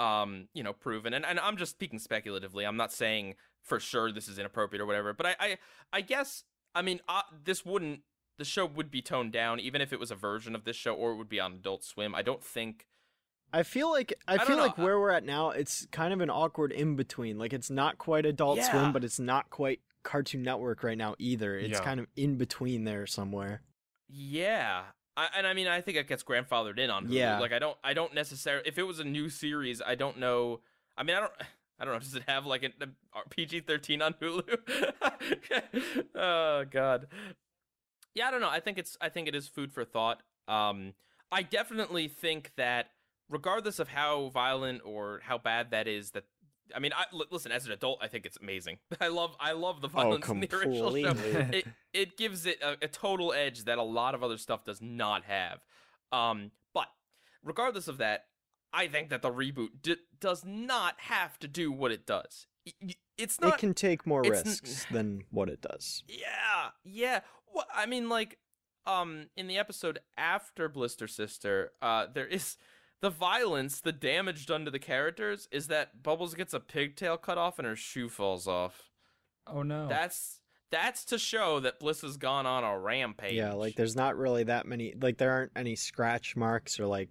[0.00, 4.10] um you know proven and, and i'm just speaking speculatively i'm not saying for sure
[4.10, 5.58] this is inappropriate or whatever but i i,
[5.92, 6.42] I guess
[6.74, 8.00] i mean uh, this wouldn't
[8.38, 10.94] the show would be toned down, even if it was a version of this show,
[10.94, 12.14] or it would be on Adult Swim.
[12.14, 12.86] I don't think.
[13.52, 16.30] I feel like I, I feel like where we're at now, it's kind of an
[16.30, 17.38] awkward in between.
[17.38, 18.70] Like it's not quite Adult yeah.
[18.70, 21.56] Swim, but it's not quite Cartoon Network right now either.
[21.56, 21.84] It's yeah.
[21.84, 23.62] kind of in between there somewhere.
[24.08, 24.82] Yeah,
[25.16, 27.14] I, and I mean, I think it gets grandfathered in on Hulu.
[27.14, 28.66] Yeah, like I don't, I don't necessarily.
[28.66, 30.60] If it was a new series, I don't know.
[30.96, 31.32] I mean, I don't.
[31.76, 31.98] I don't know.
[31.98, 34.58] Does it have like a, a PG thirteen on Hulu?
[36.14, 37.08] oh God
[38.14, 38.48] yeah, I don't know.
[38.48, 40.22] I think it's I think it is food for thought.
[40.48, 40.94] Um,
[41.30, 42.90] I definitely think that
[43.28, 46.24] regardless of how violent or how bad that is, that
[46.74, 48.78] I mean, I l- listen as an adult, I think it's amazing.
[49.00, 51.14] I love I love the oh, violence oh, in the original show.
[51.52, 54.80] It it gives it a, a, total edge that a lot of other stuff does
[54.80, 55.64] not have.
[56.12, 56.88] Um, but
[57.42, 58.26] regardless of that,
[58.72, 62.46] I think that the reboot d- does not have to do what it does.
[63.16, 63.54] It's not.
[63.54, 66.02] It can take more risks n- than what it does.
[66.08, 67.20] Yeah, yeah.
[67.54, 68.38] Well, I mean, like,
[68.86, 72.56] um, in the episode after Blisster Sister, uh, there is
[73.00, 77.38] the violence, the damage done to the characters is that Bubbles gets a pigtail cut
[77.38, 78.90] off and her shoe falls off.
[79.46, 79.88] Oh no.
[79.88, 80.40] That's
[80.70, 83.34] that's to show that Bliss has gone on a rampage.
[83.34, 87.10] Yeah, like there's not really that many like there aren't any scratch marks or like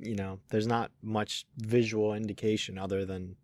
[0.00, 3.36] you know, there's not much visual indication other than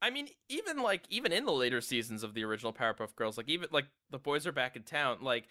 [0.00, 3.48] I mean, even like even in the later seasons of the original Powerpuff Girls, like
[3.48, 5.44] even like the boys are back in town, like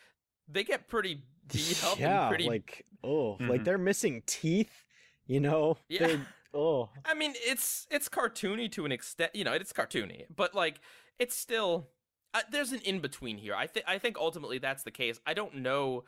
[0.50, 1.22] they get pretty
[1.54, 2.46] beat up yeah, and pretty.
[2.50, 3.66] like oh, like Mhm.
[3.66, 4.84] they're missing teeth,
[5.32, 5.78] you know.
[5.88, 6.18] Yeah.
[6.54, 10.82] Oh, I mean, it's it's cartoony to an extent, you know, it's cartoony, but like
[11.18, 11.88] it's still
[12.34, 13.56] uh, there's an in between here.
[13.56, 15.22] I think I think ultimately that's the case.
[15.26, 16.04] I don't know.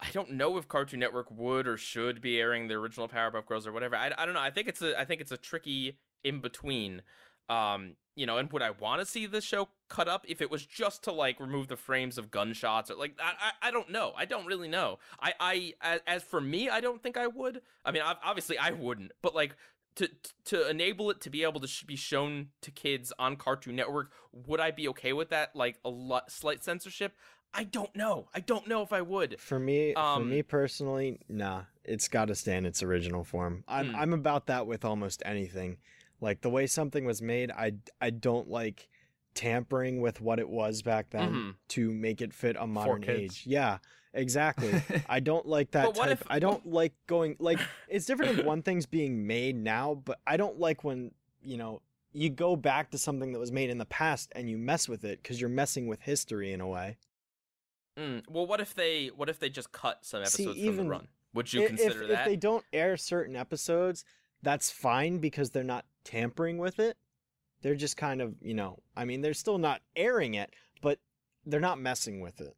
[0.00, 3.66] I don't know if Cartoon Network would or should be airing the original Powerpuff Girls
[3.66, 3.96] or whatever.
[3.96, 4.40] I, I don't know.
[4.40, 7.02] I think it's a I think it's a tricky in between.
[7.50, 10.50] Um, you know, and would I want to see the show cut up if it
[10.50, 13.32] was just to like remove the frames of gunshots or like I
[13.62, 14.12] I, I don't know.
[14.16, 14.98] I don't really know.
[15.20, 17.62] I I as, for me, I don't think I would.
[17.84, 19.56] I mean, obviously I wouldn't, but like
[19.96, 20.08] to
[20.46, 24.12] to enable it to be able to sh- be shown to kids on Cartoon Network,
[24.46, 25.56] would I be okay with that?
[25.56, 27.12] Like a lot slight censorship?
[27.52, 28.28] I don't know.
[28.32, 29.40] I don't know if I would.
[29.40, 33.64] for me, for Um, me personally, nah, it's got to stay in its original form.
[33.66, 33.96] I'm Hmm.
[33.96, 35.78] I'm about that with almost anything.
[36.20, 38.88] Like the way something was made, I I don't like
[39.34, 41.54] tampering with what it was back then Mhm.
[41.68, 43.44] to make it fit a modern age.
[43.46, 43.78] Yeah,
[44.12, 44.72] exactly.
[45.08, 46.20] I don't like that But what type.
[46.20, 50.18] if- I don't like going like it's different if one thing's being made now, but
[50.26, 51.80] I don't like when you know
[52.12, 55.04] you go back to something that was made in the past and you mess with
[55.04, 56.98] it because you're messing with history in a way.
[57.96, 60.84] Mm, well, what if they what if they just cut some See, episodes from even
[60.86, 61.08] the run?
[61.34, 62.20] Would you I- consider if, that?
[62.20, 64.04] if they don't air certain episodes,
[64.42, 66.96] that's fine because they're not tampering with it.
[67.62, 70.98] They're just kind of, you know, I mean, they're still not airing it, but
[71.44, 72.56] they're not messing with it.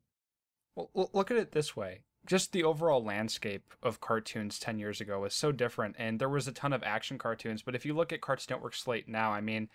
[0.74, 2.02] Well, look at it this way.
[2.24, 6.46] Just the overall landscape of cartoons 10 years ago was so different, and there was
[6.46, 7.62] a ton of action cartoons.
[7.62, 9.68] But if you look at Cartoon Network slate now, I mean,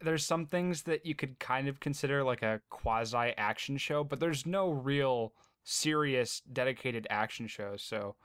[0.00, 4.20] there's some things that you could kind of consider like a quasi action show, but
[4.20, 5.32] there's no real
[5.64, 7.82] serious dedicated action shows.
[7.82, 8.16] So,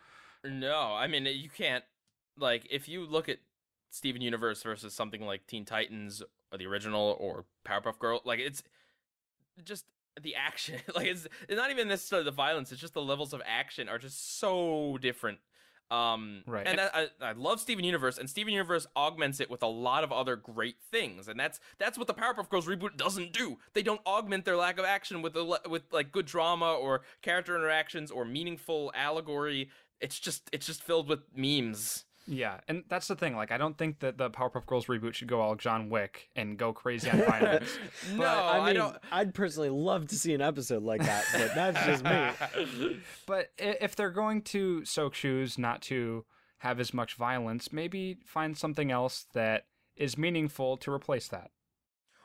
[0.44, 1.84] No, I mean you can't
[2.38, 3.40] like if you look at
[3.92, 8.64] Steven Universe versus something like Teen Titans or the original or Powerpuff Girl, like it's
[9.64, 9.86] just
[10.20, 10.80] the action.
[10.96, 12.72] Like it's it's not even necessarily the violence.
[12.72, 15.40] It's just the levels of action are just so different.
[15.90, 16.66] Um, Right.
[16.66, 20.12] And I, I, love Steven Universe, and Steven Universe augments it with a lot of
[20.14, 23.58] other great things, and that's that's what the Powerpuff Girls reboot doesn't do.
[23.74, 27.58] They don't augment their lack of action with a, with like good drama or character
[27.58, 29.70] interactions or meaningful allegory.
[30.00, 32.06] It's just it's just filled with memes.
[32.28, 33.36] Yeah, and that's the thing.
[33.36, 36.58] Like, I don't think that the Powerpuff Girls reboot should go all John Wick and
[36.58, 37.70] go crazy on violence.
[38.16, 38.98] no, I I, mean, don't.
[39.12, 43.00] I'd personally love to see an episode like that, but that's just me.
[43.26, 46.26] But if they're going to soak shoes, not to
[46.60, 49.66] have as much violence, maybe find something else that
[49.96, 51.50] is meaningful to replace that.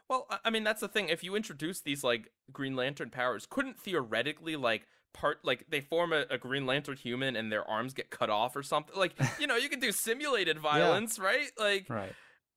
[0.09, 1.09] Well, I- I mean that's the thing.
[1.09, 4.86] If you introduce these like Green Lantern powers, couldn't theoretically like
[5.19, 8.55] part like they form a, a Green Lantern human and their arms get cut off
[8.57, 8.95] or something?
[8.97, 11.51] Like you know you can do simulated violence, right?
[11.59, 12.13] Like Right.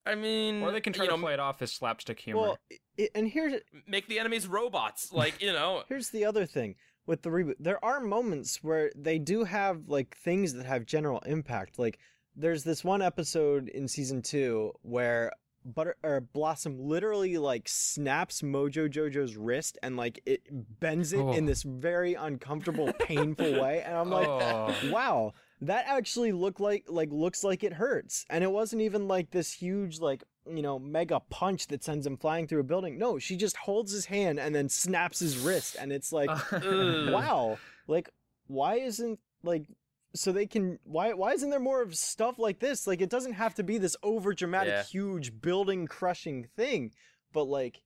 [0.06, 2.42] I mean, Or they can try you to know, play it off as slapstick humor.
[2.42, 2.58] Well,
[3.00, 3.54] i and here's
[3.88, 5.12] make the enemies robots.
[5.20, 6.76] Like you know, here's the other thing
[7.06, 7.56] with the reboot.
[7.60, 11.80] There are moments where they do have like things that have general impact.
[11.80, 12.00] Like
[12.36, 15.32] there's this one episode in season two where
[15.74, 20.42] Butter or Blossom literally like snaps Mojo Jojo's wrist and like it
[20.80, 21.48] bends it in Oh.
[21.48, 23.82] this very uncomfortable, painful way.
[23.86, 24.74] And I'm like, Oh.
[24.92, 28.26] wow, that actually looked like like looks like it hurts.
[28.30, 32.18] And it wasn't even like this huge like you know mega punch that sends him
[32.18, 32.98] flying through a building.
[32.98, 37.58] No, she just holds his hand and then snaps his wrist, and it's like, wow,
[37.88, 38.10] like
[38.48, 39.66] why isn't like
[40.14, 42.88] so they can why why isn't there more of stuff like this?
[42.88, 44.84] Like it doesn't have to be this over dramatic, Yeah.
[44.84, 46.92] huge building crushing thing,
[47.32, 47.82] but like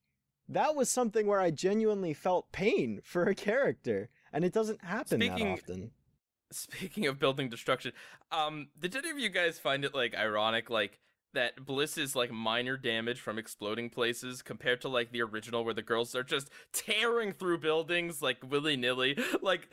[0.49, 5.19] that was something where I genuinely felt pain for a character, and it doesn't happen
[5.19, 5.91] Speaking- that often.
[6.51, 7.93] Speaking of building destruction,
[8.31, 10.99] um, did any of you guys find it like ironic, like
[11.33, 15.73] that Bliss is like minor damage from exploding places compared to like the original where
[15.73, 19.17] the girls are just tearing through buildings like willy nilly?
[19.41, 19.67] Like,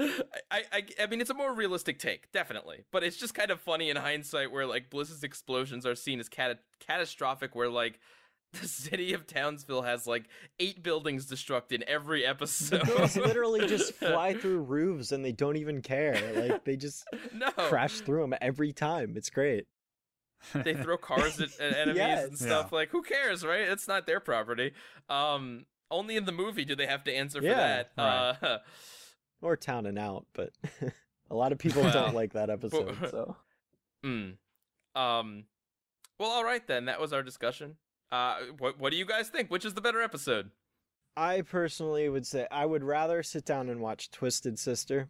[0.51, 3.61] I, I, I mean, it's a more realistic take, definitely, but it's just kind of
[3.61, 7.99] funny in hindsight where like Bliss's explosions are seen as cat- catastrophic, where like.
[8.61, 10.24] The city of Townsville has like
[10.59, 12.82] eight buildings destructed in every The episode.
[12.85, 16.20] girls literally just fly through roofs and they don't even care.
[16.35, 19.12] Like they just no crash through them every time.
[19.15, 19.66] It's great.
[20.55, 22.29] They throw cars at, at enemies Yes.
[22.29, 22.73] and stuff.
[22.73, 23.61] Like, who cares, right?
[23.62, 24.73] It's not their property.
[25.09, 27.91] Um, only in the movie do they have to answer for that.
[27.99, 28.37] right.
[28.43, 28.59] Uh,
[29.43, 30.51] Or town and out, but
[31.31, 32.95] a lot of people Well, don't like that episode.
[33.01, 33.37] but- So
[34.05, 34.35] mm.
[34.95, 35.45] Um,
[36.19, 36.85] well, all right then.
[36.85, 37.77] That was our discussion.
[38.12, 39.51] Uh, what what do you guys think?
[39.51, 40.51] Which is the better episode?
[41.17, 45.09] I personally would say I would rather sit down and watch Twisted Sister.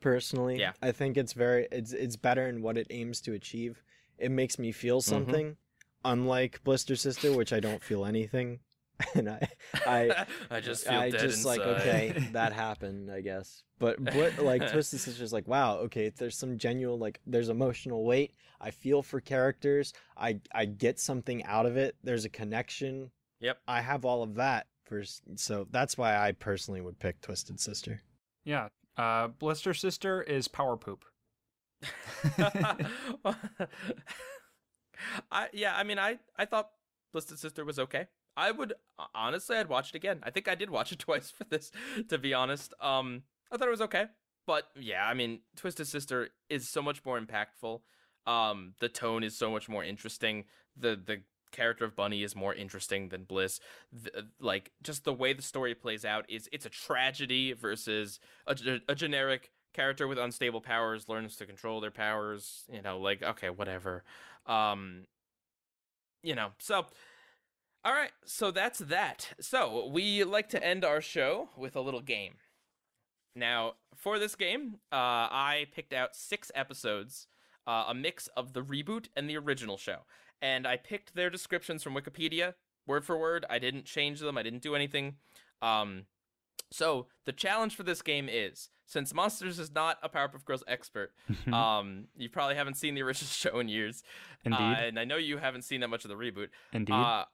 [0.00, 0.58] personally.
[0.58, 0.72] Yeah.
[0.82, 3.82] I think it's very it's it's better in what it aims to achieve.
[4.20, 5.10] It makes me feel Mm-hmm.
[5.10, 5.56] something,
[6.04, 8.60] unlike Blisster Sister, which I don't feel anything.
[9.14, 9.48] and I
[9.86, 13.62] I I just feel I dead just like okay, that happened, I guess.
[13.78, 18.34] But but like Twisted Sister's like wow, okay, there's some genuine like there's emotional weight.
[18.60, 19.94] I feel for characters.
[20.18, 21.96] I I get something out of it.
[22.04, 23.10] There's a connection.
[23.40, 23.58] Yep.
[23.66, 24.66] I have all of that.
[24.84, 25.02] For,
[25.36, 28.02] so that's why I personally would pick Twisted Sister.
[28.44, 28.68] Yeah.
[28.98, 31.06] Uh, Blisster Sister is power poop.
[35.30, 36.70] I yeah, I mean, I I thought
[37.14, 38.06] Blisster Sister was okay.
[38.36, 38.74] I would
[39.14, 40.20] honestly, I'd watch it again.
[40.22, 41.70] I think I did watch it twice for this,
[42.08, 42.74] to be honest.
[42.80, 44.06] Um, I thought it was okay,
[44.46, 47.80] but yeah, I mean, Twisted Sister is so much more impactful.
[48.26, 50.44] Um, the tone is so much more interesting.
[50.76, 53.60] The the character of Bunny is more interesting than Bliss.
[53.92, 58.56] The, like just the way the story plays out is it's a tragedy versus a,
[58.88, 62.64] a generic character with unstable powers learns to control their powers.
[62.72, 64.04] You know, like okay, whatever.
[64.46, 65.06] Um,
[66.22, 66.86] you know, so.
[67.82, 69.32] All right, so that's that.
[69.40, 72.34] So, we like to end our show with a little game.
[73.34, 77.26] Now, for this game, uh, I picked out six episodes,
[77.66, 80.00] uh, a mix of the reboot and the original show.
[80.42, 82.54] And I picked their descriptions from Wikipedia,
[82.86, 83.44] word for word.
[83.48, 85.16] I didn't change them, I didn't do anything.
[85.62, 86.04] Um,
[86.70, 91.12] so, the challenge for this game is since Monsters is not a Powerpuff Girls expert,
[91.52, 94.02] um, you probably haven't seen the original show in years.
[94.44, 94.58] Indeed.
[94.58, 96.48] Uh, and I know you haven't seen that much of the reboot.
[96.72, 96.92] Indeed.
[96.92, 97.24] Uh,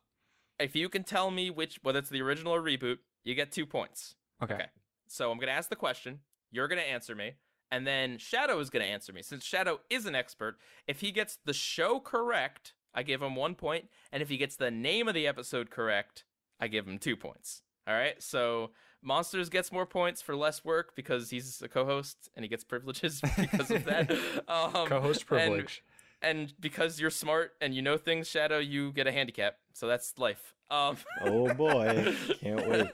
[0.59, 3.67] if you can tell me which, whether it's the original or reboot, you get two
[3.67, 4.15] points.
[4.43, 4.55] okay.
[4.55, 4.67] okay.
[5.09, 6.21] So I'm gonna ask the question.
[6.51, 7.35] You're gonna answer me,
[7.71, 9.23] and then Shadow is gonna answer me.
[9.23, 10.59] Since Shadow is an expert,
[10.89, 14.57] if he gets the show correct, I give him one point, and if he gets
[14.57, 16.25] the name of the episode correct,
[16.59, 17.63] I give him two points.
[17.87, 18.21] All right.
[18.21, 18.71] So
[19.03, 23.21] Monsters gets more points for less work because he's a co-host and he gets privileges
[23.37, 24.11] because of that.
[24.49, 25.85] Um, Co-host and- privilege.
[26.23, 29.57] and because you're smart and you know things, Shadow, you get a handicap.
[29.75, 30.55] So that's life.
[30.71, 32.91] Um, Oh boy, can't wait.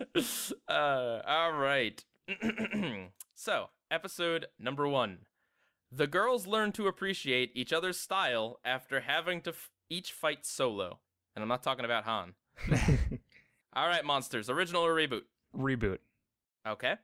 [0.68, 2.04] uh, all right.
[3.34, 5.18] so, episode number one.
[5.90, 10.98] The girls learn to appreciate each other's style after having to f- each fight solo.
[11.34, 12.34] And I'm not talking about Han.
[13.74, 14.50] All right, monsters.
[14.50, 15.22] Original or reboot?
[15.56, 15.98] Reboot.
[16.66, 16.94] Okay.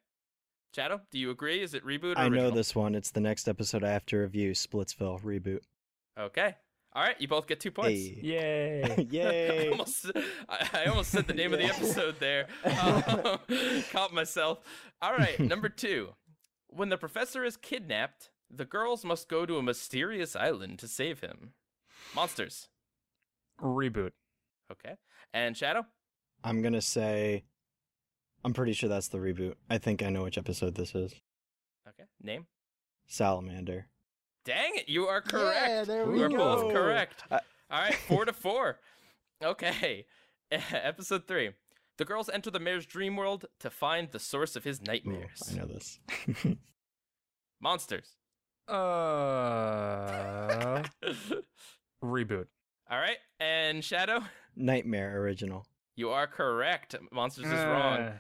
[0.75, 1.63] Shadow, do you agree?
[1.63, 2.51] Is it reboot or I know original?
[2.53, 2.95] this one.
[2.95, 4.53] It's the next episode I have to review.
[4.53, 5.61] Splitsville reboot.
[6.19, 6.55] Okay.
[6.95, 8.01] All right, you both get two points.
[8.01, 8.21] Hey.
[8.23, 8.83] Yay.
[8.99, 9.69] I Yay!
[9.71, 10.11] almost,
[10.49, 12.49] I, I almost said the name of the episode there.
[12.65, 13.39] Um,
[13.93, 14.61] caught myself.
[15.03, 16.11] All right, number two.
[16.69, 21.21] When the professor is kidnapped, the girls must go to a mysterious island to save
[21.21, 21.53] him.
[22.15, 22.69] Monsters.
[23.61, 24.13] Reboot.
[24.73, 24.95] Okay.
[25.33, 25.87] And Shadow?
[26.45, 27.45] I'm gonna say.
[28.45, 29.55] I'm pretty sure that's the reboot.
[29.69, 31.15] I think I know which episode this is.
[31.89, 32.05] Okay.
[32.23, 32.47] Name?
[33.07, 33.87] Salamander.
[34.45, 35.87] Dang it, you are correct.
[35.89, 37.23] there we are both correct.
[37.31, 37.41] I-
[37.71, 38.79] All right, four to four.
[39.45, 40.07] Okay.
[40.51, 41.51] Episode three.
[41.99, 45.43] The girls enter the mayor's dream world to find the source of his Ooh, nightmares.
[45.51, 45.99] I know this.
[47.61, 48.15] Monsters.
[48.69, 48.73] Uh.
[52.05, 52.47] reboot.
[52.91, 54.21] All right, and Shadow,
[54.57, 55.67] Nightmare original.
[55.97, 56.95] you are correct.
[57.13, 58.13] Monsters is wrong.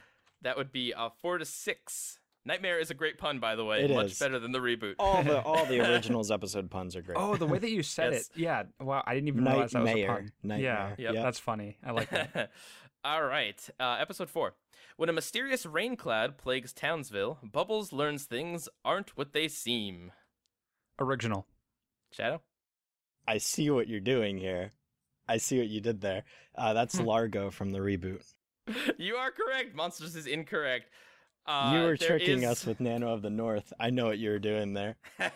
[0.43, 2.19] That would be a four to six.
[2.45, 3.85] Nightmare is a great pun, by the way.
[3.85, 4.19] It Much is.
[4.19, 4.95] better than the reboot.
[4.99, 7.19] All the all the originals episode puns are great.
[7.19, 8.31] Oh, the way that you said Yes.
[8.35, 8.41] it.
[8.41, 8.63] Yeah.
[8.81, 9.03] Wow.
[9.07, 10.33] I didn't even realize that was a pun.
[10.43, 10.95] Nightmare.
[10.99, 11.13] Yeah.
[11.13, 11.23] Yep.
[11.23, 11.77] That's funny.
[11.85, 12.51] I like that.
[13.05, 14.55] All right, uh, episode four.
[14.97, 20.11] When a mysterious rain cloud plagues Townsville, Bubbles learns things aren't what they seem.
[20.99, 21.47] Original.
[22.13, 22.41] Shadow?
[23.27, 24.73] I see what you're doing here.
[25.29, 26.25] I see what you did there.
[26.57, 28.25] Uh, that's Largo from the reboot.
[28.99, 29.75] you are correct.
[29.75, 30.91] Monsters is incorrect.
[31.47, 33.73] Uh, you were tricking is- us with Nano of the North.
[33.81, 34.97] I know what you were doing there.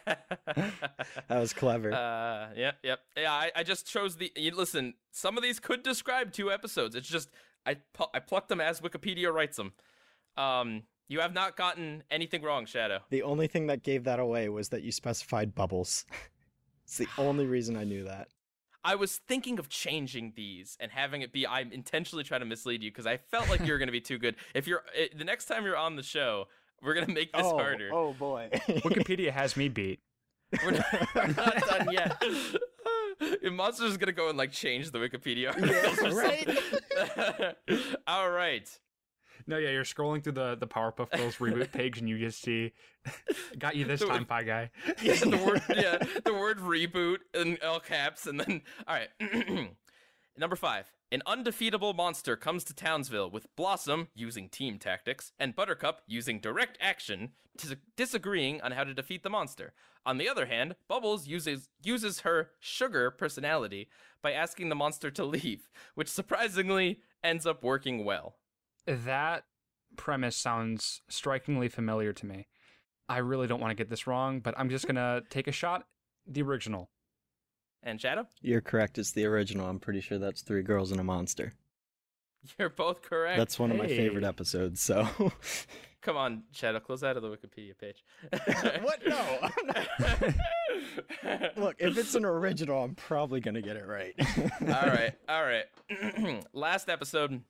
[1.28, 1.92] That was clever.
[1.92, 3.00] Uh, yep, yep.
[3.16, 4.30] Yeah, I, I just chose the.
[4.36, 6.94] You, listen, some of these could describe two episodes.
[6.94, 7.30] It's just
[7.64, 9.72] I pu- I plucked them as Wikipedia writes them.
[10.36, 13.00] Um, you have not gotten anything wrong, Shadow.
[13.10, 16.04] the only thing that gave that away was that you specified bubbles.
[16.84, 18.28] it's the only reason I knew that.
[18.84, 21.46] I was thinking of changing these and having it be.
[21.46, 24.00] I'm intentionally trying to mislead you because I felt like you were going to be
[24.00, 24.36] too good.
[24.54, 26.46] If you're eh, the next time you're on the show,
[26.82, 27.90] we're gonna make this oh, harder.
[27.92, 28.48] oh boy.
[28.52, 30.00] Wikipedia has me beat.
[30.64, 30.84] We're, not,
[31.14, 32.22] we're not done yet.
[33.20, 37.56] If Monsters is gonna go and like change the Wikipedia articles right?
[38.08, 38.68] All right.
[39.46, 42.72] No, yeah, you're scrolling through the the Powerpuff Girls reboot page and you just see,
[43.58, 44.70] got you this So time, pie guy.
[45.02, 49.08] Yeah, the word yeah, the word reboot in all caps, and then all right.
[50.36, 56.00] Number five, an undefeatable monster comes to Townsville with Blossom using team tactics and Buttercup
[56.06, 59.74] using direct action, dis- disagreeing on how to defeat the monster.
[60.06, 63.88] On the other hand, Bubbles uses uses her sugar personality
[64.22, 68.36] by asking the monster to leave, which surprisingly ends up working well.
[68.86, 69.44] That
[69.96, 72.46] premise sounds strikingly familiar to me.
[73.08, 75.86] I really don't want to get this wrong, but I'm just gonna take a shot.
[76.26, 76.90] The original.
[77.82, 78.96] And Shadow, You're correct.
[78.96, 79.68] It's the original.
[79.68, 81.52] I'm pretty sure that's Three Girls and a Monster.
[82.58, 83.36] you're both correct.
[83.38, 84.80] That's one of my favorite episodes.
[84.80, 85.08] So
[86.00, 88.04] Come on, Shadow, close out of the Wikipedia page.
[88.82, 89.06] What?
[89.06, 89.66] No, I'm
[91.24, 91.56] not.
[91.56, 94.14] look, if it's an original, I'm probably gonna get it right.
[94.62, 96.44] all right, all right.
[96.52, 97.42] Last episode,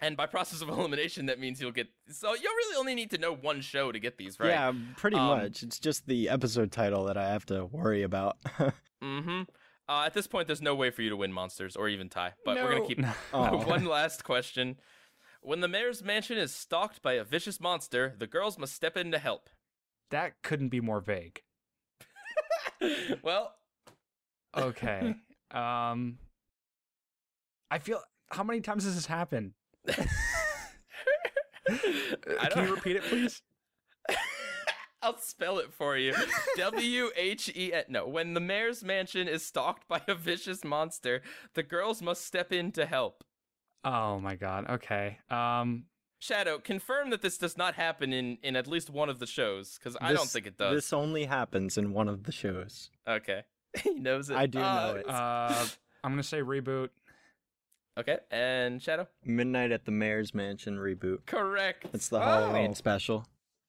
[0.00, 1.88] and by process of elimination, that means you'll get.
[2.10, 4.48] So you'll really only need to know one show to get these, right?
[4.50, 5.62] Yeah, pretty Um, much.
[5.62, 8.36] It's just the episode title that I have to worry about.
[9.00, 9.42] Mm-hmm.
[9.88, 12.32] Uh, at this point, there's no way for you to win monsters or even tie.
[12.44, 13.00] But we're gonna keep
[13.32, 13.64] Aw.
[13.64, 14.76] one last question.
[15.40, 19.12] When the mayor's mansion is stalked by a vicious monster, the girls must step in
[19.12, 19.48] to help.
[20.10, 21.42] That couldn't be more vague.
[23.22, 23.54] well,
[24.56, 25.14] Okay.
[25.52, 26.18] um
[27.70, 29.52] I feel how many times has this happened?
[31.68, 33.42] I Can you don't- repeat it, please?
[35.02, 36.12] I'll spell it for you.
[36.56, 37.84] W H E N.
[37.88, 41.22] No, when the mayor's mansion is stalked by a vicious monster,
[41.54, 43.22] the girls must step in to help.
[43.84, 44.68] Oh my god.
[44.68, 45.18] Okay.
[45.30, 45.84] Um
[46.20, 49.78] Shadow, confirm that this does not happen in in at least one of the shows,
[49.78, 50.74] because I don't think it does.
[50.74, 52.90] This only happens in one of the shows.
[53.06, 53.42] Okay,
[53.84, 54.36] he knows it.
[54.36, 55.08] I do know Uh, it.
[55.08, 55.64] uh
[56.02, 56.88] I'm going to say reboot.
[57.98, 61.26] Okay, and Shadow, Midnight at the Mayor's Mansion reboot.
[61.26, 61.86] correct.
[61.92, 62.20] It's the Oh.
[62.22, 63.26] Halloween special.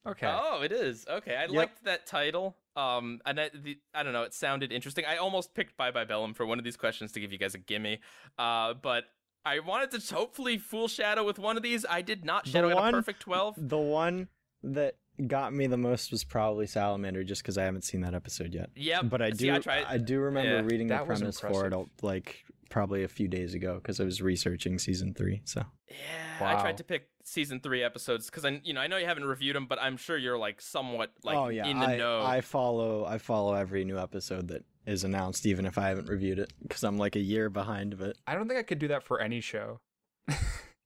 [0.07, 0.27] Okay.
[0.31, 1.06] Oh, it is.
[1.10, 2.56] Okay, I liked that title.
[2.76, 5.03] Um, and I, the, I don't know, it sounded interesting.
[5.06, 7.53] I almost picked Bye Bye Bellum for one of these questions to give you guys
[7.53, 7.99] a gimme.
[8.38, 9.03] Uh, but
[9.45, 11.85] I wanted to hopefully fool Shadow with one of these.
[11.89, 12.47] I did not.
[12.47, 13.56] Shadow had one- a perfect twelve.
[13.57, 14.30] The one
[14.64, 14.95] that
[15.27, 18.69] got me the most was probably Salamander, just because I haven't seen that episode yet.
[18.76, 19.85] Yeah, But I See, do, I tried.
[19.85, 23.75] I do remember yeah, reading the premise for it, like probably a few days ago,
[23.75, 25.41] because I was researching season three.
[25.45, 28.97] So yeah, I tried to pick season three episodes because I, you know, I know
[28.97, 31.85] you haven't reviewed them, but I'm sure you're like somewhat like oh yeah, in the
[31.85, 32.23] I, know.
[32.23, 36.39] I follow, I follow every new episode that is announced, even if I haven't reviewed
[36.39, 38.17] it, because I'm like a year behind of it.
[38.25, 39.79] I don't think I could do that for any show.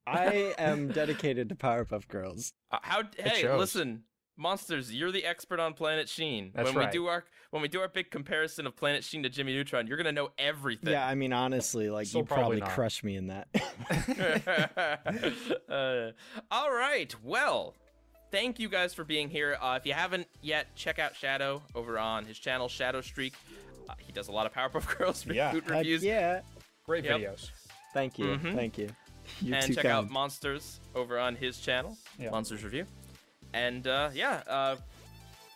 [0.06, 2.54] I am dedicated to Powerpuff Girls.
[2.72, 3.04] Uh, how?
[3.18, 3.60] Hey, shows.
[3.60, 4.04] listen,
[4.38, 6.52] monsters, you're the expert on Planet Sheen.
[6.54, 6.88] That's when right.
[6.88, 9.88] we do our when we do our big comparison of Planet Sheen to Jimmy Neutron,
[9.88, 10.92] you're gonna know everything.
[10.92, 13.48] Yeah, I mean honestly, like Still you probably probably crush me in that.
[15.70, 16.12] uh,
[16.52, 17.14] all right.
[17.24, 17.76] Well,
[18.32, 19.58] thank you guys for being here.
[19.62, 23.34] Uh, if you haven't yet, check out Shadow over on his channel, Shadow Streak.
[23.90, 25.52] Uh, he does a lot of Powerpuff Girls Yeah.
[25.52, 26.04] reboot Heck reviews.
[26.04, 26.42] yeah.
[26.86, 27.20] Great Yep.
[27.20, 27.50] videos.
[27.94, 28.26] Thank you.
[28.26, 28.56] Mhm.
[28.56, 28.90] Thank you.
[29.42, 29.94] You're and check kind.
[30.08, 32.30] out Monsters over on his channel, Yeah.
[32.32, 32.86] Monsters Review.
[33.54, 34.76] And uh, yeah, uh,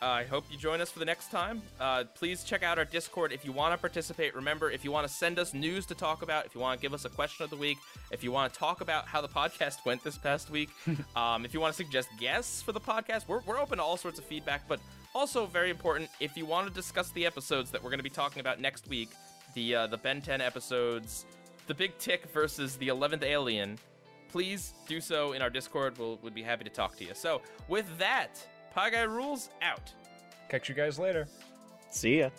[0.02, 1.62] I hope you join us for the next time.
[1.80, 4.36] Uh, please check out our Discord if you want to participate.
[4.36, 6.82] Remember, if you want to send us news to talk about, if you want to
[6.82, 7.80] give us a question of the week,
[8.12, 10.70] if you want to talk about how the podcast went this past week,
[11.16, 13.98] um, if you want to suggest guests for the podcast, we're, we're open to all
[13.98, 14.68] sorts of feedback.
[14.68, 14.80] But
[15.16, 18.10] also very important, if you want to discuss the episodes that we're going to be
[18.10, 19.10] talking about next week,
[19.56, 21.26] the uh, the Ben 10 episodes,
[21.66, 23.80] the Big Tick versus the 11th Alien,
[24.30, 25.98] please do so in our Discord.
[25.98, 27.12] We'll would be happy to talk to you.
[27.14, 29.92] So with that, Pie Guy Rules out.
[30.50, 31.28] Catch you guys later.
[31.90, 32.30] See ya.